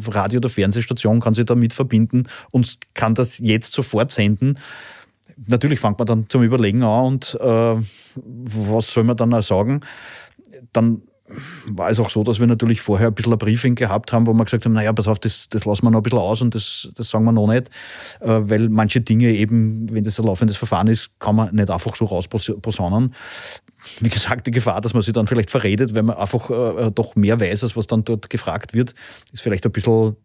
Radio- 0.08 0.38
oder 0.38 0.48
Fernsehstation 0.48 1.20
kann 1.20 1.34
sich 1.34 1.44
damit 1.44 1.72
verbinden 1.72 2.24
und 2.52 2.78
kann 2.94 3.14
das 3.14 3.38
jetzt 3.38 3.72
sofort 3.72 4.10
senden 4.10 4.58
natürlich 5.48 5.80
fängt 5.80 5.98
man 5.98 6.06
dann 6.06 6.28
zum 6.28 6.42
Überlegen 6.42 6.82
an 6.82 7.04
und 7.04 7.38
äh, 7.40 7.76
was 8.14 8.92
soll 8.92 9.04
man 9.04 9.16
dann 9.16 9.34
auch 9.34 9.42
sagen? 9.42 9.80
Dann 10.72 11.02
war 11.66 11.90
es 11.90 11.98
auch 11.98 12.10
so, 12.10 12.22
dass 12.22 12.40
wir 12.40 12.46
natürlich 12.46 12.80
vorher 12.80 13.08
ein 13.08 13.14
bisschen 13.14 13.32
ein 13.32 13.38
Briefing 13.38 13.74
gehabt 13.74 14.12
haben, 14.12 14.26
wo 14.26 14.32
wir 14.32 14.44
gesagt 14.44 14.64
haben, 14.64 14.72
naja, 14.72 14.92
pass 14.92 15.08
auf, 15.08 15.18
das, 15.18 15.48
das 15.48 15.64
lassen 15.64 15.84
wir 15.84 15.90
noch 15.90 16.00
ein 16.00 16.02
bisschen 16.02 16.18
aus 16.18 16.42
und 16.42 16.54
das, 16.54 16.88
das 16.94 17.10
sagen 17.10 17.24
wir 17.24 17.32
noch 17.32 17.48
nicht, 17.48 17.70
äh, 18.20 18.28
weil 18.28 18.68
manche 18.68 19.00
Dinge 19.00 19.32
eben, 19.32 19.90
wenn 19.92 20.04
das 20.04 20.18
ein 20.20 20.26
laufendes 20.26 20.56
Verfahren 20.56 20.86
ist, 20.86 21.18
kann 21.18 21.36
man 21.36 21.54
nicht 21.54 21.70
einfach 21.70 21.94
so 21.96 22.04
rausposaunen. 22.04 23.14
Wie 24.00 24.08
gesagt, 24.08 24.46
die 24.46 24.50
Gefahr, 24.50 24.80
dass 24.80 24.94
man 24.94 25.02
sich 25.02 25.12
dann 25.12 25.26
vielleicht 25.26 25.50
verredet, 25.50 25.94
wenn 25.94 26.06
man 26.06 26.16
einfach 26.16 26.50
äh, 26.50 26.90
doch 26.90 27.16
mehr 27.16 27.40
weiß, 27.40 27.62
als 27.62 27.76
was 27.76 27.86
dann 27.86 28.04
dort 28.04 28.30
gefragt 28.30 28.74
wird, 28.74 28.94
ist 29.32 29.42
vielleicht 29.42 29.64
ein 29.66 29.72
bisschen, 29.72 30.16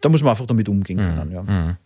da 0.00 0.08
muss 0.08 0.22
man 0.22 0.30
einfach 0.30 0.46
damit 0.46 0.68
umgehen 0.68 0.98
können. 0.98 1.28
Mhm. 1.28 1.34
Ja. 1.34 1.42
Mhm. 1.42 1.76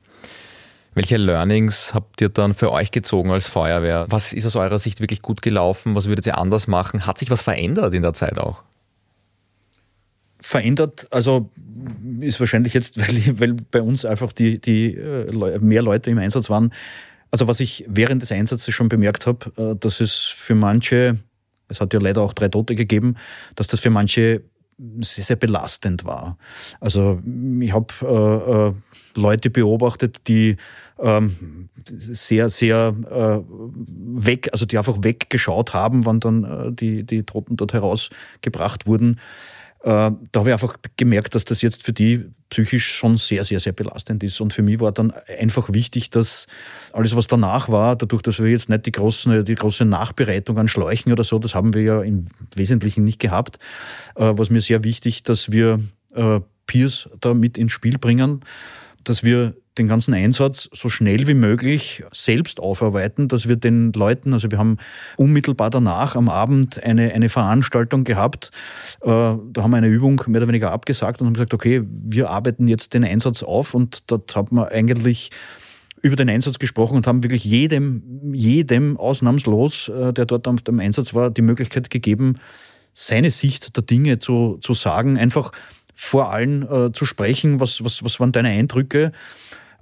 Welche 0.98 1.16
Learnings 1.16 1.94
habt 1.94 2.20
ihr 2.20 2.28
dann 2.28 2.54
für 2.54 2.72
euch 2.72 2.90
gezogen 2.90 3.30
als 3.30 3.46
Feuerwehr? 3.46 4.06
Was 4.08 4.32
ist 4.32 4.46
aus 4.46 4.56
eurer 4.56 4.80
Sicht 4.80 5.00
wirklich 5.00 5.22
gut 5.22 5.42
gelaufen? 5.42 5.94
Was 5.94 6.08
würdet 6.08 6.26
ihr 6.26 6.36
anders 6.36 6.66
machen? 6.66 7.06
Hat 7.06 7.18
sich 7.18 7.30
was 7.30 7.40
verändert 7.40 7.94
in 7.94 8.02
der 8.02 8.14
Zeit 8.14 8.40
auch? 8.40 8.64
Verändert, 10.40 11.06
also 11.12 11.50
ist 12.18 12.40
wahrscheinlich 12.40 12.74
jetzt, 12.74 12.98
weil, 13.00 13.38
weil 13.38 13.52
bei 13.70 13.80
uns 13.80 14.04
einfach 14.04 14.32
die, 14.32 14.60
die 14.60 14.96
äh, 14.96 15.60
mehr 15.60 15.82
Leute 15.82 16.10
im 16.10 16.18
Einsatz 16.18 16.50
waren. 16.50 16.74
Also 17.30 17.46
was 17.46 17.60
ich 17.60 17.84
während 17.86 18.22
des 18.22 18.32
Einsatzes 18.32 18.74
schon 18.74 18.88
bemerkt 18.88 19.28
habe, 19.28 19.52
äh, 19.56 19.76
dass 19.78 20.00
es 20.00 20.16
für 20.16 20.56
manche, 20.56 21.20
es 21.68 21.80
hat 21.80 21.94
ja 21.94 22.00
leider 22.00 22.22
auch 22.22 22.32
drei 22.32 22.48
Tote 22.48 22.74
gegeben, 22.74 23.14
dass 23.54 23.68
das 23.68 23.78
für 23.78 23.90
manche 23.90 24.42
sehr, 25.00 25.24
sehr 25.24 25.36
belastend 25.36 26.04
war. 26.04 26.38
Also 26.80 27.20
ich 27.60 27.72
habe 27.72 27.92
äh, 28.02 28.68
äh, 28.68 29.20
Leute 29.20 29.50
beobachtet, 29.50 30.28
die 30.28 30.56
ähm, 30.98 31.68
sehr, 31.86 32.48
sehr 32.48 32.94
äh, 33.10 33.40
weg, 33.48 34.48
also 34.52 34.66
die 34.66 34.78
einfach 34.78 34.98
weggeschaut 35.02 35.74
haben, 35.74 36.06
wann 36.06 36.20
dann 36.20 36.44
äh, 36.44 36.72
die, 36.72 37.04
die 37.04 37.24
Toten 37.24 37.56
dort 37.56 37.72
herausgebracht 37.72 38.86
wurden. 38.86 39.18
Äh, 39.82 40.10
da 40.32 40.40
habe 40.40 40.50
ich 40.50 40.52
einfach 40.52 40.76
gemerkt, 40.96 41.34
dass 41.34 41.44
das 41.44 41.62
jetzt 41.62 41.84
für 41.84 41.92
die 41.92 42.24
psychisch 42.50 42.94
schon 42.94 43.16
sehr, 43.16 43.44
sehr, 43.44 43.60
sehr 43.60 43.72
belastend 43.72 44.22
ist. 44.22 44.40
Und 44.40 44.52
für 44.52 44.62
mich 44.62 44.80
war 44.80 44.92
dann 44.92 45.12
einfach 45.38 45.72
wichtig, 45.72 46.10
dass 46.10 46.46
alles, 46.92 47.14
was 47.14 47.26
danach 47.26 47.68
war, 47.68 47.94
dadurch, 47.94 48.22
dass 48.22 48.40
wir 48.40 48.50
jetzt 48.50 48.68
nicht 48.68 48.86
die, 48.86 48.92
großen, 48.92 49.44
die 49.44 49.54
große 49.54 49.84
Nachbereitung 49.84 50.58
an 50.58 50.68
Schläuchen 50.68 51.12
oder 51.12 51.24
so, 51.24 51.38
das 51.38 51.54
haben 51.54 51.74
wir 51.74 51.82
ja 51.82 52.02
im 52.02 52.28
Wesentlichen 52.54 53.04
nicht 53.04 53.20
gehabt, 53.20 53.58
äh, 54.16 54.22
war 54.22 54.40
es 54.40 54.50
mir 54.50 54.60
sehr 54.60 54.82
wichtig, 54.82 55.22
dass 55.22 55.52
wir 55.52 55.80
äh, 56.14 56.40
Peers 56.66 57.08
da 57.20 57.34
mit 57.34 57.58
ins 57.58 57.72
Spiel 57.72 57.98
bringen, 57.98 58.40
dass 59.04 59.22
wir 59.22 59.54
den 59.78 59.88
ganzen 59.88 60.12
Einsatz 60.12 60.68
so 60.72 60.88
schnell 60.88 61.26
wie 61.26 61.34
möglich 61.34 62.02
selbst 62.12 62.60
aufarbeiten, 62.60 63.28
dass 63.28 63.48
wir 63.48 63.56
den 63.56 63.92
Leuten, 63.92 64.34
also 64.34 64.50
wir 64.50 64.58
haben 64.58 64.78
unmittelbar 65.16 65.70
danach 65.70 66.16
am 66.16 66.28
Abend 66.28 66.82
eine, 66.82 67.12
eine 67.12 67.28
Veranstaltung 67.28 68.04
gehabt, 68.04 68.50
äh, 69.02 69.06
da 69.06 69.62
haben 69.62 69.70
wir 69.70 69.76
eine 69.76 69.88
Übung 69.88 70.22
mehr 70.26 70.40
oder 70.40 70.48
weniger 70.48 70.72
abgesagt 70.72 71.20
und 71.20 71.28
haben 71.28 71.34
gesagt, 71.34 71.54
okay, 71.54 71.82
wir 71.86 72.30
arbeiten 72.30 72.68
jetzt 72.68 72.94
den 72.94 73.04
Einsatz 73.04 73.42
auf 73.42 73.74
und 73.74 74.10
dort 74.10 74.34
hat 74.34 74.52
man 74.52 74.66
eigentlich 74.68 75.30
über 76.02 76.16
den 76.16 76.28
Einsatz 76.28 76.58
gesprochen 76.58 76.96
und 76.96 77.06
haben 77.06 77.22
wirklich 77.22 77.44
jedem, 77.44 78.32
jedem 78.32 78.96
ausnahmslos, 78.96 79.88
äh, 79.88 80.12
der 80.12 80.26
dort 80.26 80.46
auf 80.48 80.62
dem 80.62 80.80
Einsatz 80.80 81.14
war, 81.14 81.30
die 81.30 81.42
Möglichkeit 81.42 81.90
gegeben, 81.90 82.36
seine 82.92 83.30
Sicht 83.30 83.76
der 83.76 83.84
Dinge 83.84 84.18
zu, 84.18 84.58
zu 84.60 84.74
sagen, 84.74 85.18
einfach 85.18 85.52
vor 86.00 86.30
allen 86.30 86.62
äh, 86.62 86.92
zu 86.92 87.04
sprechen, 87.04 87.58
was, 87.58 87.82
was, 87.82 88.04
was 88.04 88.20
waren 88.20 88.30
deine 88.30 88.50
Eindrücke? 88.50 89.10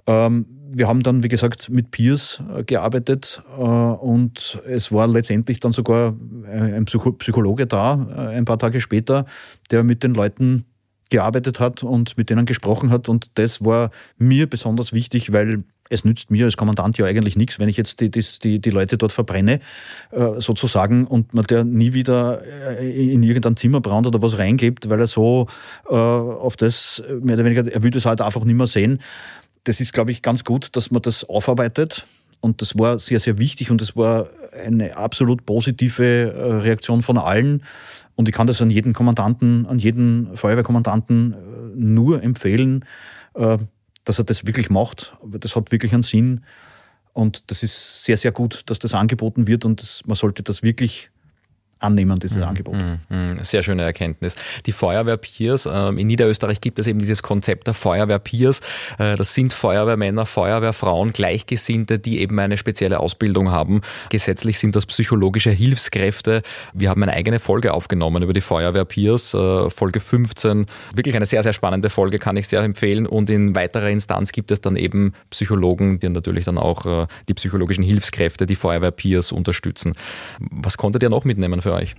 Ähm, 0.07 0.47
wir 0.73 0.87
haben 0.87 1.03
dann, 1.03 1.21
wie 1.21 1.27
gesagt, 1.27 1.69
mit 1.69 1.91
Peers 1.91 2.41
äh, 2.55 2.63
gearbeitet 2.63 3.43
äh, 3.55 3.61
und 3.61 4.59
es 4.67 4.91
war 4.91 5.05
letztendlich 5.05 5.59
dann 5.59 5.73
sogar 5.73 6.15
äh, 6.47 6.73
ein 6.73 6.85
Psychologe 6.85 7.67
da, 7.67 8.31
ein 8.33 8.45
paar 8.45 8.57
Tage 8.57 8.81
später, 8.81 9.25
der 9.69 9.83
mit 9.83 10.01
den 10.01 10.15
Leuten 10.15 10.65
gearbeitet 11.09 11.59
hat 11.59 11.83
und 11.83 12.17
mit 12.17 12.29
denen 12.29 12.45
gesprochen 12.45 12.89
hat. 12.89 13.09
Und 13.09 13.37
das 13.37 13.63
war 13.63 13.91
mir 14.17 14.49
besonders 14.49 14.93
wichtig, 14.93 15.31
weil 15.31 15.63
es 15.89 16.03
nützt 16.03 16.31
mir 16.31 16.45
als 16.45 16.57
Kommandant 16.57 16.97
ja 16.97 17.05
eigentlich 17.05 17.37
nichts, 17.37 17.59
wenn 17.59 17.69
ich 17.69 17.77
jetzt 17.77 18.01
die, 18.01 18.11
die, 18.11 18.59
die 18.59 18.69
Leute 18.69 18.97
dort 18.97 19.13
verbrenne, 19.13 19.61
sozusagen, 20.37 21.07
und 21.07 21.33
man 21.33 21.45
der 21.45 21.63
nie 21.63 21.93
wieder 21.93 22.41
in 22.81 23.23
irgendein 23.23 23.55
Zimmer 23.55 23.79
brannt 23.79 24.05
oder 24.05 24.21
was 24.21 24.37
reingibt, 24.37 24.89
weil 24.89 24.99
er 24.99 25.07
so 25.07 25.47
auf 25.85 26.57
das, 26.57 27.01
mehr 27.21 27.35
oder 27.35 27.45
weniger, 27.45 27.71
er 27.71 27.83
würde 27.83 27.99
es 27.99 28.05
halt 28.05 28.19
einfach 28.19 28.43
nicht 28.43 28.57
mehr 28.57 28.67
sehen 28.67 28.99
das 29.67 29.81
ist, 29.81 29.93
glaube 29.93 30.11
ich, 30.11 30.21
ganz 30.21 30.43
gut, 30.43 30.75
dass 30.75 30.91
man 30.91 31.01
das 31.01 31.27
aufarbeitet. 31.27 32.05
Und 32.39 32.61
das 32.61 32.77
war 32.77 32.99
sehr, 32.99 33.19
sehr 33.19 33.37
wichtig 33.37 33.71
und 33.71 33.81
das 33.81 33.95
war 33.95 34.27
eine 34.65 34.95
absolut 34.97 35.45
positive 35.45 36.03
äh, 36.03 36.53
Reaktion 36.61 37.01
von 37.01 37.17
allen. 37.17 37.63
Und 38.15 38.27
ich 38.27 38.33
kann 38.33 38.47
das 38.47 38.61
an 38.61 38.69
jeden 38.69 38.93
Kommandanten, 38.93 39.65
an 39.65 39.79
jeden 39.79 40.35
Feuerwehrkommandanten 40.35 41.33
äh, 41.33 41.35
nur 41.75 42.23
empfehlen, 42.23 42.85
äh, 43.33 43.57
dass 44.05 44.19
er 44.19 44.25
das 44.25 44.45
wirklich 44.45 44.69
macht. 44.69 45.15
Das 45.23 45.55
hat 45.55 45.71
wirklich 45.71 45.93
einen 45.93 46.03
Sinn. 46.03 46.41
Und 47.13 47.49
das 47.49 47.63
ist 47.63 48.03
sehr, 48.03 48.17
sehr 48.17 48.31
gut, 48.31 48.61
dass 48.67 48.79
das 48.79 48.93
angeboten 48.93 49.47
wird 49.47 49.65
und 49.65 49.81
das, 49.81 50.03
man 50.05 50.15
sollte 50.15 50.43
das 50.43 50.61
wirklich 50.61 51.09
annehmen, 51.79 52.19
dieses 52.19 52.37
mhm. 52.37 52.43
Angebot. 52.43 52.75
Mhm, 52.75 52.99
mhm. 53.09 53.43
Sehr 53.43 53.63
schöne 53.63 53.83
Erkenntnis. 53.83 54.35
Die 54.65 54.71
Feuerwehr-Peers, 54.71 55.67
ähm, 55.71 55.97
in 55.97 56.07
Niederösterreich 56.07 56.61
gibt 56.61 56.79
es 56.79 56.87
eben 56.87 56.99
dieses 56.99 57.23
Konzept 57.23 57.67
der 57.67 57.73
Feuerwehr-Peers. 57.73 58.61
Äh, 58.97 59.15
das 59.15 59.33
sind 59.33 59.53
Feuerwehrmänner, 59.53 60.25
Feuerwehrfrauen, 60.25 61.13
Gleichgesinnte, 61.13 61.99
die 61.99 62.19
eben 62.19 62.39
eine 62.39 62.57
spezielle 62.57 62.99
Ausbildung 62.99 63.51
haben. 63.51 63.81
Gesetzlich 64.09 64.59
sind 64.59 64.75
das 64.75 64.85
psychologische 64.85 65.51
Hilfskräfte. 65.51 66.41
Wir 66.73 66.89
haben 66.89 67.03
eine 67.03 67.13
eigene 67.13 67.39
Folge 67.39 67.73
aufgenommen 67.73 68.23
über 68.23 68.33
die 68.33 68.41
Feuerwehr-Peers, 68.41 69.33
äh, 69.33 69.69
Folge 69.69 69.99
15. 69.99 70.65
Wirklich 70.93 71.15
eine 71.15 71.25
sehr, 71.25 71.43
sehr 71.43 71.53
spannende 71.53 71.89
Folge, 71.89 72.19
kann 72.19 72.37
ich 72.37 72.47
sehr 72.47 72.61
empfehlen. 72.61 73.05
Und 73.05 73.29
in 73.29 73.55
weiterer 73.55 73.89
Instanz 73.89 74.31
gibt 74.31 74.51
es 74.51 74.61
dann 74.61 74.75
eben 74.75 75.13
Psychologen, 75.29 75.99
die 75.99 76.09
natürlich 76.09 76.45
dann 76.45 76.57
auch 76.57 76.85
äh, 76.85 77.07
die 77.27 77.33
psychologischen 77.33 77.83
Hilfskräfte, 77.83 78.45
die 78.45 78.55
Feuerwehr-Peers 78.55 79.31
unterstützen. 79.31 79.93
Was 80.39 80.77
konntet 80.77 81.03
ihr 81.03 81.09
noch 81.09 81.25
mitnehmen 81.25 81.61
für 81.67 81.73
euch? 81.73 81.95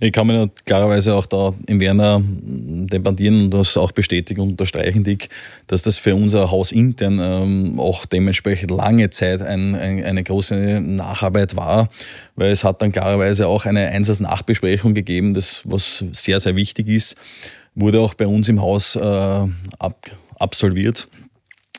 Ich 0.00 0.12
kann 0.12 0.26
mir 0.26 0.50
klarerweise 0.64 1.14
auch 1.14 1.26
da 1.26 1.54
im 1.66 1.78
Werner 1.78 2.20
debattieren 2.24 3.44
und 3.44 3.50
das 3.52 3.76
auch 3.76 3.92
bestätigen 3.92 4.40
und 4.40 4.50
unterstreichen, 4.50 5.04
Dick, 5.04 5.28
dass 5.68 5.82
das 5.82 5.98
für 5.98 6.16
unser 6.16 6.50
Haus 6.50 6.72
intern 6.72 7.20
ähm, 7.22 7.78
auch 7.78 8.06
dementsprechend 8.06 8.72
lange 8.72 9.10
Zeit 9.10 9.40
ein, 9.40 9.76
ein, 9.76 10.02
eine 10.02 10.24
große 10.24 10.80
Nacharbeit 10.80 11.54
war, 11.54 11.90
weil 12.34 12.50
es 12.50 12.64
hat 12.64 12.82
dann 12.82 12.90
klarerweise 12.90 13.46
auch 13.46 13.66
eine 13.66 13.88
Einsatznachbesprechung 13.88 14.94
gegeben, 14.94 15.34
das 15.34 15.60
was 15.64 16.04
sehr, 16.12 16.40
sehr 16.40 16.56
wichtig 16.56 16.88
ist, 16.88 17.14
wurde 17.76 18.00
auch 18.00 18.14
bei 18.14 18.26
uns 18.26 18.48
im 18.48 18.60
Haus 18.60 18.96
äh, 18.96 19.00
ab, 19.00 20.10
absolviert, 20.40 21.06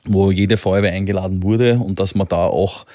wo 0.06 0.32
jede 0.32 0.56
Feuerwehr 0.56 0.94
eingeladen 0.94 1.44
wurde 1.44 1.80
und 1.80 2.00
dass 2.00 2.16
man 2.16 2.30
da 2.30 2.46
auch 2.46 2.86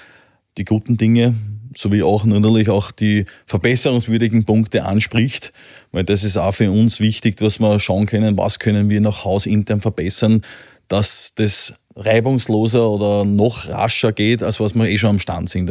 die 0.56 0.64
guten 0.64 0.96
Dinge 0.96 1.34
sowie 1.76 2.02
auch 2.02 2.24
natürlich 2.24 2.68
auch 2.68 2.90
die 2.90 3.26
verbesserungswürdigen 3.46 4.44
Punkte 4.44 4.84
anspricht, 4.84 5.52
weil 5.92 6.04
das 6.04 6.24
ist 6.24 6.36
auch 6.36 6.52
für 6.52 6.70
uns 6.70 7.00
wichtig, 7.00 7.36
dass 7.36 7.60
wir 7.60 7.78
schauen 7.78 8.06
können, 8.06 8.36
was 8.36 8.58
können 8.58 8.88
wir 8.90 9.00
nach 9.00 9.24
Haus 9.24 9.46
intern 9.46 9.80
verbessern, 9.80 10.42
dass 10.88 11.32
das 11.34 11.74
reibungsloser 11.96 12.88
oder 12.90 13.24
noch 13.24 13.68
rascher 13.68 14.12
geht, 14.12 14.42
als 14.42 14.60
was 14.60 14.74
wir 14.74 14.88
eh 14.88 14.98
schon 14.98 15.10
am 15.10 15.18
Stand 15.18 15.48
sind. 15.48 15.70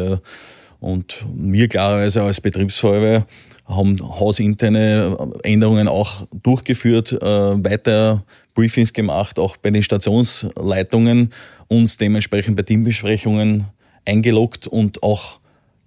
Und 0.80 1.24
wir 1.36 1.68
klarerweise 1.68 2.24
als 2.24 2.42
Betriebsfeuerwehr 2.42 3.26
haben 3.66 3.98
hausinterne 4.02 5.18
Änderungen 5.44 5.88
auch 5.88 6.28
durchgeführt, 6.44 7.14
äh, 7.14 7.26
weiter 7.26 8.24
Briefings 8.54 8.92
gemacht, 8.92 9.40
auch 9.40 9.58
bei 9.58 9.72
den 9.72 9.84
Stationsleitungen, 9.84 11.30
uns 11.70 11.98
dementsprechend 11.98 12.58
bei 12.58 12.64
Teambesprechungen 12.64 13.66
eingeloggt 14.06 14.68
und 14.68 15.02
auch 15.02 15.40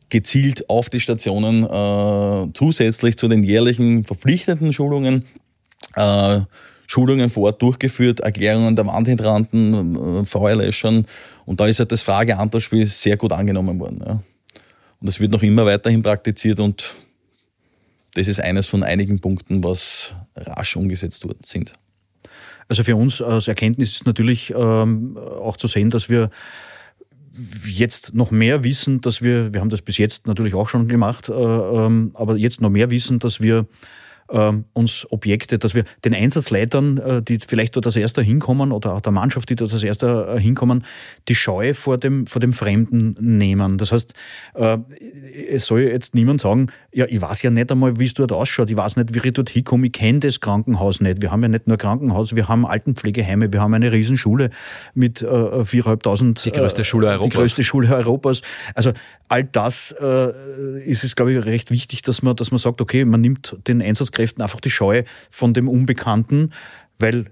gezielt 0.08 0.68
auf 0.70 0.88
die 0.88 1.00
Stationen 1.00 1.64
äh, 1.64 2.52
zusätzlich 2.54 3.16
zu 3.16 3.28
den 3.28 3.42
jährlichen 3.42 4.04
verpflichtenden 4.04 4.72
Schulungen 4.72 5.24
äh, 5.94 6.40
Schulungen 6.86 7.30
vor 7.30 7.44
Ort 7.44 7.62
durchgeführt, 7.62 8.20
Erklärungen 8.20 8.76
der 8.76 8.86
Wandhydranten, 8.86 10.20
äh, 10.20 10.24
Feuerlöschern 10.24 11.04
und 11.44 11.60
da 11.60 11.66
ist 11.66 11.80
halt 11.80 11.90
das 11.90 12.02
Frage-Antwort-Spiel 12.02 12.86
sehr 12.86 13.16
gut 13.16 13.32
angenommen 13.32 13.80
worden. 13.80 14.02
Ja. 14.06 14.12
Und 14.12 15.08
das 15.08 15.20
wird 15.20 15.32
noch 15.32 15.42
immer 15.42 15.66
weiterhin 15.66 16.02
praktiziert 16.02 16.60
und 16.60 16.94
das 18.14 18.28
ist 18.28 18.40
eines 18.40 18.66
von 18.66 18.82
einigen 18.82 19.20
Punkten, 19.20 19.62
was 19.62 20.14
rasch 20.36 20.76
umgesetzt 20.76 21.24
worden 21.24 21.40
sind. 21.42 21.72
Also 22.68 22.82
für 22.82 22.96
uns 22.96 23.20
als 23.20 23.46
Erkenntnis 23.46 23.92
ist 23.92 24.06
natürlich 24.06 24.52
ähm, 24.56 25.16
auch 25.18 25.56
zu 25.56 25.66
sehen, 25.66 25.90
dass 25.90 26.08
wir 26.08 26.30
jetzt 27.64 28.14
noch 28.14 28.30
mehr 28.30 28.64
wissen, 28.64 29.00
dass 29.00 29.22
wir, 29.22 29.52
wir 29.52 29.60
haben 29.60 29.68
das 29.68 29.82
bis 29.82 29.98
jetzt 29.98 30.26
natürlich 30.26 30.54
auch 30.54 30.68
schon 30.68 30.88
gemacht, 30.88 31.28
äh, 31.28 31.32
ähm, 31.32 32.12
aber 32.14 32.36
jetzt 32.36 32.60
noch 32.60 32.70
mehr 32.70 32.90
wissen, 32.90 33.18
dass 33.18 33.40
wir 33.40 33.66
uns 34.28 35.06
Objekte, 35.10 35.58
dass 35.58 35.74
wir 35.74 35.84
den 36.04 36.14
Einsatzleitern, 36.14 36.98
äh, 36.98 37.22
die 37.22 37.38
vielleicht 37.46 37.76
dort 37.76 37.86
als 37.86 37.96
erster 37.96 38.22
hinkommen 38.22 38.72
oder 38.72 38.94
auch 38.94 39.00
der 39.00 39.12
Mannschaft, 39.12 39.48
die 39.50 39.54
dort 39.54 39.72
als 39.72 39.82
erster 39.82 40.34
äh, 40.34 40.40
hinkommen, 40.40 40.84
die 41.28 41.34
Scheu 41.34 41.74
vor 41.74 41.98
dem, 41.98 42.26
vor 42.26 42.40
dem 42.40 42.52
Fremden 42.52 43.14
nehmen. 43.20 43.78
Das 43.78 43.92
heißt, 43.92 44.14
äh, 44.54 44.78
es 45.50 45.66
soll 45.66 45.82
jetzt 45.82 46.14
niemand 46.14 46.40
sagen, 46.40 46.68
ja, 46.92 47.06
ich 47.08 47.20
weiß 47.20 47.42
ja 47.42 47.50
nicht 47.50 47.70
einmal, 47.70 47.98
wie 47.98 48.06
es 48.06 48.14
dort 48.14 48.32
ausschaut, 48.32 48.70
ich 48.70 48.76
weiß 48.76 48.96
nicht, 48.96 49.14
wie 49.14 49.26
ich 49.26 49.32
dort 49.32 49.50
hinkomme, 49.50 49.86
ich 49.86 49.92
kenne 49.92 50.20
das 50.20 50.40
Krankenhaus 50.40 51.00
nicht. 51.00 51.22
Wir 51.22 51.30
haben 51.30 51.42
ja 51.42 51.48
nicht 51.48 51.66
nur 51.66 51.76
Krankenhaus, 51.76 52.34
wir 52.34 52.48
haben 52.48 52.66
Altenpflegeheime, 52.66 53.52
wir 53.52 53.60
haben 53.60 53.74
eine 53.74 53.92
Riesenschule 53.92 54.50
mit 54.94 55.22
äh, 55.22 55.26
4.500. 55.26 56.44
Die 56.44 56.52
größte 56.52 56.84
Schule 56.84 57.08
Europas. 57.08 57.30
Die 57.30 57.36
größte 57.36 57.64
Schule 57.64 57.94
Europas. 57.94 58.42
Also 58.74 58.92
all 59.28 59.44
das 59.44 59.94
äh, 60.00 60.32
ist 60.84 61.04
es, 61.04 61.16
glaube 61.16 61.32
ich, 61.32 61.44
recht 61.44 61.70
wichtig, 61.70 62.02
dass 62.02 62.22
man, 62.22 62.34
dass 62.36 62.50
man 62.50 62.58
sagt, 62.58 62.80
okay, 62.80 63.04
man 63.04 63.20
nimmt 63.20 63.56
den 63.66 63.80
Einsatzkräften 64.16 64.42
einfach 64.42 64.60
die 64.60 64.70
Scheu 64.70 65.02
von 65.30 65.54
dem 65.54 65.68
Unbekannten, 65.68 66.52
weil 66.98 67.26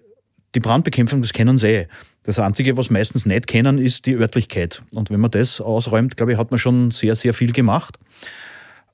die 0.54 0.60
Brandbekämpfung, 0.60 1.22
das 1.22 1.32
kennen 1.32 1.58
sie 1.58 1.68
eh. 1.68 1.86
Das 2.22 2.38
Einzige, 2.38 2.76
was 2.76 2.90
meistens 2.90 3.26
nicht 3.26 3.46
kennen, 3.46 3.78
ist 3.78 4.06
die 4.06 4.14
Örtlichkeit. 4.14 4.82
Und 4.94 5.10
wenn 5.10 5.20
man 5.20 5.30
das 5.30 5.60
ausräumt, 5.60 6.16
glaube 6.16 6.32
ich, 6.32 6.38
hat 6.38 6.50
man 6.50 6.58
schon 6.58 6.90
sehr, 6.90 7.16
sehr 7.16 7.34
viel 7.34 7.52
gemacht. 7.52 7.98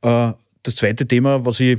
Äh, 0.03 0.33
das 0.63 0.77
zweite 0.77 1.07
Thema, 1.07 1.45
was 1.45 1.61
ich 1.61 1.79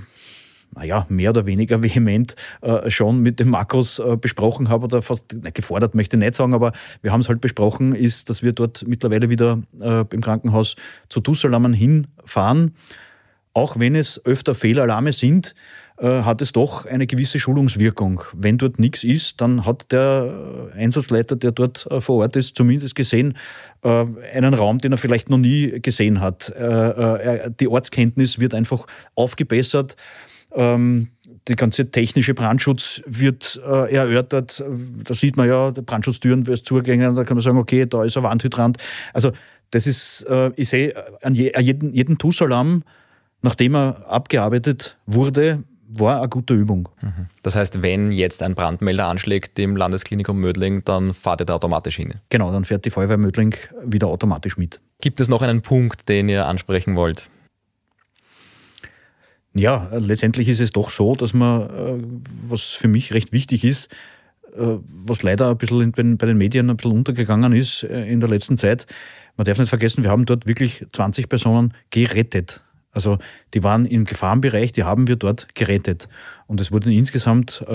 naja, 0.74 1.06
mehr 1.10 1.32
oder 1.32 1.46
weniger 1.46 1.82
vehement 1.84 2.36
äh, 2.62 2.90
schon 2.90 3.20
mit 3.20 3.42
dem 3.42 3.50
Markus 3.50 4.00
äh, 4.00 4.16
besprochen 4.16 4.70
habe 4.70 4.86
oder 4.86 5.02
fast 5.02 5.36
gefordert 5.54 5.96
möchte 5.96 6.16
ich 6.16 6.22
nicht 6.22 6.36
sagen, 6.36 6.54
aber 6.54 6.72
wir 7.02 7.12
haben 7.12 7.20
es 7.20 7.28
halt 7.28 7.42
besprochen, 7.42 7.94
ist, 7.94 8.30
dass 8.30 8.42
wir 8.42 8.54
dort 8.54 8.86
mittlerweile 8.88 9.30
wieder 9.30 9.62
im 9.82 10.22
Krankenhaus 10.22 10.78
zu 11.10 11.20
Dussalamen 11.20 11.74
hinfahren. 11.74 12.76
Auch 13.54 13.78
wenn 13.78 13.96
es 13.96 14.26
öfter 14.26 14.56
Fehlalarme 14.56 15.12
sind, 15.12 15.56
äh, 16.02 16.24
hat 16.24 16.42
es 16.42 16.52
doch 16.52 16.86
eine 16.86 17.06
gewisse 17.06 17.40
Schulungswirkung. 17.40 18.24
Wenn 18.34 18.58
dort 18.58 18.80
nichts 18.80 19.04
ist, 19.04 19.40
dann 19.40 19.66
hat 19.66 19.92
der 19.92 20.72
Einsatzleiter, 20.76 21.36
der 21.36 21.52
dort 21.52 21.88
äh, 21.92 22.02
vor 22.02 22.18
Ort 22.18 22.36
ist, 22.36 22.56
zumindest 22.56 22.96
gesehen, 22.96 23.38
äh, 23.84 24.06
einen 24.34 24.54
Raum, 24.54 24.80
den 24.80 24.92
er 24.94 24.98
vielleicht 24.98 25.30
noch 25.30 25.38
nie 25.38 25.80
gesehen 25.82 26.22
hat. 26.22 26.52
Die 27.60 27.68
Ortskenntnis 27.68 28.40
wird 28.40 28.54
einfach 28.54 28.88
aufgebessert. 29.16 29.96
Ähm, 30.54 31.10
die 31.48 31.56
ganze 31.56 31.90
technische 31.90 32.34
Brandschutz 32.34 33.02
wird 33.06 33.60
äh, 33.66 33.94
erörtert. 33.94 34.64
Da 35.04 35.14
sieht 35.14 35.38
man 35.38 35.48
ja, 35.48 35.72
die 35.72 35.82
Brandschutzdüren 35.82 36.48
wird 36.48 36.66
zugängen, 36.66 37.16
da 37.16 37.24
kann 37.24 37.38
man 37.38 37.44
sagen, 37.44 37.58
okay, 37.58 37.86
da 37.86 38.04
ist 38.04 38.18
ein 38.18 38.24
Wandhydrant. 38.24 38.78
Also 39.14 39.32
das 39.72 39.88
ist, 39.88 40.24
äh, 40.30 40.52
ich 40.56 40.70
sehe 40.70 40.94
an, 41.22 41.34
je, 41.34 41.54
an 41.54 41.64
jeden, 41.64 41.94
jeden 41.94 42.18
TUS-Alarm, 42.18 42.84
nachdem 43.42 43.76
er 43.76 44.10
abgearbeitet 44.10 44.98
wurde, 45.06 45.64
war 46.00 46.20
eine 46.20 46.30
gute 46.30 46.54
Übung. 46.54 46.90
Mhm. 47.02 47.28
Das 47.44 47.56
heißt, 47.56 47.82
wenn 47.82 48.12
jetzt 48.12 48.44
ein 48.44 48.56
Brandmelder 48.56 49.08
anschlägt 49.08 49.58
im 49.60 49.76
Landesklinikum 49.76 50.40
Mödling, 50.40 50.84
dann 50.86 51.14
fahrt 51.14 51.42
ihr 51.42 51.46
da 51.46 51.56
automatisch 51.56 51.98
hin? 51.98 52.16
Genau, 52.30 52.52
dann 52.52 52.66
fährt 52.66 52.86
die 52.86 52.90
Feuerwehr 52.90 53.18
Mödling 53.18 53.56
wieder 53.86 54.08
automatisch 54.08 54.58
mit. 54.58 54.80
Gibt 55.02 55.20
es 55.20 55.28
noch 55.28 55.42
einen 55.42 55.62
Punkt, 55.62 56.08
den 56.10 56.30
ihr 56.30 56.46
ansprechen 56.46 56.96
wollt? 56.96 57.30
Ja, 59.54 59.90
letztendlich 59.94 60.48
ist 60.48 60.62
es 60.62 60.72
doch 60.72 60.90
so, 60.90 61.16
dass 61.16 61.34
man, 61.34 61.64
äh, 61.64 62.04
was 62.48 62.62
für 62.62 62.88
mich 62.88 63.14
recht 63.14 63.34
wichtig 63.34 63.66
ist, 63.66 63.92
äh, 64.56 64.78
was 65.06 65.24
leider 65.24 65.50
ein 65.50 65.58
bisschen 65.58 65.92
bei 65.92 66.26
den 66.26 66.38
Medien 66.38 66.70
ein 66.70 66.78
bisschen 66.78 66.94
untergegangen 66.94 67.52
ist 67.52 67.84
äh, 67.84 68.06
in 68.06 68.22
der 68.22 68.30
letzten 68.30 68.58
Zeit, 68.58 68.88
man 69.38 69.46
darf 69.46 69.60
nicht 69.60 69.70
vergessen, 69.70 70.04
wir 70.04 70.10
haben 70.10 70.26
dort 70.26 70.46
wirklich 70.46 70.86
20 70.92 71.28
Personen 71.28 71.74
gerettet. 71.90 72.64
Also 72.92 73.18
die 73.54 73.64
waren 73.64 73.86
im 73.86 74.06
Gefahrenbereich, 74.06 74.72
die 74.72 74.84
haben 74.84 75.08
wir 75.08 75.16
dort 75.16 75.56
gerettet. 75.56 76.08
Und 76.48 76.60
es 76.60 76.72
wurden 76.72 76.92
insgesamt 76.92 77.66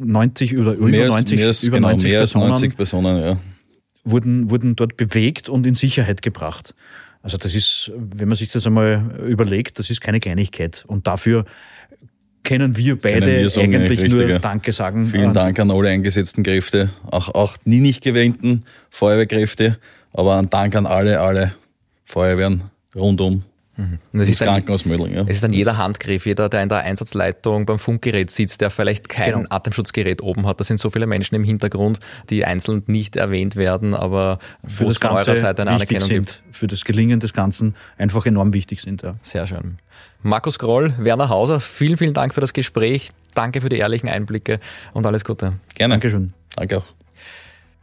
90 0.00 0.56
oder 0.56 0.74
über 0.74 0.88
mehr 0.88 1.08
90, 1.08 1.36
mehr 1.36 1.46
als, 1.48 1.64
über 1.64 1.76
genau, 1.76 1.88
90 1.90 2.10
mehr 2.10 2.20
Personen, 2.20 2.48
90 2.48 2.76
Personen 2.76 3.22
ja. 3.22 3.38
wurden, 4.04 4.50
wurden 4.50 4.76
dort 4.76 4.96
bewegt 4.96 5.48
und 5.48 5.66
in 5.66 5.74
Sicherheit 5.74 6.22
gebracht. 6.22 6.74
Also 7.22 7.36
das 7.36 7.54
ist, 7.54 7.92
wenn 7.96 8.28
man 8.28 8.36
sich 8.36 8.50
das 8.50 8.66
einmal 8.66 9.20
überlegt, 9.26 9.78
das 9.78 9.90
ist 9.90 10.00
keine 10.00 10.20
Kleinigkeit. 10.20 10.84
Und 10.86 11.06
dafür 11.06 11.44
können 12.42 12.76
wir 12.76 13.00
beide 13.00 13.20
können 13.20 13.38
wir 13.38 13.48
sagen, 13.48 13.74
eigentlich 13.74 14.02
nur. 14.10 14.38
Danke 14.40 14.72
sagen. 14.72 15.06
Vielen 15.06 15.32
Dank 15.32 15.58
an 15.60 15.70
alle 15.70 15.90
eingesetzten 15.90 16.42
Kräfte, 16.42 16.90
auch, 17.10 17.28
auch 17.34 17.56
nie 17.64 17.80
nicht 17.80 18.02
gewähnten 18.02 18.62
Feuerwehrkräfte, 18.90 19.78
aber 20.12 20.38
ein 20.38 20.48
Dank 20.48 20.74
an 20.74 20.86
alle, 20.86 21.20
alle 21.20 21.54
Feuerwehren 22.04 22.64
rundum 22.94 23.44
Mhm. 23.76 23.98
Das, 24.12 24.28
das 24.28 24.40
Krankenhaus 24.40 24.84
Mödling. 24.84 25.14
Ja. 25.14 25.22
Es 25.22 25.36
ist 25.36 25.44
dann 25.44 25.52
jeder 25.52 25.78
Handgriff, 25.78 26.26
jeder, 26.26 26.48
der 26.48 26.62
in 26.62 26.68
der 26.68 26.78
Einsatzleitung 26.78 27.64
beim 27.64 27.78
Funkgerät 27.78 28.30
sitzt, 28.30 28.60
der 28.60 28.70
vielleicht 28.70 29.08
kein 29.08 29.32
genau. 29.32 29.46
Atemschutzgerät 29.48 30.22
oben 30.22 30.46
hat. 30.46 30.60
Da 30.60 30.64
sind 30.64 30.78
so 30.78 30.90
viele 30.90 31.06
Menschen 31.06 31.34
im 31.34 31.44
Hintergrund, 31.44 31.98
die 32.28 32.44
einzeln 32.44 32.82
nicht 32.86 33.16
erwähnt 33.16 33.56
werden, 33.56 33.94
aber 33.94 34.38
für 34.66 34.84
das 34.84 35.00
Ganze 35.00 35.30
eurer 35.30 35.40
Seite 35.40 35.62
eine 35.62 35.72
Anerkennung 35.72 36.08
sind, 36.08 36.26
gibt. 36.26 36.42
Für 36.50 36.66
das 36.66 36.84
Gelingen 36.84 37.20
des 37.20 37.32
Ganzen 37.32 37.74
einfach 37.96 38.26
enorm 38.26 38.52
wichtig 38.52 38.82
sind. 38.82 39.02
Ja. 39.02 39.14
Sehr 39.22 39.46
schön. 39.46 39.78
Markus 40.22 40.58
Groll, 40.58 40.94
Werner 40.98 41.30
Hauser, 41.30 41.58
vielen, 41.58 41.96
vielen 41.96 42.14
Dank 42.14 42.34
für 42.34 42.40
das 42.40 42.52
Gespräch. 42.52 43.10
Danke 43.34 43.60
für 43.62 43.70
die 43.70 43.78
ehrlichen 43.78 44.08
Einblicke 44.08 44.60
und 44.92 45.06
alles 45.06 45.24
Gute. 45.24 45.54
Gerne. 45.74 45.94
Dankeschön. 45.94 46.34
Danke 46.54 46.78
auch. 46.78 46.84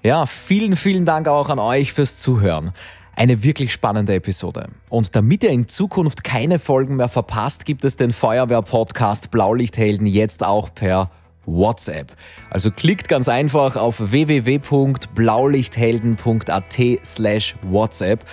Ja, 0.04 0.26
vielen, 0.26 0.78
vielen 0.78 1.04
Dank 1.04 1.28
auch 1.28 1.50
an 1.50 1.60
euch 1.60 1.94
fürs 1.94 2.18
Zuhören. 2.20 2.72
Eine 3.20 3.44
wirklich 3.44 3.72
spannende 3.74 4.16
Episode. 4.16 4.70
Und 4.88 5.14
damit 5.14 5.44
ihr 5.44 5.50
in 5.50 5.68
Zukunft 5.68 6.24
keine 6.24 6.58
Folgen 6.58 6.96
mehr 6.96 7.10
verpasst, 7.10 7.66
gibt 7.66 7.84
es 7.84 7.98
den 7.98 8.14
Feuerwehr-Podcast 8.14 9.30
Blaulichthelden 9.30 10.08
jetzt 10.08 10.42
auch 10.42 10.74
per 10.74 11.12
WhatsApp. 11.46 12.14
Also 12.50 12.72
klickt 12.72 13.10
ganz 13.10 13.28
einfach 13.28 13.76
auf 13.76 13.98
www.blaulichthelden.at 14.00 16.80
slash 17.04 17.56
WhatsApp. 17.64 18.24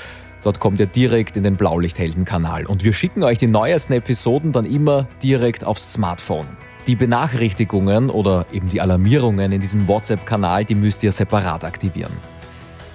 Dort 0.44 0.60
kommt 0.60 0.78
ihr 0.78 0.86
direkt 0.86 1.36
in 1.36 1.42
den 1.42 1.56
Blaulichthelden-Kanal. 1.56 2.66
Und 2.66 2.84
wir 2.84 2.92
schicken 2.92 3.24
euch 3.24 3.38
die 3.38 3.48
neuesten 3.48 3.94
Episoden 3.94 4.52
dann 4.52 4.66
immer 4.66 5.08
direkt 5.20 5.64
aufs 5.64 5.94
Smartphone. 5.94 6.46
Die 6.86 6.94
Benachrichtigungen 6.94 8.08
oder 8.08 8.46
eben 8.52 8.68
die 8.68 8.80
Alarmierungen 8.80 9.50
in 9.50 9.60
diesem 9.60 9.88
WhatsApp-Kanal, 9.88 10.64
die 10.64 10.76
müsst 10.76 11.02
ihr 11.02 11.10
separat 11.10 11.64
aktivieren. 11.64 12.12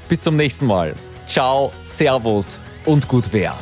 Bis 0.08 0.22
zum 0.22 0.38
nächsten 0.38 0.66
Mal. 0.66 0.96
Ciao, 1.32 1.72
Servus 1.84 2.60
und 2.86 3.08
gut 3.08 3.30
wer. 3.32 3.58